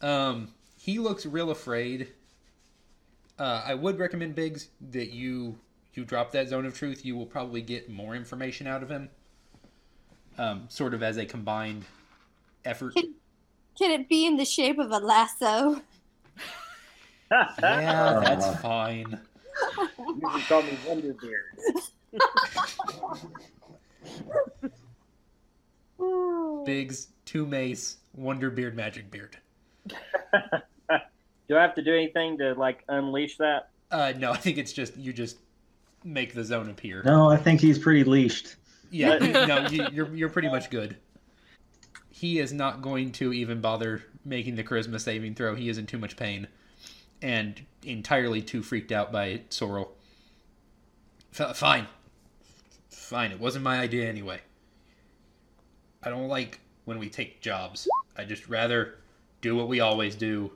Um, 0.00 0.48
he 0.78 0.98
looks 0.98 1.24
real 1.24 1.50
afraid. 1.50 2.08
Uh, 3.38 3.62
I 3.64 3.72
would 3.74 3.98
recommend 3.98 4.34
Biggs 4.34 4.68
that 4.90 5.12
you 5.12 5.58
you 5.94 6.04
drop 6.04 6.30
that 6.32 6.48
zone 6.50 6.66
of 6.66 6.76
truth. 6.76 7.06
You 7.06 7.16
will 7.16 7.24
probably 7.24 7.62
get 7.62 7.88
more 7.88 8.14
information 8.14 8.66
out 8.66 8.82
of 8.82 8.90
him. 8.90 9.08
Um, 10.38 10.64
sort 10.68 10.94
of 10.94 11.02
as 11.02 11.16
a 11.16 11.24
combined 11.26 11.84
effort. 12.64 12.94
Can 12.94 13.90
it 13.90 14.08
be 14.08 14.26
in 14.26 14.36
the 14.36 14.44
shape 14.44 14.78
of 14.78 14.90
a 14.90 14.98
lasso? 14.98 15.80
Yeah, 17.30 18.20
that's 18.22 18.44
Uh. 18.46 18.56
fine. 18.58 19.18
you 19.98 20.20
can 20.20 20.40
call 20.42 20.62
me 20.62 20.78
Wonderbeard. 20.86 21.56
Biggs, 26.64 27.08
two 27.24 27.46
mace, 27.46 27.96
wonder 28.14 28.50
beard, 28.50 28.76
magic 28.76 29.10
beard. 29.10 29.36
Do 31.48 31.56
I 31.58 31.62
have 31.62 31.74
to 31.74 31.82
do 31.82 31.92
anything 31.92 32.38
to 32.38 32.54
like 32.54 32.84
unleash 32.88 33.36
that? 33.38 33.68
Uh, 33.90 34.12
no, 34.16 34.32
I 34.32 34.36
think 34.36 34.56
it's 34.58 34.72
just 34.72 34.96
you 34.96 35.12
just 35.12 35.38
make 36.04 36.34
the 36.34 36.42
zone 36.44 36.70
appear. 36.70 37.02
No, 37.04 37.30
I 37.30 37.36
think 37.36 37.60
he's 37.60 37.78
pretty 37.78 38.04
leashed. 38.04 38.56
Yeah, 38.94 39.18
no, 39.46 39.66
you, 39.66 39.86
you're 39.92 40.14
you're 40.14 40.28
pretty 40.28 40.48
much 40.48 40.70
good. 40.70 40.96
He 42.10 42.38
is 42.38 42.52
not 42.52 42.80
going 42.80 43.10
to 43.12 43.32
even 43.32 43.60
bother 43.60 44.04
making 44.24 44.54
the 44.54 44.62
charisma 44.62 45.00
saving 45.00 45.34
throw. 45.34 45.56
He 45.56 45.68
is 45.68 45.78
in 45.78 45.86
too 45.86 45.98
much 45.98 46.16
pain, 46.16 46.46
and 47.20 47.60
entirely 47.82 48.40
too 48.40 48.62
freaked 48.62 48.92
out 48.92 49.10
by 49.10 49.40
Sorrel. 49.50 49.96
F- 51.36 51.56
fine, 51.56 51.88
fine. 52.88 53.32
It 53.32 53.40
wasn't 53.40 53.64
my 53.64 53.80
idea 53.80 54.08
anyway. 54.08 54.40
I 56.04 56.08
don't 56.10 56.28
like 56.28 56.60
when 56.84 57.00
we 57.00 57.08
take 57.08 57.40
jobs. 57.40 57.88
I 58.16 58.22
just 58.24 58.48
rather 58.48 58.98
do 59.40 59.56
what 59.56 59.66
we 59.66 59.80
always 59.80 60.14
do. 60.14 60.52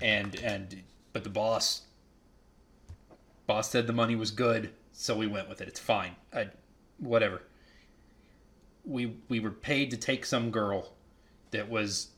And 0.00 0.36
and 0.36 0.84
but 1.12 1.22
the 1.22 1.30
boss 1.30 1.82
boss 3.46 3.68
said 3.68 3.86
the 3.86 3.92
money 3.92 4.16
was 4.16 4.30
good, 4.30 4.70
so 5.00 5.16
we 5.16 5.28
went 5.28 5.48
with 5.48 5.60
it. 5.60 5.68
It's 5.68 5.78
fine. 5.78 6.16
I, 6.34 6.48
whatever. 6.98 7.42
We 8.84 9.14
we 9.28 9.38
were 9.38 9.52
paid 9.52 9.92
to 9.92 9.96
take 9.96 10.26
some 10.26 10.50
girl 10.50 10.92
that 11.52 11.70
was, 11.70 12.08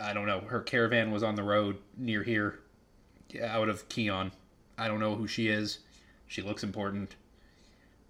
I 0.00 0.12
don't 0.12 0.26
know. 0.26 0.40
Her 0.40 0.60
caravan 0.60 1.12
was 1.12 1.22
on 1.22 1.36
the 1.36 1.44
road 1.44 1.78
near 1.96 2.24
here, 2.24 2.58
out 3.40 3.68
of 3.68 3.88
Keon. 3.88 4.32
I 4.76 4.88
don't 4.88 4.98
know 4.98 5.14
who 5.14 5.28
she 5.28 5.46
is. 5.46 5.78
She 6.26 6.42
looks 6.42 6.64
important. 6.64 7.14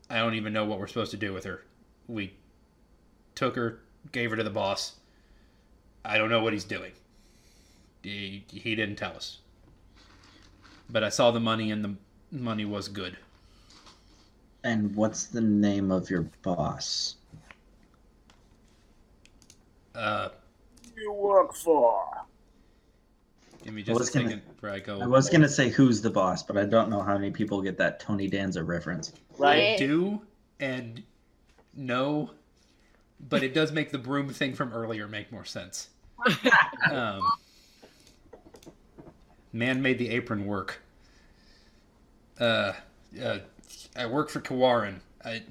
I 0.09 0.17
don't 0.17 0.35
even 0.35 0.55
know 0.55 0.65
what 0.65 0.79
we're 0.79 0.87
supposed 0.87 1.11
to 1.11 1.19
do 1.19 1.35
with 1.35 1.45
her. 1.45 1.63
We 2.09 2.33
took 3.35 3.57
her, 3.57 3.81
gave 4.11 4.31
her 4.31 4.37
to 4.37 4.43
the 4.43 4.49
boss. 4.49 4.95
I 6.03 6.17
don't 6.17 6.31
know 6.31 6.43
what 6.43 6.55
he's 6.55 6.65
doing. 6.65 6.93
He, 8.03 8.45
he 8.49 8.75
didn't 8.75 8.97
tell 8.97 9.17
us. 9.17 9.39
But 10.89 11.05
I 11.05 11.11
saw 11.11 11.31
the 11.31 11.41
money, 11.41 11.71
and 11.71 11.85
the 11.85 11.95
money 12.31 12.65
was 12.65 12.89
good. 12.89 13.19
And 14.65 14.97
what's 14.97 15.27
the 15.27 15.43
name 15.43 15.93
of 15.93 16.09
your 16.09 16.23
boss? 16.43 17.17
Uh, 19.95 20.31
You 20.97 21.13
work 21.13 21.55
for. 21.55 22.03
give 23.63 23.75
me 23.75 23.83
just 23.83 23.95
a 23.95 23.99
was 23.99 24.11
gonna- 24.11 24.31
second 24.31 24.43
where 24.61 24.73
I 24.73 24.81
go. 24.81 25.01
I 25.01 25.07
was 25.07 25.29
gonna 25.29 25.49
say 25.49 25.69
who's 25.69 26.01
the 26.01 26.11
boss, 26.11 26.43
but 26.43 26.57
I 26.57 26.65
don't 26.65 26.89
know 26.91 27.03
how 27.03 27.15
many 27.15 27.31
people 27.31 27.61
get 27.63 27.77
that 27.79 28.01
Tony 28.01 28.27
Danza 28.27 28.65
reference. 28.65 29.13
I 29.43 29.77
do 29.79 30.21
and 30.61 31.03
no, 31.75 32.31
but 33.29 33.43
it 33.43 33.53
does 33.55 33.71
make 33.73 33.91
the 33.91 33.99
broom 33.99 34.29
thing 34.31 34.55
from 34.55 34.73
earlier 34.73 35.07
make 35.09 35.31
more 35.31 35.45
sense. 35.45 35.91
um, 36.91 37.21
man 39.53 39.83
made 39.83 39.99
the 39.99 40.09
apron 40.11 40.47
work. 40.47 40.81
Uh, 42.41 42.73
uh, 43.23 43.39
I 43.97 44.07
work 44.07 44.29
for 44.31 44.41
Kawarin. 44.41 45.01
I, 45.25 45.43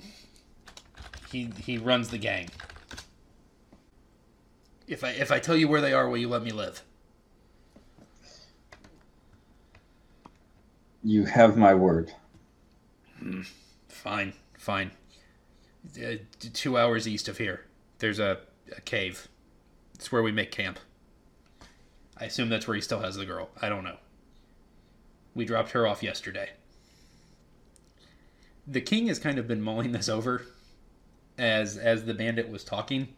he 1.32 1.50
he 1.60 1.78
runs 1.78 2.10
the 2.10 2.18
gang. 2.18 2.50
If 4.88 5.04
I 5.04 5.10
if 5.12 5.32
I 5.32 5.40
tell 5.40 5.56
you 5.56 5.68
where 5.68 5.82
they 5.82 5.94
are, 5.94 6.10
will 6.10 6.18
you 6.18 6.30
let 6.30 6.44
me 6.44 6.52
live? 6.52 6.84
You 11.04 11.26
have 11.26 11.58
my 11.58 11.74
word. 11.74 12.14
Fine, 13.88 14.34
fine. 14.58 14.92
Uh, 15.98 16.16
two 16.54 16.78
hours 16.78 17.08
east 17.08 17.28
of 17.28 17.38
here, 17.38 17.66
there's 18.00 18.20
a, 18.20 18.40
a 18.76 18.82
cave. 18.82 19.28
It's 19.96 20.12
where 20.12 20.24
we 20.24 20.32
make 20.32 20.52
camp. 20.52 20.80
I 22.18 22.26
assume 22.26 22.50
that's 22.50 22.68
where 22.68 22.76
he 22.76 22.82
still 22.82 23.00
has 23.02 23.16
the 23.16 23.26
girl. 23.26 23.50
I 23.62 23.70
don't 23.70 23.84
know. 23.84 23.98
We 25.36 25.46
dropped 25.46 25.72
her 25.72 25.86
off 25.88 26.04
yesterday. 26.04 26.52
The 28.68 28.82
king 28.82 29.08
has 29.08 29.20
kind 29.20 29.38
of 29.38 29.48
been 29.48 29.62
mulling 29.62 29.92
this 29.92 30.08
over 30.10 30.46
as 31.38 31.78
as 31.78 32.06
the 32.06 32.14
bandit 32.14 32.50
was 32.50 32.64
talking. 32.64 33.10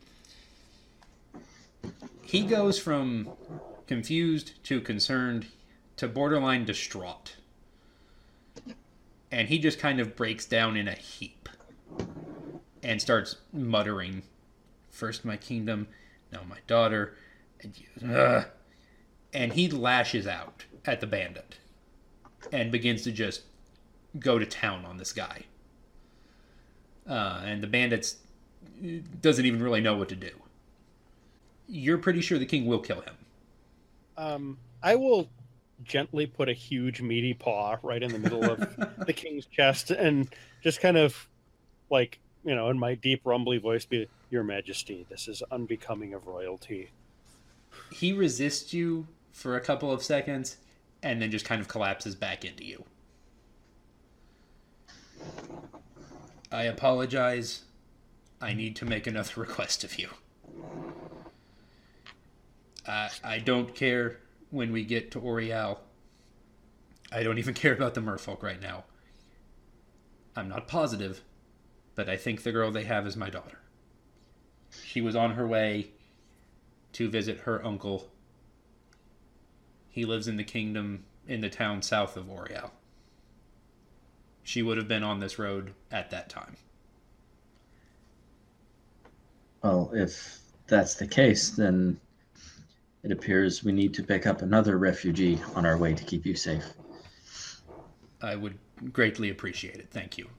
He 2.21 2.43
goes 2.43 2.79
from 2.79 3.29
confused 3.87 4.63
to 4.65 4.81
concerned 4.81 5.47
to 5.97 6.07
borderline 6.07 6.65
distraught 6.65 7.35
and 9.31 9.49
he 9.49 9.59
just 9.59 9.79
kind 9.79 9.99
of 9.99 10.15
breaks 10.15 10.45
down 10.45 10.77
in 10.77 10.87
a 10.87 10.93
heap 10.93 11.49
and 12.81 13.01
starts 13.01 13.37
muttering 13.51 14.23
first 14.89 15.25
my 15.25 15.37
kingdom 15.37 15.87
now 16.31 16.41
my 16.47 16.57
daughter 16.67 17.15
and, 17.61 17.73
ugh." 18.09 18.45
and 19.33 19.53
he 19.53 19.67
lashes 19.67 20.25
out 20.25 20.65
at 20.85 21.01
the 21.01 21.07
bandit 21.07 21.57
and 22.51 22.71
begins 22.71 23.01
to 23.01 23.11
just 23.11 23.41
go 24.19 24.39
to 24.39 24.45
town 24.45 24.85
on 24.85 24.97
this 24.97 25.13
guy. 25.13 25.43
Uh, 27.07 27.41
and 27.45 27.61
the 27.61 27.67
bandits 27.67 28.17
doesn't 29.21 29.45
even 29.45 29.61
really 29.61 29.81
know 29.81 29.95
what 29.95 30.09
to 30.09 30.15
do. 30.15 30.31
You're 31.67 31.97
pretty 31.97 32.21
sure 32.21 32.37
the 32.37 32.45
king 32.45 32.65
will 32.65 32.79
kill 32.79 33.01
him. 33.01 33.15
Um, 34.17 34.57
I 34.81 34.95
will 34.95 35.29
gently 35.83 36.25
put 36.25 36.49
a 36.49 36.53
huge 36.53 37.01
meaty 37.01 37.33
paw 37.33 37.77
right 37.83 38.01
in 38.01 38.11
the 38.11 38.19
middle 38.19 38.43
of 38.43 38.59
the 39.05 39.13
king's 39.13 39.45
chest 39.45 39.91
and 39.91 40.29
just 40.63 40.79
kind 40.79 40.97
of 40.97 41.27
like 41.89 42.19
you 42.45 42.55
know 42.55 42.69
in 42.69 42.79
my 42.79 42.95
deep 42.95 43.21
rumbly 43.25 43.57
voice 43.57 43.85
be 43.85 44.07
your 44.29 44.43
majesty 44.43 45.05
this 45.09 45.27
is 45.27 45.43
unbecoming 45.51 46.13
of 46.13 46.27
royalty. 46.27 46.89
He 47.91 48.13
resists 48.13 48.73
you 48.73 49.07
for 49.31 49.57
a 49.57 49.61
couple 49.61 49.91
of 49.91 50.01
seconds 50.01 50.57
and 51.03 51.21
then 51.21 51.29
just 51.29 51.45
kind 51.45 51.61
of 51.61 51.67
collapses 51.67 52.15
back 52.15 52.45
into 52.45 52.63
you. 52.63 52.83
I 56.51 56.63
apologize. 56.63 57.63
I 58.41 58.53
need 58.53 58.75
to 58.77 58.85
make 58.85 59.07
another 59.07 59.33
request 59.41 59.83
of 59.83 59.97
you. 59.99 60.09
I 62.87 63.09
I 63.23 63.39
don't 63.39 63.73
care 63.75 64.19
when 64.51 64.71
we 64.71 64.83
get 64.85 65.11
to 65.11 65.19
Oriel. 65.19 65.81
I 67.11 67.23
don't 67.23 67.37
even 67.37 67.53
care 67.63 67.73
about 67.73 67.93
the 67.93 68.01
merfolk 68.01 68.43
right 68.43 68.61
now. 68.61 68.85
I'm 70.35 70.49
not 70.49 70.67
positive, 70.67 71.21
but 71.95 72.09
I 72.09 72.17
think 72.17 72.43
the 72.43 72.51
girl 72.51 72.71
they 72.71 72.83
have 72.83 73.07
is 73.07 73.15
my 73.15 73.29
daughter. 73.29 73.59
She 74.83 75.01
was 75.01 75.15
on 75.15 75.31
her 75.31 75.47
way 75.47 75.91
to 76.93 77.09
visit 77.09 77.39
her 77.41 77.65
uncle. 77.65 78.09
He 79.89 80.03
lives 80.03 80.27
in 80.27 80.35
the 80.35 80.43
kingdom 80.43 81.05
in 81.27 81.41
the 81.41 81.49
town 81.49 81.81
south 81.81 82.17
of 82.17 82.29
Oriel. 82.29 82.71
She 84.45 84.61
would 84.61 84.77
have 84.77 84.87
been 84.87 85.03
on 85.03 85.19
this 85.19 85.39
road 85.39 85.73
at 85.91 86.11
that 86.11 86.29
time. 86.29 86.55
Well, 89.63 89.89
if 89.93 90.39
that's 90.67 90.93
the 90.93 91.07
case, 91.07 91.49
then 91.49 91.99
it 93.01 93.11
appears 93.11 93.63
we 93.63 93.71
need 93.71 93.95
to 93.95 94.03
pick 94.03 94.27
up 94.27 94.43
another 94.43 94.77
refugee 94.77 95.41
on 95.55 95.65
our 95.65 95.77
way 95.77 95.95
to 95.95 96.03
keep 96.03 96.27
you 96.27 96.35
safe. 96.35 96.63
I 98.21 98.35
would 98.35 98.59
greatly 98.93 99.31
appreciate 99.31 99.77
it. 99.77 99.87
Thank 99.89 100.19
you. 100.19 100.29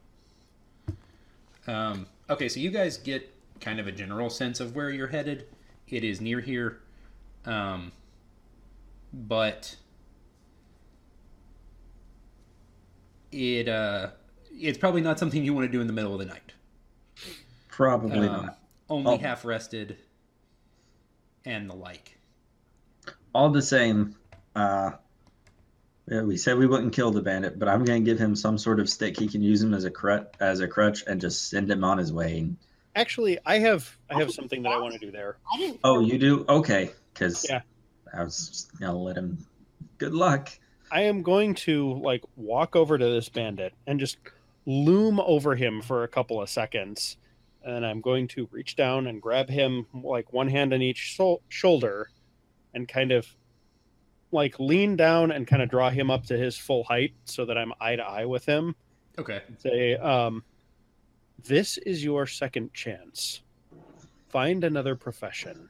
Um, 1.67 2.07
okay, 2.31 2.49
so 2.49 2.61
you 2.61 2.71
guys 2.71 2.99
get 2.99 3.35
kind 3.61 3.81
of 3.81 3.89
a 3.89 3.93
general 3.93 4.31
sense 4.31 4.61
of 4.61 4.77
where 4.77 4.91
you're 4.91 5.09
headed. 5.09 5.49
It 5.89 6.05
is 6.05 6.21
near 6.21 6.41
here, 6.41 6.81
um, 7.45 7.91
but 9.13 9.75
it 13.37 13.69
uh, 13.69 14.09
it's 14.51 14.79
probably 14.79 15.03
not 15.03 15.19
something 15.19 15.45
you 15.45 15.53
want 15.55 15.67
to 15.67 15.73
do 15.73 15.81
in 15.81 15.87
the 15.87 15.93
middle 15.93 16.13
of 16.13 16.19
the 16.19 16.25
night. 16.25 16.53
Probably 17.69 18.27
Um, 18.27 18.47
not. 18.47 18.59
only 18.89 19.13
Oh. 19.15 19.19
half 19.19 19.45
rested, 19.45 19.99
and 21.45 21.69
the 21.69 21.75
like. 21.75 22.17
All 23.35 23.51
the 23.51 23.61
same, 23.63 24.17
uh, 24.55 24.93
yeah, 26.09 26.23
we 26.23 26.37
said 26.39 26.57
we 26.57 26.67
wouldn't 26.67 26.95
kill 26.95 27.11
the 27.11 27.21
bandit, 27.21 27.59
but 27.59 27.69
I'm 27.69 27.85
going 27.85 28.03
to 28.03 28.11
give 28.11 28.19
him 28.19 28.35
some 28.35 28.57
sort 28.57 28.81
of 28.81 28.89
stick 28.89 29.19
he 29.19 29.29
can 29.29 29.43
use 29.43 29.63
him 29.63 29.75
as 29.75 29.85
a 29.85 29.91
crutch, 29.91 30.29
as 30.41 30.61
a 30.61 30.69
crutch, 30.69 31.05
and 31.07 31.21
just 31.21 31.51
send 31.51 31.71
him 31.71 31.85
on 31.85 31.99
his 31.99 32.13
way. 32.13 32.49
actually 32.95 33.39
i 33.45 33.59
have 33.59 33.95
i 34.09 34.15
have 34.19 34.31
something 34.33 34.63
that 34.63 34.73
i 34.73 34.79
want 34.79 34.95
to 34.95 34.99
do 34.99 35.11
there 35.11 35.37
Oh, 35.85 36.01
you 36.01 36.17
do? 36.19 36.47
Okay, 36.49 36.91
because 37.13 37.45
Yeah. 37.51 37.61
I 38.17 38.23
was 38.25 38.49
just 38.49 38.81
gonna 38.81 38.97
let 38.97 39.17
him. 39.19 39.37
Good 39.99 40.15
luck. 40.15 40.49
I 40.91 41.03
am 41.03 41.23
going 41.23 41.55
to 41.55 41.95
like 41.95 42.23
walk 42.37 42.77
over 42.77 42.97
to 42.97 43.05
this 43.05 43.29
bandit 43.29 43.75
and 43.87 43.99
just 43.99 44.19
loom 44.67 45.21
over 45.21 45.55
him 45.55 45.81
for 45.81 46.05
a 46.05 46.09
couple 46.09 46.41
of 46.41 46.49
seconds. 46.49 47.17
And 47.65 47.85
I'm 47.85 48.01
going 48.01 48.29
to 48.29 48.49
reach 48.53 48.77
down 48.77 49.07
and 49.07 49.21
grab 49.21 49.49
him 49.49 49.87
like 49.93 50.33
one 50.33 50.49
hand 50.49 50.73
on 50.73 50.83
each 50.83 51.17
sol- 51.17 51.43
shoulder 51.49 52.11
and 52.75 52.87
kind 52.87 53.11
of 53.11 53.27
like 54.31 54.61
lean 54.61 54.97
down 54.97 55.33
and 55.33 55.47
kind 55.47 55.63
of 55.63 55.69
draw 55.69 55.91
him 55.91 56.11
up 56.11 56.27
to 56.27 56.37
his 56.37 56.57
full 56.57 56.85
height 56.85 57.15
so 57.25 57.45
that 57.47 57.59
I'm 57.59 57.73
eye 57.81 57.97
to 57.97 58.03
eye 58.03 58.27
with 58.27 58.45
him. 58.45 58.75
Okay. 59.19 59.43
Say, 59.59 59.97
um, 59.97 60.45
this 61.45 61.79
is 61.79 62.05
your 62.05 62.27
second 62.27 62.73
chance. 62.75 63.43
Find 64.29 64.63
another 64.63 64.95
profession. 64.95 65.69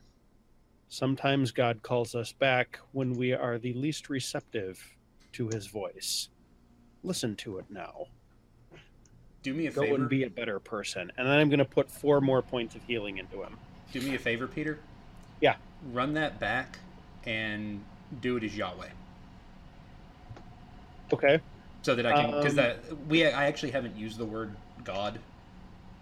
Sometimes 0.89 1.53
God 1.53 1.83
calls 1.83 2.15
us 2.15 2.33
back 2.33 2.79
when 2.93 3.15
we 3.15 3.33
are 3.33 3.59
the 3.59 3.75
least 3.75 4.09
receptive 4.09 4.96
to 5.37 5.49
his 5.49 5.67
voice. 5.67 6.29
Listen 7.03 7.37
to 7.37 7.59
it 7.59 7.67
now. 7.69 8.07
Do 9.43 9.53
me 9.55 9.67
a 9.67 9.71
Go 9.71 9.83
favor. 9.83 9.95
and 9.97 10.09
be 10.09 10.25
a 10.25 10.31
better 10.31 10.59
person. 10.59 11.13
And 11.17 11.29
then 11.29 11.39
I'm 11.39 11.49
going 11.51 11.59
to 11.59 11.65
put 11.65 11.91
four 11.91 12.21
more 12.23 12.41
points 12.43 12.75
of 12.75 12.83
healing 12.85 13.19
into 13.19 13.43
him. 13.43 13.57
Do 13.93 14.01
me 14.01 14.15
a 14.15 14.19
favor, 14.19 14.47
Peter. 14.49 14.79
Yeah. 15.41 15.57
Run 15.93 16.15
that 16.15 16.41
back 16.41 16.79
and 17.25 17.85
do 18.21 18.37
it 18.39 18.45
as 18.45 18.57
Yahweh, 18.57 18.89
Okay. 21.13 21.41
so 21.83 21.95
that 21.95 22.07
I 22.07 22.13
can 22.13 22.31
because 22.31 22.53
Um, 22.53 22.57
that 22.57 23.07
we 23.09 23.27
I 23.27 23.45
actually 23.47 23.73
haven't 23.73 23.97
used 23.97 24.17
the 24.19 24.25
word 24.25 24.57
God 24.85 25.19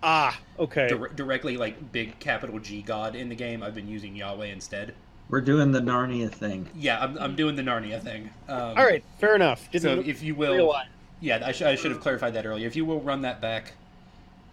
Ah, 0.02 0.38
okay. 0.58 0.88
dir- 0.88 1.08
directly 1.08 1.56
like 1.56 1.90
big 1.92 2.18
capital 2.20 2.58
G 2.58 2.82
God 2.82 3.14
in 3.16 3.28
the 3.30 3.34
game. 3.34 3.62
I've 3.62 3.74
been 3.74 3.88
using 3.88 4.14
Yahweh 4.14 4.46
instead. 4.46 4.94
We're 5.28 5.40
doing 5.40 5.72
the 5.72 5.80
Narnia 5.80 6.30
thing. 6.30 6.68
Yeah, 6.74 7.02
I'm, 7.02 7.18
I'm 7.18 7.36
doing 7.36 7.56
the 7.56 7.62
Narnia 7.62 8.00
thing. 8.02 8.30
Um, 8.48 8.76
All 8.76 8.84
right, 8.84 9.02
fair 9.18 9.34
enough. 9.34 9.70
Didn't 9.70 9.82
So 10.04 10.08
if 10.08 10.22
you 10.22 10.34
will, 10.34 10.54
realize. 10.54 10.86
yeah, 11.20 11.42
I, 11.44 11.52
sh- 11.52 11.62
I 11.62 11.74
should 11.76 11.90
have 11.92 12.00
clarified 12.00 12.34
that 12.34 12.46
earlier. 12.46 12.66
If 12.66 12.76
you 12.76 12.84
will 12.84 13.00
run 13.00 13.22
that 13.22 13.40
back, 13.40 13.72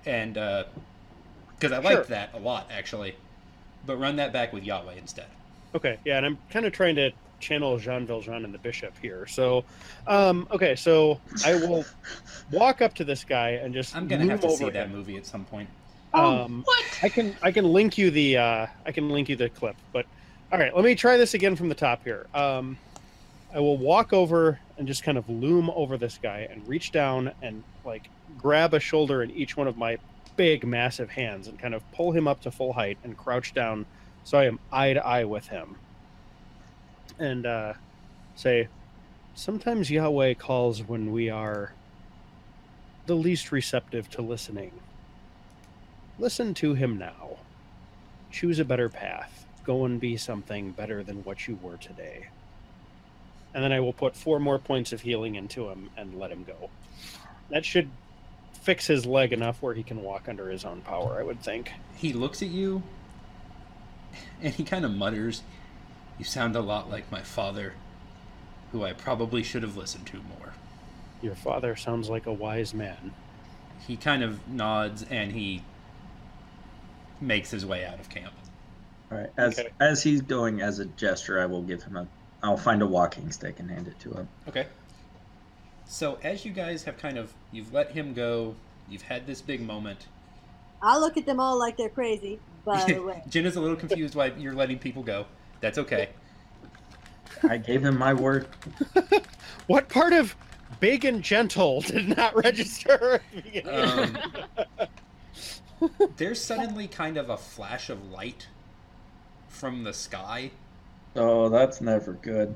and 0.06 0.34
because 0.34 1.72
I 1.72 1.82
Sure. 1.82 1.98
liked 1.98 2.08
that 2.10 2.34
a 2.34 2.40
lot 2.40 2.70
actually, 2.72 3.16
but 3.86 3.98
run 3.98 4.16
that 4.16 4.32
back 4.32 4.54
with 4.54 4.64
Yahweh 4.64 4.94
instead. 4.96 5.28
Okay, 5.76 5.98
yeah, 6.06 6.18
and 6.18 6.26
I'm 6.26 6.38
kind 6.50 6.66
of 6.66 6.74
trying 6.74 6.96
to 6.96 7.12
channel 7.40 7.78
Jean 7.78 8.06
Valjean 8.06 8.46
and 8.46 8.54
the 8.54 8.58
bishop 8.60 8.94
here. 9.02 9.26
So, 9.28 9.64
um, 10.08 10.48
okay, 10.52 10.76
so 10.76 11.20
I 11.46 11.56
will 11.56 11.84
walk 12.52 12.82
up 12.82 12.94
to 12.96 13.04
this 13.04 13.24
guy 13.24 13.52
and 13.52 13.74
just 13.74 13.96
I'm 13.96 14.08
gonna 14.08 14.22
loom 14.22 14.30
have 14.32 14.42
to 14.42 14.50
see 14.52 14.64
over 14.64 14.72
that 14.74 14.90
movie 14.92 15.18
at 15.18 15.26
some 15.26 15.44
point. 15.46 15.70
Um, 16.14 16.66
I 17.02 17.10
can 17.10 17.36
I 17.42 17.52
can 17.52 17.66
link 17.66 17.98
you 17.98 18.10
the 18.12 18.38
uh, 18.38 18.68
I 18.86 18.92
can 18.92 19.10
link 19.10 19.30
you 19.30 19.36
the 19.36 19.50
clip. 19.50 19.76
But 19.94 20.06
all 20.52 20.60
right, 20.60 20.76
let 20.76 20.84
me 20.84 20.96
try 20.96 21.16
this 21.18 21.34
again 21.34 21.56
from 21.56 21.70
the 21.70 21.76
top 21.76 22.04
here. 22.04 22.28
Um, 22.34 22.78
I 23.54 23.60
will 23.60 23.78
walk 23.78 24.12
over 24.12 24.60
and 24.78 24.88
just 24.88 25.04
kind 25.04 25.18
of 25.18 25.30
loom 25.30 25.70
over 25.70 25.98
this 25.98 26.20
guy 26.22 26.48
and 26.52 26.68
reach 26.68 26.92
down 26.92 27.32
and 27.42 27.64
like 27.86 28.10
grab 28.38 28.74
a 28.74 28.80
shoulder 28.80 29.24
in 29.24 29.32
each 29.32 29.56
one 29.56 29.68
of 29.68 29.78
my 29.78 29.98
big 30.36 30.66
massive 30.66 31.10
hands 31.10 31.48
and 31.48 31.60
kind 31.60 31.74
of 31.74 31.90
pull 31.92 32.12
him 32.12 32.28
up 32.28 32.42
to 32.42 32.52
full 32.52 32.74
height 32.74 32.98
and 33.04 33.18
crouch 33.18 33.54
down 33.54 33.86
so 34.24 34.38
I 34.38 34.46
am 34.46 34.60
eye 34.72 34.94
to 34.94 35.06
eye 35.06 35.24
with 35.24 35.48
him. 35.48 35.76
And 37.18 37.46
uh, 37.46 37.74
say, 38.36 38.68
sometimes 39.36 39.90
Yahweh 39.90 40.36
calls 40.36 40.84
when 40.84 41.12
we 41.12 41.30
are 41.30 41.74
the 43.06 43.16
least 43.16 43.52
receptive 43.52 44.10
to 44.12 44.22
listening. 44.22 44.72
Listen 46.20 46.54
to 46.56 46.74
him 46.74 46.98
now. 46.98 47.38
Choose 48.32 48.60
a 48.60 48.66
better 48.66 48.90
path. 48.90 49.41
Go 49.64 49.86
and 49.86 50.00
be 50.00 50.18
something 50.18 50.72
better 50.72 51.04
than 51.04 51.24
what 51.24 51.48
you 51.48 51.60
were 51.62 51.78
today. 51.78 52.28
And 53.54 53.64
then 53.64 53.72
I 53.72 53.80
will 53.80 53.94
put 53.94 54.16
four 54.16 54.40
more 54.40 54.60
points 54.60 54.94
of 54.94 55.02
healing 55.02 55.36
into 55.36 55.70
him 55.70 55.90
and 55.98 56.18
let 56.18 56.32
him 56.32 56.44
go. 56.44 56.70
That 57.50 57.66
should 57.66 57.90
fix 58.62 58.88
his 58.88 59.06
leg 59.06 59.34
enough 59.34 59.62
where 59.62 59.74
he 59.74 59.84
can 59.84 60.04
walk 60.04 60.30
under 60.30 60.50
his 60.50 60.64
own 60.64 60.82
power, 60.82 61.20
I 61.20 61.24
would 61.24 61.42
think. 61.42 61.72
He 61.96 62.14
looks 62.14 62.42
at 62.42 62.50
you 62.50 62.84
and 64.42 64.54
he 64.54 64.64
kind 64.64 64.86
of 64.86 64.92
mutters, 64.92 65.42
You 66.18 66.26
sound 66.26 66.56
a 66.56 66.62
lot 66.62 66.90
like 66.90 67.12
my 67.12 67.22
father, 67.22 67.74
who 68.72 68.84
I 68.84 68.94
probably 68.94 69.44
should 69.44 69.64
have 69.64 69.78
listened 69.78 70.08
to 70.08 70.18
more. 70.18 70.54
Your 71.22 71.36
father 71.36 71.76
sounds 71.76 72.10
like 72.10 72.26
a 72.26 72.34
wise 72.34 72.74
man. 72.74 73.14
He 73.88 73.98
kind 73.98 74.24
of 74.24 74.48
nods 74.48 75.06
and 75.10 75.32
he 75.32 75.64
makes 77.20 77.52
his 77.52 77.66
way 77.66 77.86
out 77.86 78.00
of 78.00 78.10
camp. 78.10 78.34
All 79.12 79.18
right. 79.18 79.30
As 79.38 79.60
Okay. 79.60 79.70
as 79.80 80.02
he's 80.04 80.22
going 80.22 80.62
as 80.62 80.80
a 80.80 80.86
gesture, 80.86 81.40
I 81.42 81.46
will 81.46 81.62
give 81.64 81.84
him 81.84 81.98
a. 81.98 82.08
I'll 82.44 82.58
find 82.58 82.82
a 82.82 82.88
walking 82.88 83.32
stick 83.32 83.60
and 83.60 83.70
hand 83.70 83.88
it 83.88 84.00
to 84.00 84.12
him. 84.12 84.28
Okay. 84.48 84.68
So 85.86 86.18
as 86.24 86.46
you 86.46 86.52
guys 86.52 86.84
have 86.84 86.98
kind 86.98 87.18
of 87.18 87.34
you've 87.52 87.74
let 87.74 87.92
him 87.92 88.14
go, 88.14 88.56
you've 88.90 89.02
had 89.04 89.28
this 89.28 89.42
big 89.42 89.62
moment. 89.62 90.08
I 90.82 90.98
look 90.98 91.18
at 91.18 91.26
them 91.26 91.40
all 91.40 91.60
like 91.60 91.78
they're 91.78 91.90
crazy. 91.90 92.40
By 92.66 92.84
the 92.86 93.00
way, 93.04 93.22
Jen 93.30 93.46
is 93.46 93.56
a 93.58 93.62
little 93.62 93.76
confused 93.76 94.16
why 94.16 94.28
you're 94.38 94.54
letting 94.54 94.80
people 94.80 95.04
go. 95.04 95.26
That's 95.60 95.78
okay. 95.78 96.10
I 97.44 97.58
gave 97.58 97.84
him 97.84 97.98
my 97.98 98.14
word. 98.14 98.48
What 99.68 99.88
part 99.88 100.12
of 100.12 100.36
big 100.82 101.06
and 101.06 101.24
gentle 101.24 101.82
did 101.82 102.18
not 102.18 102.36
register? 102.36 103.16
at 103.16 103.22
the 103.34 103.42
beginning? 103.42 104.18
Um, 105.80 105.90
There's 106.18 106.42
suddenly 106.42 106.88
kind 106.88 107.16
of 107.18 107.30
a 107.30 107.38
flash 107.38 107.90
of 107.90 108.04
light 108.12 108.48
from 109.52 109.84
the 109.84 109.94
sky. 109.94 110.52
Oh, 111.16 111.50
that's 111.50 111.82
never 111.82 112.14
good. 112.14 112.56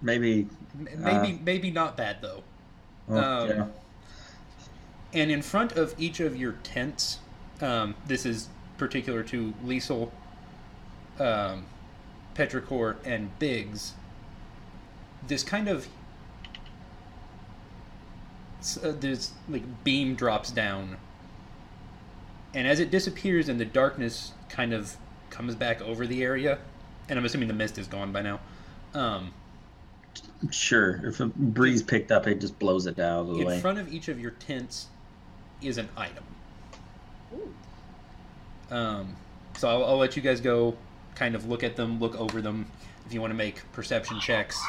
Maybe. 0.00 0.48
Maybe 0.74 1.38
maybe 1.44 1.70
not 1.70 1.96
bad 1.96 2.16
though. 2.20 2.42
Oh, 3.08 3.16
Um, 3.16 3.48
yeah. 3.48 3.66
And 5.12 5.30
in 5.30 5.42
front 5.42 5.72
of 5.72 5.94
each 5.98 6.20
of 6.20 6.34
your 6.34 6.52
tents, 6.62 7.18
um, 7.60 7.94
this 8.06 8.24
is 8.24 8.48
particular 8.78 9.22
to 9.24 9.52
Liesel, 9.64 10.10
um, 11.20 11.66
Petrichor, 12.34 12.96
and 13.04 13.38
Biggs. 13.38 13.92
This 15.26 15.44
kind 15.44 15.68
of 15.68 15.86
uh, 18.82 18.92
this 18.98 19.32
like 19.48 19.84
beam 19.84 20.14
drops 20.14 20.50
down, 20.50 20.96
and 22.54 22.66
as 22.66 22.80
it 22.80 22.90
disappears 22.90 23.48
and 23.48 23.60
the 23.60 23.66
darkness 23.66 24.32
kind 24.48 24.72
of 24.72 24.96
comes 25.32 25.54
back 25.56 25.82
over 25.82 26.06
the 26.06 26.22
area, 26.22 26.58
and 27.08 27.18
I'm 27.18 27.24
assuming 27.24 27.48
the 27.48 27.54
mist 27.54 27.78
is 27.78 27.88
gone 27.88 28.12
by 28.12 28.22
now. 28.22 28.38
Um, 28.94 29.32
Sure. 30.50 31.00
If 31.06 31.20
a 31.20 31.26
breeze 31.26 31.82
picked 31.82 32.12
up, 32.12 32.26
it 32.26 32.38
just 32.40 32.58
blows 32.58 32.86
it 32.86 32.98
out 32.98 33.20
of 33.20 33.26
the 33.28 33.40
in 33.40 33.46
way. 33.46 33.60
front 33.60 33.78
of 33.78 33.92
each 33.92 34.08
of 34.08 34.20
your 34.20 34.32
tents 34.32 34.88
is 35.62 35.78
an 35.78 35.88
item. 35.96 36.24
Um, 38.70 39.16
so 39.56 39.68
I'll, 39.68 39.84
I'll 39.84 39.96
let 39.96 40.16
you 40.16 40.22
guys 40.22 40.40
go, 40.40 40.76
kind 41.14 41.34
of 41.34 41.48
look 41.48 41.62
at 41.62 41.76
them, 41.76 41.98
look 41.98 42.14
over 42.18 42.42
them. 42.42 42.66
If 43.06 43.14
you 43.14 43.20
want 43.20 43.30
to 43.30 43.36
make 43.36 43.62
perception 43.72 44.20
checks, 44.20 44.62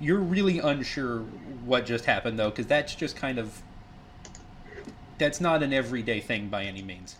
you're 0.00 0.18
really 0.20 0.58
unsure 0.58 1.20
what 1.64 1.84
just 1.86 2.04
happened 2.04 2.38
though, 2.38 2.50
because 2.50 2.66
that's 2.66 2.94
just 2.94 3.16
kind 3.16 3.38
of 3.38 3.60
that's 5.18 5.40
not 5.40 5.62
an 5.62 5.72
everyday 5.72 6.20
thing 6.20 6.48
by 6.48 6.64
any 6.64 6.82
means. 6.82 7.16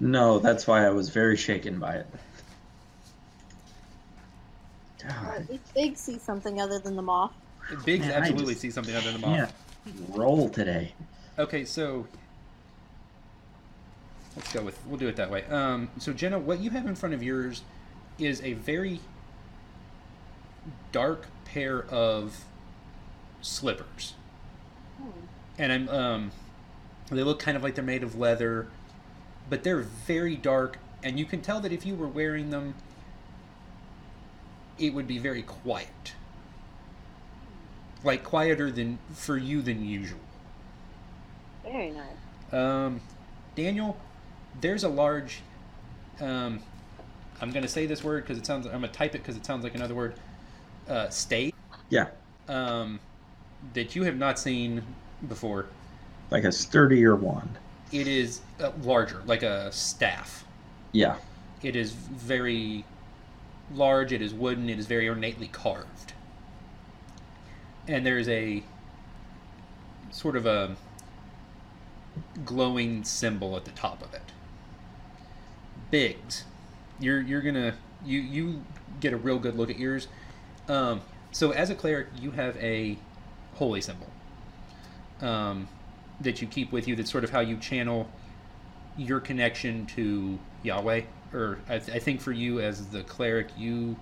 No, 0.00 0.38
that's 0.38 0.66
why 0.66 0.86
I 0.86 0.90
was 0.90 1.08
very 1.10 1.36
shaken 1.36 1.78
by 1.78 1.94
it. 1.96 2.06
God, 5.06 5.48
Big, 5.48 5.60
Big 5.74 5.96
see 5.96 6.18
something 6.18 6.60
other 6.60 6.78
than 6.78 6.96
the 6.96 7.02
moth. 7.02 7.32
Biggs 7.84 8.06
Man, 8.06 8.14
absolutely 8.14 8.54
just 8.54 8.60
sees 8.60 8.74
something 8.74 8.94
other 8.94 9.12
than 9.12 9.20
the 9.20 9.26
moth. 9.26 9.52
can't 9.84 10.16
roll 10.16 10.48
today. 10.48 10.92
Okay, 11.38 11.64
so 11.64 12.06
let's 14.36 14.52
go 14.52 14.62
with 14.62 14.78
we'll 14.86 14.98
do 14.98 15.08
it 15.08 15.16
that 15.16 15.30
way. 15.30 15.44
Um, 15.46 15.90
so 15.98 16.12
Jenna, 16.12 16.38
what 16.38 16.60
you 16.60 16.70
have 16.70 16.86
in 16.86 16.94
front 16.94 17.14
of 17.14 17.22
yours 17.22 17.62
is 18.18 18.42
a 18.42 18.52
very 18.54 19.00
dark 20.92 21.26
pair 21.44 21.84
of 21.84 22.44
slippers, 23.40 24.14
and 25.58 25.72
I'm 25.72 25.88
um, 25.88 26.32
they 27.10 27.22
look 27.22 27.38
kind 27.38 27.56
of 27.56 27.62
like 27.62 27.74
they're 27.74 27.84
made 27.84 28.02
of 28.02 28.18
leather, 28.18 28.68
but 29.48 29.62
they're 29.64 29.80
very 29.80 30.36
dark, 30.36 30.78
and 31.02 31.18
you 31.18 31.24
can 31.24 31.40
tell 31.40 31.60
that 31.60 31.72
if 31.72 31.84
you 31.86 31.94
were 31.94 32.08
wearing 32.08 32.50
them, 32.50 32.74
it 34.78 34.94
would 34.94 35.06
be 35.06 35.18
very 35.18 35.42
quiet, 35.42 36.14
like 38.04 38.24
quieter 38.24 38.70
than 38.70 38.98
for 39.14 39.36
you 39.36 39.62
than 39.62 39.84
usual. 39.84 40.18
Very 41.62 41.90
nice. 41.90 42.52
Um, 42.52 43.00
Daniel, 43.54 43.96
there's 44.60 44.84
a 44.84 44.88
large. 44.88 45.40
Um, 46.20 46.60
I'm 47.40 47.50
gonna 47.50 47.68
say 47.68 47.86
this 47.86 48.02
word 48.04 48.24
because 48.24 48.38
it 48.38 48.46
sounds. 48.46 48.66
I'm 48.66 48.72
gonna 48.72 48.88
type 48.88 49.14
it 49.14 49.18
because 49.18 49.36
it 49.36 49.44
sounds 49.46 49.64
like 49.64 49.74
another 49.74 49.94
word. 49.94 50.14
Uh, 50.88 51.08
state. 51.10 51.54
Yeah, 51.90 52.06
Um, 52.48 52.98
that 53.74 53.94
you 53.94 54.02
have 54.04 54.16
not 54.16 54.38
seen 54.38 54.82
before. 55.28 55.66
like 56.30 56.44
a 56.44 56.50
sturdier 56.52 57.14
wand. 57.14 57.58
It 57.92 58.06
is 58.06 58.40
uh, 58.60 58.72
larger, 58.82 59.22
like 59.26 59.42
a 59.42 59.70
staff. 59.72 60.44
Yeah. 60.92 61.16
It 61.62 61.76
is 61.76 61.92
very 61.92 62.84
large. 63.74 64.12
It 64.12 64.22
is 64.22 64.32
wooden. 64.32 64.68
It 64.68 64.78
is 64.78 64.86
very 64.86 65.08
ornately 65.08 65.48
carved. 65.48 66.14
And 67.86 68.06
there 68.06 68.18
is 68.18 68.28
a 68.28 68.62
sort 70.10 70.36
of 70.36 70.46
a 70.46 70.76
glowing 72.44 73.04
symbol 73.04 73.56
at 73.56 73.64
the 73.64 73.70
top 73.72 74.02
of 74.02 74.14
it. 74.14 74.32
Biggs, 75.90 76.44
you're 76.98 77.20
you're 77.20 77.40
gonna 77.42 77.74
you 78.04 78.20
you 78.20 78.64
get 79.00 79.12
a 79.12 79.16
real 79.16 79.38
good 79.38 79.56
look 79.56 79.70
at 79.70 79.78
yours. 79.78 80.08
Um, 80.68 81.02
so 81.32 81.50
as 81.50 81.70
a 81.70 81.74
cleric, 81.74 82.08
you 82.18 82.30
have 82.32 82.56
a 82.56 82.98
holy 83.54 83.80
symbol 83.80 84.08
um, 85.22 85.68
that 86.22 86.40
you 86.40 86.48
keep 86.48 86.72
with 86.72 86.88
you. 86.88 86.96
That's 86.96 87.10
sort 87.10 87.24
of 87.24 87.30
how 87.30 87.40
you 87.40 87.56
channel 87.56 88.08
your 88.96 89.20
connection 89.20 89.86
to 89.86 90.38
Yahweh. 90.62 91.02
Or 91.32 91.58
I, 91.68 91.78
th- 91.78 91.96
I 91.96 91.98
think 91.98 92.20
for 92.20 92.32
you 92.32 92.60
as 92.60 92.86
the 92.88 93.02
cleric, 93.02 93.48
you 93.56 93.96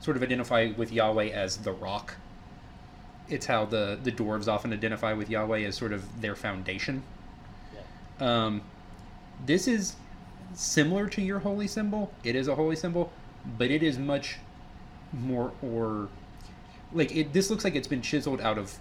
sort 0.00 0.16
of 0.16 0.22
identify 0.22 0.72
with 0.76 0.92
Yahweh 0.92 1.28
as 1.28 1.58
the 1.58 1.72
rock. 1.72 2.16
It's 3.28 3.46
how 3.46 3.64
the 3.64 3.98
the 4.02 4.12
dwarves 4.12 4.46
often 4.48 4.72
identify 4.72 5.12
with 5.12 5.28
Yahweh 5.28 5.60
as 5.60 5.76
sort 5.76 5.92
of 5.92 6.20
their 6.20 6.36
foundation. 6.36 7.02
Yeah. 7.74 8.44
Um, 8.44 8.62
this 9.44 9.66
is 9.66 9.96
similar 10.54 11.08
to 11.08 11.22
your 11.22 11.40
holy 11.40 11.66
symbol. 11.66 12.12
It 12.24 12.36
is 12.36 12.48
a 12.48 12.54
holy 12.54 12.76
symbol, 12.76 13.12
but 13.58 13.70
it 13.70 13.82
is 13.82 13.98
much 13.98 14.38
more 15.12 15.52
or 15.62 16.08
like 16.92 17.14
it. 17.14 17.32
This 17.32 17.50
looks 17.50 17.64
like 17.64 17.74
it's 17.74 17.88
been 17.88 18.02
chiseled 18.02 18.40
out 18.40 18.58
of 18.58 18.78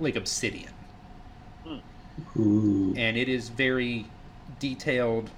like 0.00 0.16
obsidian, 0.16 0.72
Ooh. 2.36 2.94
and 2.96 3.16
it 3.16 3.28
is 3.28 3.48
very 3.48 4.06
detailed. 4.58 5.30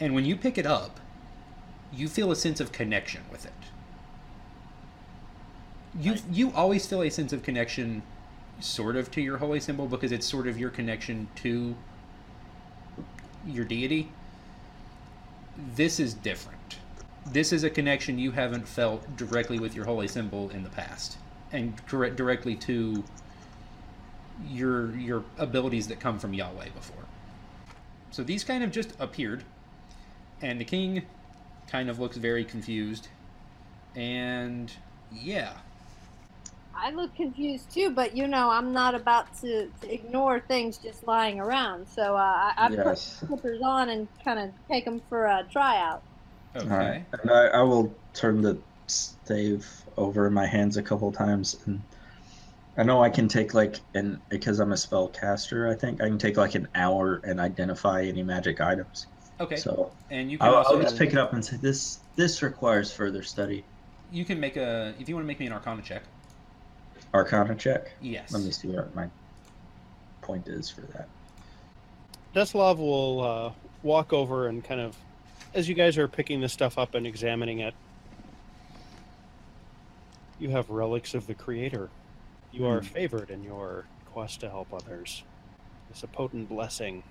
And 0.00 0.14
when 0.14 0.24
you 0.24 0.36
pick 0.36 0.58
it 0.58 0.66
up, 0.66 1.00
you 1.92 2.08
feel 2.08 2.30
a 2.30 2.36
sense 2.36 2.60
of 2.60 2.72
connection 2.72 3.22
with 3.30 3.46
it. 3.46 3.52
You 5.98 6.16
you 6.30 6.52
always 6.52 6.86
feel 6.86 7.02
a 7.02 7.10
sense 7.10 7.32
of 7.32 7.42
connection, 7.42 8.02
sort 8.60 8.96
of 8.96 9.10
to 9.12 9.20
your 9.20 9.38
holy 9.38 9.60
symbol 9.60 9.86
because 9.86 10.10
it's 10.12 10.26
sort 10.26 10.48
of 10.48 10.58
your 10.58 10.70
connection 10.70 11.28
to 11.36 11.74
your 13.46 13.64
deity. 13.64 14.10
This 15.76 16.00
is 16.00 16.14
different. 16.14 16.78
this 17.26 17.52
is 17.52 17.64
a 17.64 17.70
connection 17.70 18.18
you 18.18 18.32
haven't 18.32 18.68
felt 18.68 19.16
directly 19.16 19.58
with 19.58 19.74
your 19.74 19.84
holy 19.86 20.08
symbol 20.08 20.50
in 20.50 20.62
the 20.62 20.68
past, 20.70 21.16
and 21.52 21.74
direct, 21.86 22.16
directly 22.16 22.54
to 22.56 23.02
your 24.42 24.94
your 24.96 25.24
abilities 25.38 25.88
that 25.88 26.00
come 26.00 26.18
from 26.18 26.34
Yahweh 26.34 26.70
before. 26.74 27.04
So 28.10 28.22
these 28.22 28.44
kind 28.44 28.62
of 28.62 28.70
just 28.70 28.92
appeared, 29.00 29.44
and 30.40 30.60
the 30.60 30.64
king 30.64 31.02
kind 31.66 31.90
of 31.90 31.98
looks 31.98 32.16
very 32.16 32.44
confused, 32.44 33.08
and 33.94 34.72
yeah, 35.10 35.52
I 36.74 36.90
look 36.90 37.14
confused 37.14 37.72
too, 37.72 37.90
but 37.94 38.16
you 38.16 38.26
know, 38.28 38.50
I'm 38.50 38.72
not 38.72 38.94
about 38.94 39.26
to, 39.40 39.70
to 39.80 39.92
ignore 39.94 40.40
things 40.40 40.78
just 40.78 41.06
lying 41.06 41.40
around. 41.40 41.88
So 41.88 42.16
uh, 42.16 42.18
I, 42.18 42.52
I 42.56 42.68
Yes. 42.68 42.82
put 42.82 42.98
slippers 43.28 43.60
on 43.64 43.88
and 43.90 44.08
kind 44.24 44.38
of 44.38 44.50
take 44.70 44.84
them 44.84 45.00
for 45.08 45.26
a 45.26 45.46
tryout. 45.50 46.04
okay. 46.54 46.70
All 46.70 46.76
right. 46.76 47.06
And 47.12 47.30
I, 47.30 47.46
I 47.46 47.62
will 47.62 47.96
turn 48.12 48.42
the 48.42 48.62
stave 48.86 49.66
over 49.96 50.26
in 50.26 50.34
my 50.34 50.46
hands 50.46 50.76
a 50.76 50.82
couple 50.82 51.10
times, 51.12 51.54
and 51.66 51.82
I 52.76 52.82
know 52.82 53.02
I 53.02 53.08
can 53.10 53.28
take 53.28 53.54
like 53.54 53.80
an 53.94 54.20
because 54.28 54.58
I'm 54.58 54.72
a 54.72 54.76
spell 54.76 55.08
caster. 55.08 55.68
I 55.68 55.74
think 55.74 56.00
I 56.02 56.08
can 56.08 56.18
take 56.18 56.36
like 56.36 56.54
an 56.54 56.68
hour 56.74 57.20
and 57.24 57.38
identify 57.38 58.02
any 58.02 58.22
magic 58.22 58.60
items. 58.60 59.06
Okay, 59.40 59.56
So 59.56 59.92
and 60.10 60.30
you 60.30 60.38
can 60.38 60.48
I'll, 60.48 60.54
also 60.56 60.76
I'll 60.76 60.82
just 60.82 60.96
pick 60.98 61.10
it 61.12 61.18
up 61.18 61.32
and 61.32 61.44
say 61.44 61.56
this. 61.56 61.98
This 62.16 62.42
requires 62.42 62.92
further 62.92 63.22
study. 63.22 63.64
you 64.12 64.24
can 64.24 64.38
make 64.40 64.56
a 64.56 64.94
if 64.98 65.08
you 65.08 65.14
want 65.14 65.24
to 65.24 65.28
make 65.28 65.40
me 65.40 65.46
an 65.46 65.52
Arcana 65.52 65.82
check. 65.82 66.02
Arcana 67.12 67.54
check. 67.54 67.92
Yes. 68.00 68.32
Let 68.32 68.42
me 68.42 68.50
see 68.50 68.68
what 68.68 68.94
my 68.94 69.08
point 70.22 70.48
is 70.48 70.68
for 70.70 70.80
that. 70.82 71.08
Desilov 72.34 72.78
will 72.78 73.20
uh, 73.22 73.52
walk 73.84 74.12
over 74.12 74.48
and 74.48 74.64
kind 74.64 74.80
of, 74.80 74.96
as 75.54 75.68
you 75.68 75.74
guys 75.76 75.96
are 75.98 76.08
picking 76.08 76.40
this 76.40 76.52
stuff 76.52 76.76
up 76.78 76.94
and 76.96 77.06
examining 77.06 77.60
it, 77.60 77.74
you 80.40 80.50
have 80.50 80.68
relics 80.70 81.14
of 81.14 81.28
the 81.28 81.34
Creator. 81.34 81.88
You 82.54 82.66
are 82.66 82.78
Hmm. 82.80 82.86
favored 82.86 83.30
in 83.30 83.42
your 83.42 83.84
quest 84.12 84.38
to 84.40 84.48
help 84.48 84.72
others. 84.72 85.24
It's 85.90 86.04
a 86.04 86.06
potent 86.06 86.48
blessing. 86.48 87.02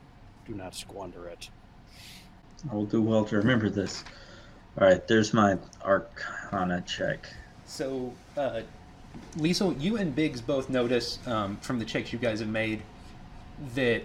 Do 0.48 0.54
not 0.54 0.74
squander 0.74 1.28
it. 1.28 1.50
I 2.72 2.74
will 2.74 2.86
do 2.86 3.02
well 3.02 3.26
to 3.26 3.36
remember 3.38 3.70
this. 3.70 4.06
All 4.80 4.88
right, 4.88 5.06
there's 5.06 5.34
my 5.34 5.58
Arcana 5.84 6.82
check. 6.88 7.28
So, 7.66 8.14
uh, 8.38 8.62
Liesel, 9.36 9.80
you 9.82 9.98
and 9.98 10.16
Biggs 10.16 10.40
both 10.40 10.70
notice 10.70 11.20
um, 11.28 11.58
from 11.58 11.78
the 11.78 11.86
checks 11.86 12.14
you 12.14 12.20
guys 12.20 12.40
have 12.40 12.48
made 12.50 12.82
that 13.76 14.04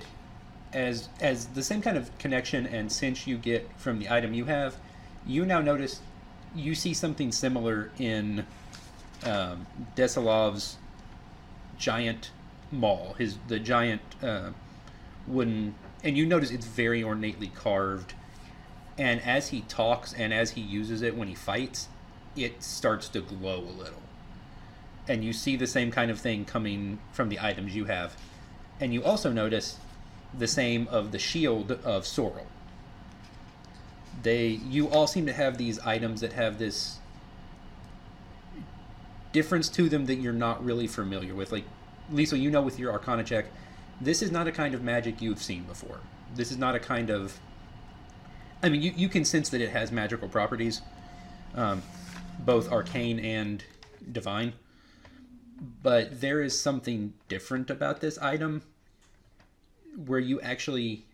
as 0.72 1.08
as 1.20 1.46
the 1.46 1.62
same 1.62 1.80
kind 1.80 1.96
of 1.96 2.16
connection 2.18 2.66
and 2.66 2.90
sense 2.92 3.26
you 3.28 3.38
get 3.38 3.66
from 3.78 4.00
the 4.00 4.10
item 4.10 4.34
you 4.34 4.44
have, 4.46 4.76
you 5.24 5.46
now 5.46 5.60
notice 5.60 6.00
you 6.54 6.74
see 6.74 6.92
something 6.92 7.30
similar 7.30 7.90
in 7.98 8.44
um, 9.24 9.66
Desilov's 9.96 10.76
giant 11.78 12.30
maul, 12.70 13.14
his 13.18 13.36
the 13.48 13.58
giant 13.58 14.02
uh, 14.22 14.50
wooden, 15.26 15.74
and 16.02 16.16
you 16.16 16.26
notice 16.26 16.50
it's 16.50 16.66
very 16.66 17.02
ornately 17.02 17.48
carved. 17.48 18.14
And 18.96 19.20
as 19.22 19.48
he 19.48 19.60
talks 19.62 20.12
and 20.12 20.34
as 20.34 20.52
he 20.52 20.60
uses 20.60 21.02
it 21.02 21.16
when 21.16 21.28
he 21.28 21.34
fights, 21.34 21.88
it 22.36 22.62
starts 22.62 23.08
to 23.10 23.20
glow 23.20 23.60
a 23.60 23.74
little. 23.78 24.02
And 25.06 25.24
you 25.24 25.32
see 25.32 25.56
the 25.56 25.66
same 25.66 25.90
kind 25.90 26.10
of 26.10 26.18
thing 26.18 26.44
coming 26.44 26.98
from 27.12 27.28
the 27.28 27.38
items 27.40 27.74
you 27.74 27.84
have. 27.84 28.16
And 28.80 28.92
you 28.92 29.04
also 29.04 29.32
notice 29.32 29.78
the 30.36 30.48
same 30.48 30.88
of 30.88 31.12
the 31.12 31.18
shield 31.18 31.72
of 31.72 32.06
Sorrel. 32.06 32.46
They 34.22 34.48
you 34.48 34.88
all 34.88 35.06
seem 35.06 35.26
to 35.26 35.32
have 35.32 35.58
these 35.58 35.78
items 35.80 36.20
that 36.20 36.32
have 36.32 36.58
this 36.58 36.98
difference 39.32 39.68
to 39.70 39.88
them 39.88 40.06
that 40.06 40.16
you're 40.16 40.32
not 40.32 40.64
really 40.64 40.86
familiar 40.86 41.34
with. 41.34 41.52
Like 41.52 41.64
Lisa, 42.10 42.38
you 42.38 42.50
know 42.50 42.62
with 42.62 42.78
your 42.78 42.92
Arcana 42.92 43.24
check, 43.24 43.46
this 44.00 44.22
is 44.22 44.30
not 44.30 44.46
a 44.46 44.52
kind 44.52 44.74
of 44.74 44.82
magic 44.82 45.20
you've 45.20 45.42
seen 45.42 45.64
before. 45.64 46.00
This 46.34 46.50
is 46.50 46.58
not 46.58 46.74
a 46.74 46.80
kind 46.80 47.10
of 47.10 47.38
I 48.62 48.68
mean, 48.68 48.82
you, 48.82 48.92
you 48.96 49.08
can 49.08 49.24
sense 49.24 49.48
that 49.50 49.60
it 49.60 49.70
has 49.70 49.92
magical 49.92 50.28
properties, 50.28 50.82
um, 51.54 51.82
both 52.40 52.70
arcane 52.70 53.20
and 53.20 53.62
divine. 54.10 54.54
But 55.82 56.20
there 56.20 56.42
is 56.42 56.60
something 56.60 57.14
different 57.28 57.70
about 57.70 58.00
this 58.00 58.18
item 58.18 58.62
where 60.06 60.20
you 60.20 60.40
actually. 60.40 61.04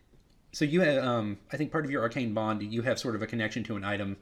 So 0.53 0.65
you 0.65 0.83
have, 0.83 1.03
um, 1.03 1.39
I 1.53 1.57
think 1.57 1.73
part 1.73 1.85
of 1.85 1.91
your 1.91 2.03
arcane 2.03 2.33
bond, 2.33 2.63
you 2.63 2.83
have 2.83 2.99
sort 2.99 3.17
of 3.17 3.23
a 3.23 3.27
connection 3.27 3.65
to 3.65 3.77
an 3.77 3.85
item 3.85 4.19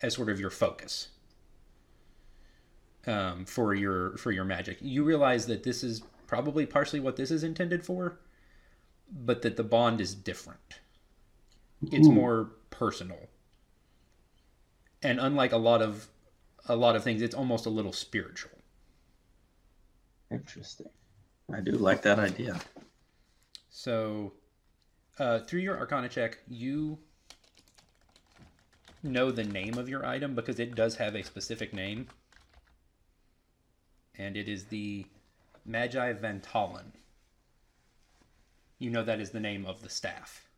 as 0.00 0.14
sort 0.14 0.30
of 0.30 0.40
your 0.40 0.50
focus 0.50 1.08
um, 3.08 3.44
for 3.44 3.74
your 3.74 4.16
for 4.18 4.30
your 4.30 4.44
magic. 4.44 4.78
You 4.80 5.02
realize 5.02 5.46
that 5.46 5.64
this 5.64 5.82
is 5.82 6.02
probably 6.26 6.66
partially 6.66 7.00
what 7.00 7.16
this 7.16 7.30
is 7.30 7.42
intended 7.42 7.84
for, 7.84 8.18
but 9.10 9.42
that 9.42 9.56
the 9.56 9.64
bond 9.64 10.00
is 10.00 10.14
different 10.14 10.80
it's 11.92 12.08
Ooh. 12.08 12.12
more 12.12 12.50
personal 12.70 13.28
and 15.02 15.20
unlike 15.20 15.52
a 15.52 15.56
lot 15.56 15.80
of 15.80 16.08
a 16.66 16.76
lot 16.76 16.96
of 16.96 17.04
things 17.04 17.22
it's 17.22 17.34
almost 17.34 17.66
a 17.66 17.70
little 17.70 17.92
spiritual 17.92 18.50
Interesting. 20.30 20.90
I 21.50 21.60
do 21.60 21.72
like 21.72 22.02
that 22.02 22.18
idea. 22.18 22.60
so 23.70 24.34
uh, 25.18 25.38
through 25.40 25.60
your 25.60 25.78
arcana 25.78 26.08
check 26.08 26.38
you 26.48 26.98
know 29.02 29.30
the 29.30 29.44
name 29.44 29.78
of 29.78 29.88
your 29.88 30.04
item 30.04 30.34
because 30.34 30.58
it 30.58 30.74
does 30.74 30.96
have 30.96 31.14
a 31.14 31.22
specific 31.22 31.72
name 31.72 32.08
and 34.18 34.36
it 34.36 34.48
is 34.48 34.64
the 34.64 35.06
magi 35.64 36.12
ventalen 36.12 36.92
you 38.78 38.90
know 38.90 39.02
that 39.02 39.20
is 39.20 39.30
the 39.30 39.40
name 39.40 39.64
of 39.64 39.82
the 39.82 39.88
staff 39.88 40.48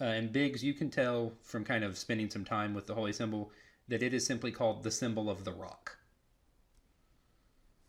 uh, 0.00 0.04
and 0.04 0.32
Biggs, 0.32 0.64
you 0.64 0.72
can 0.72 0.88
tell 0.88 1.32
from 1.42 1.62
kind 1.62 1.84
of 1.84 1.98
spending 1.98 2.30
some 2.30 2.44
time 2.44 2.72
with 2.72 2.86
the 2.86 2.94
holy 2.94 3.12
symbol 3.12 3.52
that 3.88 4.02
it 4.02 4.14
is 4.14 4.24
simply 4.24 4.50
called 4.50 4.82
the 4.82 4.90
symbol 4.90 5.28
of 5.28 5.44
the 5.44 5.52
rock. 5.52 5.98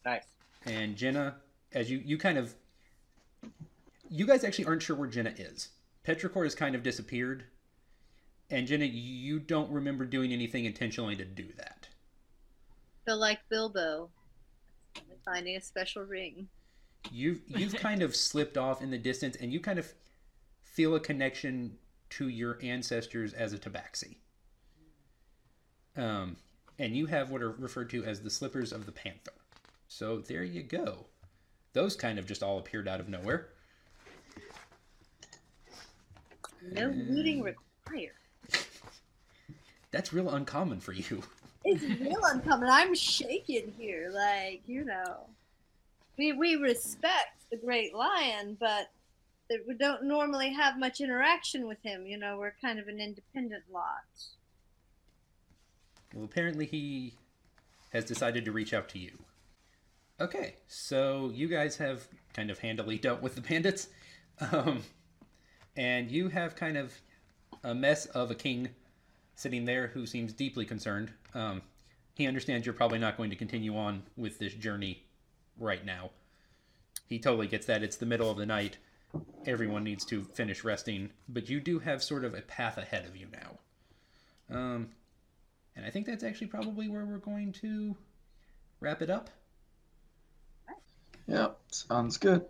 Nice. 0.04 0.26
And 0.66 0.98
Jenna, 0.98 1.38
as 1.74 1.89
you 1.89 2.02
you 2.04 2.18
kind 2.18 2.38
of 2.38 2.54
you 4.10 4.26
guys 4.26 4.44
actually 4.44 4.66
aren't 4.66 4.84
sure 4.84 4.96
where 4.96 5.08
Jenna 5.08 5.34
is. 5.38 5.70
Petrichor 6.06 6.44
has 6.44 6.56
kind 6.56 6.76
of 6.76 6.84
disappeared, 6.84 7.46
and 8.50 8.68
Jenna, 8.68 8.86
you 8.86 9.39
don't 9.39 9.72
remember 9.72 10.04
doing 10.04 10.34
anything 10.34 10.66
intentionally 10.66 11.16
to 11.16 11.24
do 11.24 11.48
that. 11.58 11.88
So 13.08 13.16
like 13.16 13.39
Bilbo, 13.50 14.10
finding 15.26 15.55
a 15.55 15.61
special 15.61 16.03
ring. 16.03 16.47
You've 17.11 17.41
you've 17.47 17.76
kind 17.76 18.01
of 18.01 18.15
slipped 18.28 18.57
off 18.57 18.82
in 18.82 18.91
the 18.91 18.97
distance, 18.97 19.36
and 19.38 19.51
you 19.51 19.59
kind 19.59 19.80
of 19.80 19.91
feel 20.63 20.95
a 20.95 20.99
connection 20.99 21.78
to 22.11 22.28
your 22.28 22.59
ancestors 22.61 23.34
as 23.34 23.53
a 23.53 23.57
tabaxi. 23.57 24.17
Um, 25.95 26.38
and 26.80 26.95
you 26.95 27.05
have 27.07 27.30
what 27.30 27.41
are 27.41 27.51
referred 27.51 27.89
to 27.91 28.03
as 28.03 28.22
the 28.22 28.30
slippers 28.30 28.72
of 28.72 28.86
the 28.86 28.91
panther. 28.91 29.34
So 29.88 30.19
there 30.19 30.43
you 30.43 30.63
go. 30.63 31.07
Those 31.74 31.95
kind 31.95 32.19
of 32.19 32.26
just 32.26 32.43
all 32.43 32.57
appeared 32.57 32.88
out 32.88 32.99
of 32.99 33.09
nowhere. 33.09 33.49
No 36.72 36.88
looting 36.88 37.41
required. 37.41 38.11
That's 39.91 40.13
real 40.13 40.30
uncommon 40.30 40.80
for 40.80 40.93
you. 40.93 41.24
It's 41.64 41.84
real 41.84 42.22
uncommon. 42.24 42.70
I'm 42.70 42.95
shaking 42.95 43.74
here, 43.78 44.12
like 44.14 44.62
you 44.68 44.84
know. 44.84 45.28
We 46.18 46.34
we 46.34 46.55
respect 46.55 47.45
the 47.49 47.57
great 47.57 47.93
lion, 47.93 48.57
but 48.59 48.89
we 49.68 49.74
don't 49.76 50.03
normally 50.03 50.53
have 50.53 50.80
much 50.80 51.01
interaction 51.01 51.68
with 51.68 51.82
him. 51.84 52.05
You 52.05 52.18
know, 52.18 52.38
we're 52.38 52.55
kind 52.62 52.80
of 52.80 52.88
an 52.88 52.99
independent 52.99 53.64
lot. 53.72 54.03
Well, 56.14 56.26
apparently 56.26 56.66
he 56.66 57.14
has 57.91 58.05
decided 58.05 58.45
to 58.45 58.51
reach 58.51 58.74
out 58.74 58.89
to 58.89 58.99
you. 58.99 59.12
Okay, 60.20 60.55
so 60.68 61.32
you 61.34 61.47
guys 61.47 61.78
have 61.78 62.07
kind 62.34 62.51
of 62.51 62.59
handily 62.59 62.97
dealt 62.97 63.22
with 63.22 63.36
the 63.36 63.41
bandits, 63.41 63.88
um, 64.51 64.84
and 65.76 66.12
you 66.12 66.30
have 66.30 66.55
kind 66.55 66.78
of 66.78 66.93
a 67.64 67.74
mess 67.74 68.05
of 68.07 68.32
a 68.32 68.36
king 68.36 68.70
sitting 69.36 69.66
there 69.66 69.88
who 69.88 70.05
seems 70.05 70.34
deeply 70.34 70.66
concerned. 70.66 71.12
Um, 71.34 71.62
he 72.16 72.28
understands 72.28 72.66
you're 72.66 72.74
probably 72.74 73.00
not 73.00 73.18
going 73.18 73.30
to 73.30 73.36
continue 73.36 73.78
on 73.78 74.04
with 74.18 74.38
this 74.40 74.54
journey 74.54 75.04
right 75.58 75.86
now. 75.86 76.12
He 77.08 77.20
totally 77.20 77.48
gets 77.48 77.66
that. 77.68 77.84
It's 77.84 77.98
the 77.98 78.06
middle 78.06 78.30
of 78.30 78.38
the 78.38 78.46
night. 78.46 78.78
Everyone 79.46 79.84
needs 79.84 80.06
to 80.06 80.24
finish 80.24 80.64
resting, 80.64 81.10
but 81.28 81.50
you 81.50 81.60
do 81.60 81.80
have 81.80 82.02
sort 82.02 82.24
of 82.24 82.34
a 82.34 82.42
path 82.42 82.78
ahead 82.78 83.06
of 83.06 83.16
you 83.16 83.28
now. 83.32 84.56
Um, 84.56 84.90
and 85.76 85.86
I 85.86 85.90
think 85.90 86.06
that's 86.06 86.24
actually 86.24 86.48
probably 86.48 86.88
where 86.88 87.06
we're 87.06 87.18
going 87.18 87.52
to 87.54 87.96
wrap 88.80 89.02
it 89.02 89.10
up. 89.10 89.30
Yep, 91.28 91.58
sounds 91.72 92.18
good. 92.18 92.46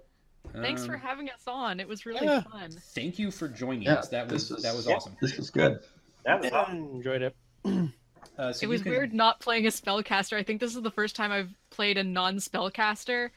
Thanks 0.53 0.85
for 0.85 0.95
Um, 0.95 1.01
having 1.01 1.29
us 1.29 1.43
on. 1.47 1.79
It 1.79 1.87
was 1.87 2.05
really 2.05 2.25
Yeah. 2.25 2.41
fun. 2.41 2.71
Thank 2.71 3.19
you 3.19 3.29
for 3.31 3.47
joining 3.47 3.83
Yeah, 3.83 3.95
us. 3.95 4.09
That 4.09 4.27
was 4.31 4.49
was- 4.49 4.63
that 4.63 4.75
was 4.75 4.87
Yeah. 4.87 4.95
awesome. 4.95 5.15
This 5.21 5.37
was 5.37 5.49
good. 5.49 5.83
That 6.25 6.41
was 6.41 6.51
Yeah, 6.51 6.57
awesome. 6.57 6.77
enjoyed 6.95 7.21
it. 7.21 7.35
Uh, 8.37 8.53
so 8.53 8.63
it 8.63 8.69
was 8.69 8.81
can- 8.81 8.91
weird 8.91 9.13
not 9.13 9.39
playing 9.39 9.65
a 9.65 9.69
spellcaster. 9.69 10.37
I 10.37 10.43
think 10.43 10.59
this 10.59 10.75
is 10.75 10.81
the 10.81 10.91
first 10.91 11.15
time 11.15 11.31
I've 11.31 11.53
played 11.69 11.97
a 11.97 12.03
non-spellcaster 12.03 13.29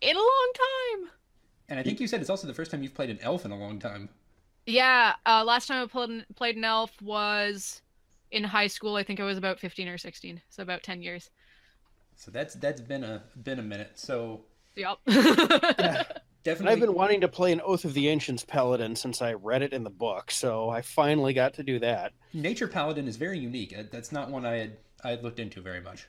in 0.00 0.16
a 0.16 0.18
long 0.18 0.52
time. 0.54 1.10
And 1.68 1.80
I 1.80 1.82
think 1.82 2.00
you 2.00 2.06
said 2.06 2.20
it's 2.20 2.30
also 2.30 2.46
the 2.46 2.54
first 2.54 2.70
time 2.70 2.82
you've 2.82 2.94
played 2.94 3.10
an 3.10 3.18
elf 3.22 3.44
in 3.44 3.50
a 3.50 3.58
long 3.58 3.78
time. 3.78 4.08
Yeah, 4.66 5.14
uh, 5.26 5.44
last 5.44 5.68
time 5.68 5.82
I 5.82 5.86
played 5.86 6.26
played 6.36 6.56
an 6.56 6.64
elf 6.64 6.90
was 7.00 7.82
in 8.30 8.44
high 8.44 8.66
school. 8.66 8.96
I 8.96 9.02
think 9.02 9.20
I 9.20 9.24
was 9.24 9.38
about 9.38 9.60
15 9.60 9.88
or 9.88 9.98
16, 9.98 10.40
so 10.50 10.62
about 10.62 10.82
10 10.82 11.02
years. 11.02 11.30
So 12.16 12.30
that's 12.30 12.54
that's 12.54 12.80
been 12.80 13.04
a 13.04 13.22
been 13.42 13.58
a 13.58 13.62
minute. 13.62 13.92
So 13.94 14.42
Yep. 14.76 14.98
And 15.06 16.06
definitely. 16.44 16.72
I've 16.72 16.80
been 16.80 16.94
wanting 16.94 17.20
to 17.22 17.28
play 17.28 17.52
an 17.52 17.60
Oath 17.64 17.84
of 17.84 17.94
the 17.94 18.08
Ancients 18.08 18.44
Paladin 18.44 18.94
since 18.96 19.20
I 19.22 19.32
read 19.32 19.62
it 19.62 19.72
in 19.72 19.82
the 19.84 19.90
book, 19.90 20.30
so 20.30 20.68
I 20.70 20.82
finally 20.82 21.32
got 21.34 21.54
to 21.54 21.62
do 21.62 21.78
that. 21.80 22.12
Nature 22.32 22.68
Paladin 22.68 23.08
is 23.08 23.16
very 23.16 23.38
unique. 23.38 23.74
Uh, 23.76 23.84
That's 23.90 24.12
not 24.12 24.30
one 24.30 24.44
I 24.46 24.56
had 24.56 24.76
I 25.02 25.10
had 25.10 25.22
looked 25.22 25.40
into 25.40 25.60
very 25.60 25.80
much. 25.80 26.08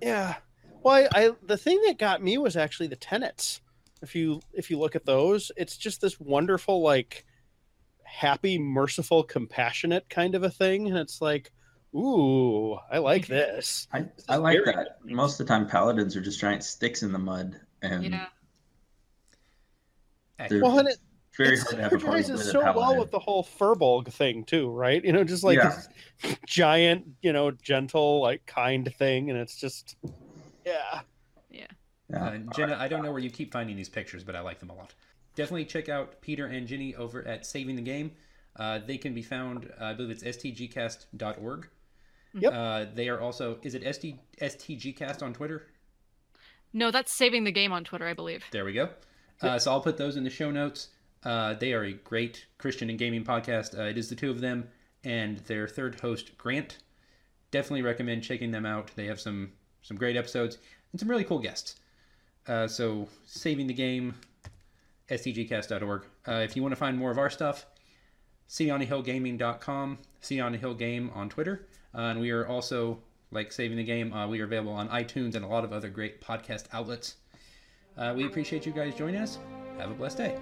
Yeah. 0.00 0.36
Well, 0.82 1.08
I, 1.14 1.26
I 1.26 1.30
the 1.42 1.56
thing 1.56 1.80
that 1.86 1.98
got 1.98 2.22
me 2.22 2.38
was 2.38 2.56
actually 2.56 2.88
the 2.88 2.96
tenets. 2.96 3.60
If 4.02 4.14
you 4.14 4.40
if 4.52 4.70
you 4.70 4.78
look 4.78 4.94
at 4.96 5.06
those, 5.06 5.50
it's 5.56 5.76
just 5.76 6.00
this 6.00 6.18
wonderful 6.20 6.82
like 6.82 7.24
happy, 8.04 8.58
merciful, 8.58 9.22
compassionate 9.22 10.08
kind 10.08 10.34
of 10.34 10.42
a 10.42 10.50
thing, 10.50 10.88
and 10.88 10.96
it's 10.96 11.20
like, 11.20 11.52
ooh, 11.94 12.74
I 12.90 12.98
like 12.98 13.26
this. 13.28 13.88
I, 13.92 14.02
This 14.02 14.24
I 14.28 14.36
like 14.36 14.58
that. 14.64 14.98
nice. 15.04 15.14
Most 15.14 15.40
of 15.40 15.46
the 15.46 15.52
time, 15.52 15.66
paladins 15.66 16.16
are 16.16 16.20
just 16.20 16.40
giant 16.40 16.64
sticks 16.64 17.02
in 17.02 17.12
the 17.12 17.18
mud, 17.18 17.60
and 17.82 18.04
yeah. 18.04 18.26
They're 20.48 20.62
Well, 20.62 20.78
and 20.78 20.88
it, 20.88 20.98
very 21.36 21.54
it 21.54 21.60
hard 21.60 21.76
to 21.76 21.82
have 21.82 21.92
a 21.92 21.98
party 21.98 22.22
synergizes 22.22 22.30
with 22.32 22.42
so 22.44 22.60
well 22.60 22.96
with 22.98 23.10
the 23.10 23.18
whole 23.18 23.44
Firbolg 23.44 24.12
thing 24.12 24.44
too, 24.44 24.70
right? 24.70 25.04
You 25.04 25.12
know, 25.12 25.24
just 25.24 25.44
like 25.44 25.58
Yeah. 25.58 25.80
this 26.22 26.36
giant, 26.46 27.06
you 27.22 27.32
know, 27.32 27.50
gentle, 27.50 28.20
like 28.20 28.44
kind 28.46 28.92
thing, 28.94 29.30
and 29.30 29.38
it's 29.38 29.56
just, 29.56 29.96
yeah. 30.64 31.00
Yeah. 31.50 31.66
Uh, 32.16 32.38
Jenna, 32.56 32.76
I 32.78 32.88
don't 32.88 33.02
know 33.02 33.10
where 33.10 33.20
you 33.20 33.30
keep 33.30 33.52
finding 33.52 33.76
these 33.76 33.88
pictures, 33.90 34.24
but 34.24 34.34
I 34.34 34.40
like 34.40 34.60
them 34.60 34.70
a 34.70 34.74
lot. 34.74 34.94
Definitely 35.34 35.66
check 35.66 35.88
out 35.88 36.20
Peter 36.22 36.46
and 36.46 36.66
Ginny 36.66 36.94
over 36.94 37.26
at 37.26 37.44
Saving 37.44 37.76
the 37.76 37.82
Game. 37.82 38.12
Uh, 38.56 38.78
they 38.84 38.96
can 38.96 39.12
be 39.14 39.22
found, 39.22 39.70
uh, 39.80 39.84
I 39.84 39.92
believe 39.94 40.10
it's 40.10 40.24
stgcast.org. 40.24 41.68
Yep. 42.34 42.52
Uh, 42.52 42.86
they 42.94 43.08
are 43.08 43.20
also, 43.20 43.58
is 43.62 43.74
it 43.74 43.82
ST, 43.94 44.16
STGcast 44.40 45.22
on 45.22 45.32
Twitter? 45.32 45.66
No, 46.72 46.90
that's 46.90 47.16
saving 47.16 47.44
the 47.44 47.52
game 47.52 47.72
on 47.72 47.84
Twitter, 47.84 48.06
I 48.06 48.14
believe. 48.14 48.44
There 48.50 48.64
we 48.64 48.72
go. 48.72 48.88
Uh, 49.40 49.58
so 49.58 49.70
I'll 49.72 49.80
put 49.80 49.96
those 49.96 50.16
in 50.16 50.24
the 50.24 50.30
show 50.30 50.50
notes. 50.50 50.88
Uh, 51.24 51.54
they 51.54 51.72
are 51.72 51.84
a 51.84 51.92
great 51.92 52.46
Christian 52.58 52.90
and 52.90 52.98
gaming 52.98 53.24
podcast. 53.24 53.78
Uh, 53.78 53.82
it 53.82 53.98
is 53.98 54.08
the 54.08 54.14
two 54.14 54.30
of 54.30 54.40
them 54.40 54.68
and 55.04 55.38
their 55.38 55.68
third 55.68 56.00
host, 56.00 56.36
Grant. 56.38 56.78
Definitely 57.50 57.82
recommend 57.82 58.22
checking 58.22 58.50
them 58.50 58.66
out. 58.66 58.90
They 58.94 59.06
have 59.06 59.20
some 59.20 59.52
some 59.82 59.96
great 59.96 60.16
episodes 60.16 60.58
and 60.92 61.00
some 61.00 61.08
really 61.08 61.24
cool 61.24 61.38
guests. 61.38 61.76
Uh, 62.46 62.66
so 62.66 63.08
saving 63.24 63.66
the 63.66 63.74
game, 63.74 64.14
stgcast.org. 65.10 66.04
Uh, 66.26 66.32
if 66.32 66.56
you 66.56 66.62
want 66.62 66.72
to 66.72 66.76
find 66.76 66.96
more 66.96 67.10
of 67.10 67.18
our 67.18 67.30
stuff, 67.30 67.66
cityonahillgaming.com, 68.48 69.98
City 70.20 70.40
on 70.40 70.54
a 70.54 70.56
Hill 70.58 70.74
Game 70.74 71.10
on 71.14 71.28
Twitter. 71.28 71.66
Uh, 71.94 72.00
and 72.02 72.20
we 72.20 72.30
are 72.30 72.46
also, 72.46 72.98
like 73.30 73.52
Saving 73.52 73.76
the 73.76 73.84
Game, 73.84 74.14
we 74.28 74.40
are 74.40 74.44
available 74.44 74.72
on 74.72 74.88
iTunes 74.88 75.34
and 75.34 75.44
a 75.44 75.48
lot 75.48 75.64
of 75.64 75.72
other 75.72 75.88
great 75.88 76.20
podcast 76.20 76.64
outlets. 76.72 77.16
Uh, 77.98 78.14
we 78.16 78.26
appreciate 78.26 78.64
you 78.64 78.72
guys 78.72 78.94
joining 78.94 79.20
us. 79.20 79.38
Have 79.78 79.90
a 79.90 79.94
blessed 79.94 80.18
day. 80.18 80.36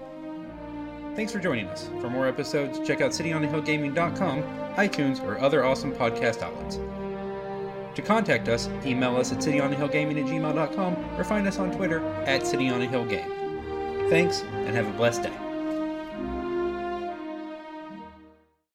Thanks 1.15 1.33
for 1.33 1.39
joining 1.39 1.67
us. 1.69 1.89
For 2.01 2.11
more 2.11 2.27
episodes, 2.27 2.87
check 2.87 3.01
out 3.01 3.13
cityonthehillgaming.com, 3.13 4.43
iTunes, 4.75 5.23
or 5.25 5.41
other 5.41 5.65
awesome 5.65 5.93
podcast 5.93 6.43
outlets. 6.43 6.79
To 7.97 8.03
contact 8.03 8.49
us, 8.49 8.69
email 8.85 9.17
us 9.17 9.33
at 9.33 9.39
cityonthehillgaming 9.39 10.23
at 10.23 10.27
gmail.com 10.27 10.97
or 11.19 11.25
find 11.25 11.47
us 11.47 11.59
on 11.59 11.73
Twitter 11.73 12.07
at 12.27 12.43
cityonthehillgame. 12.43 14.11
Thanks, 14.11 14.43
and 14.43 14.77
have 14.77 14.87
a 14.87 14.93
blessed 14.93 15.23
day. 15.23 15.46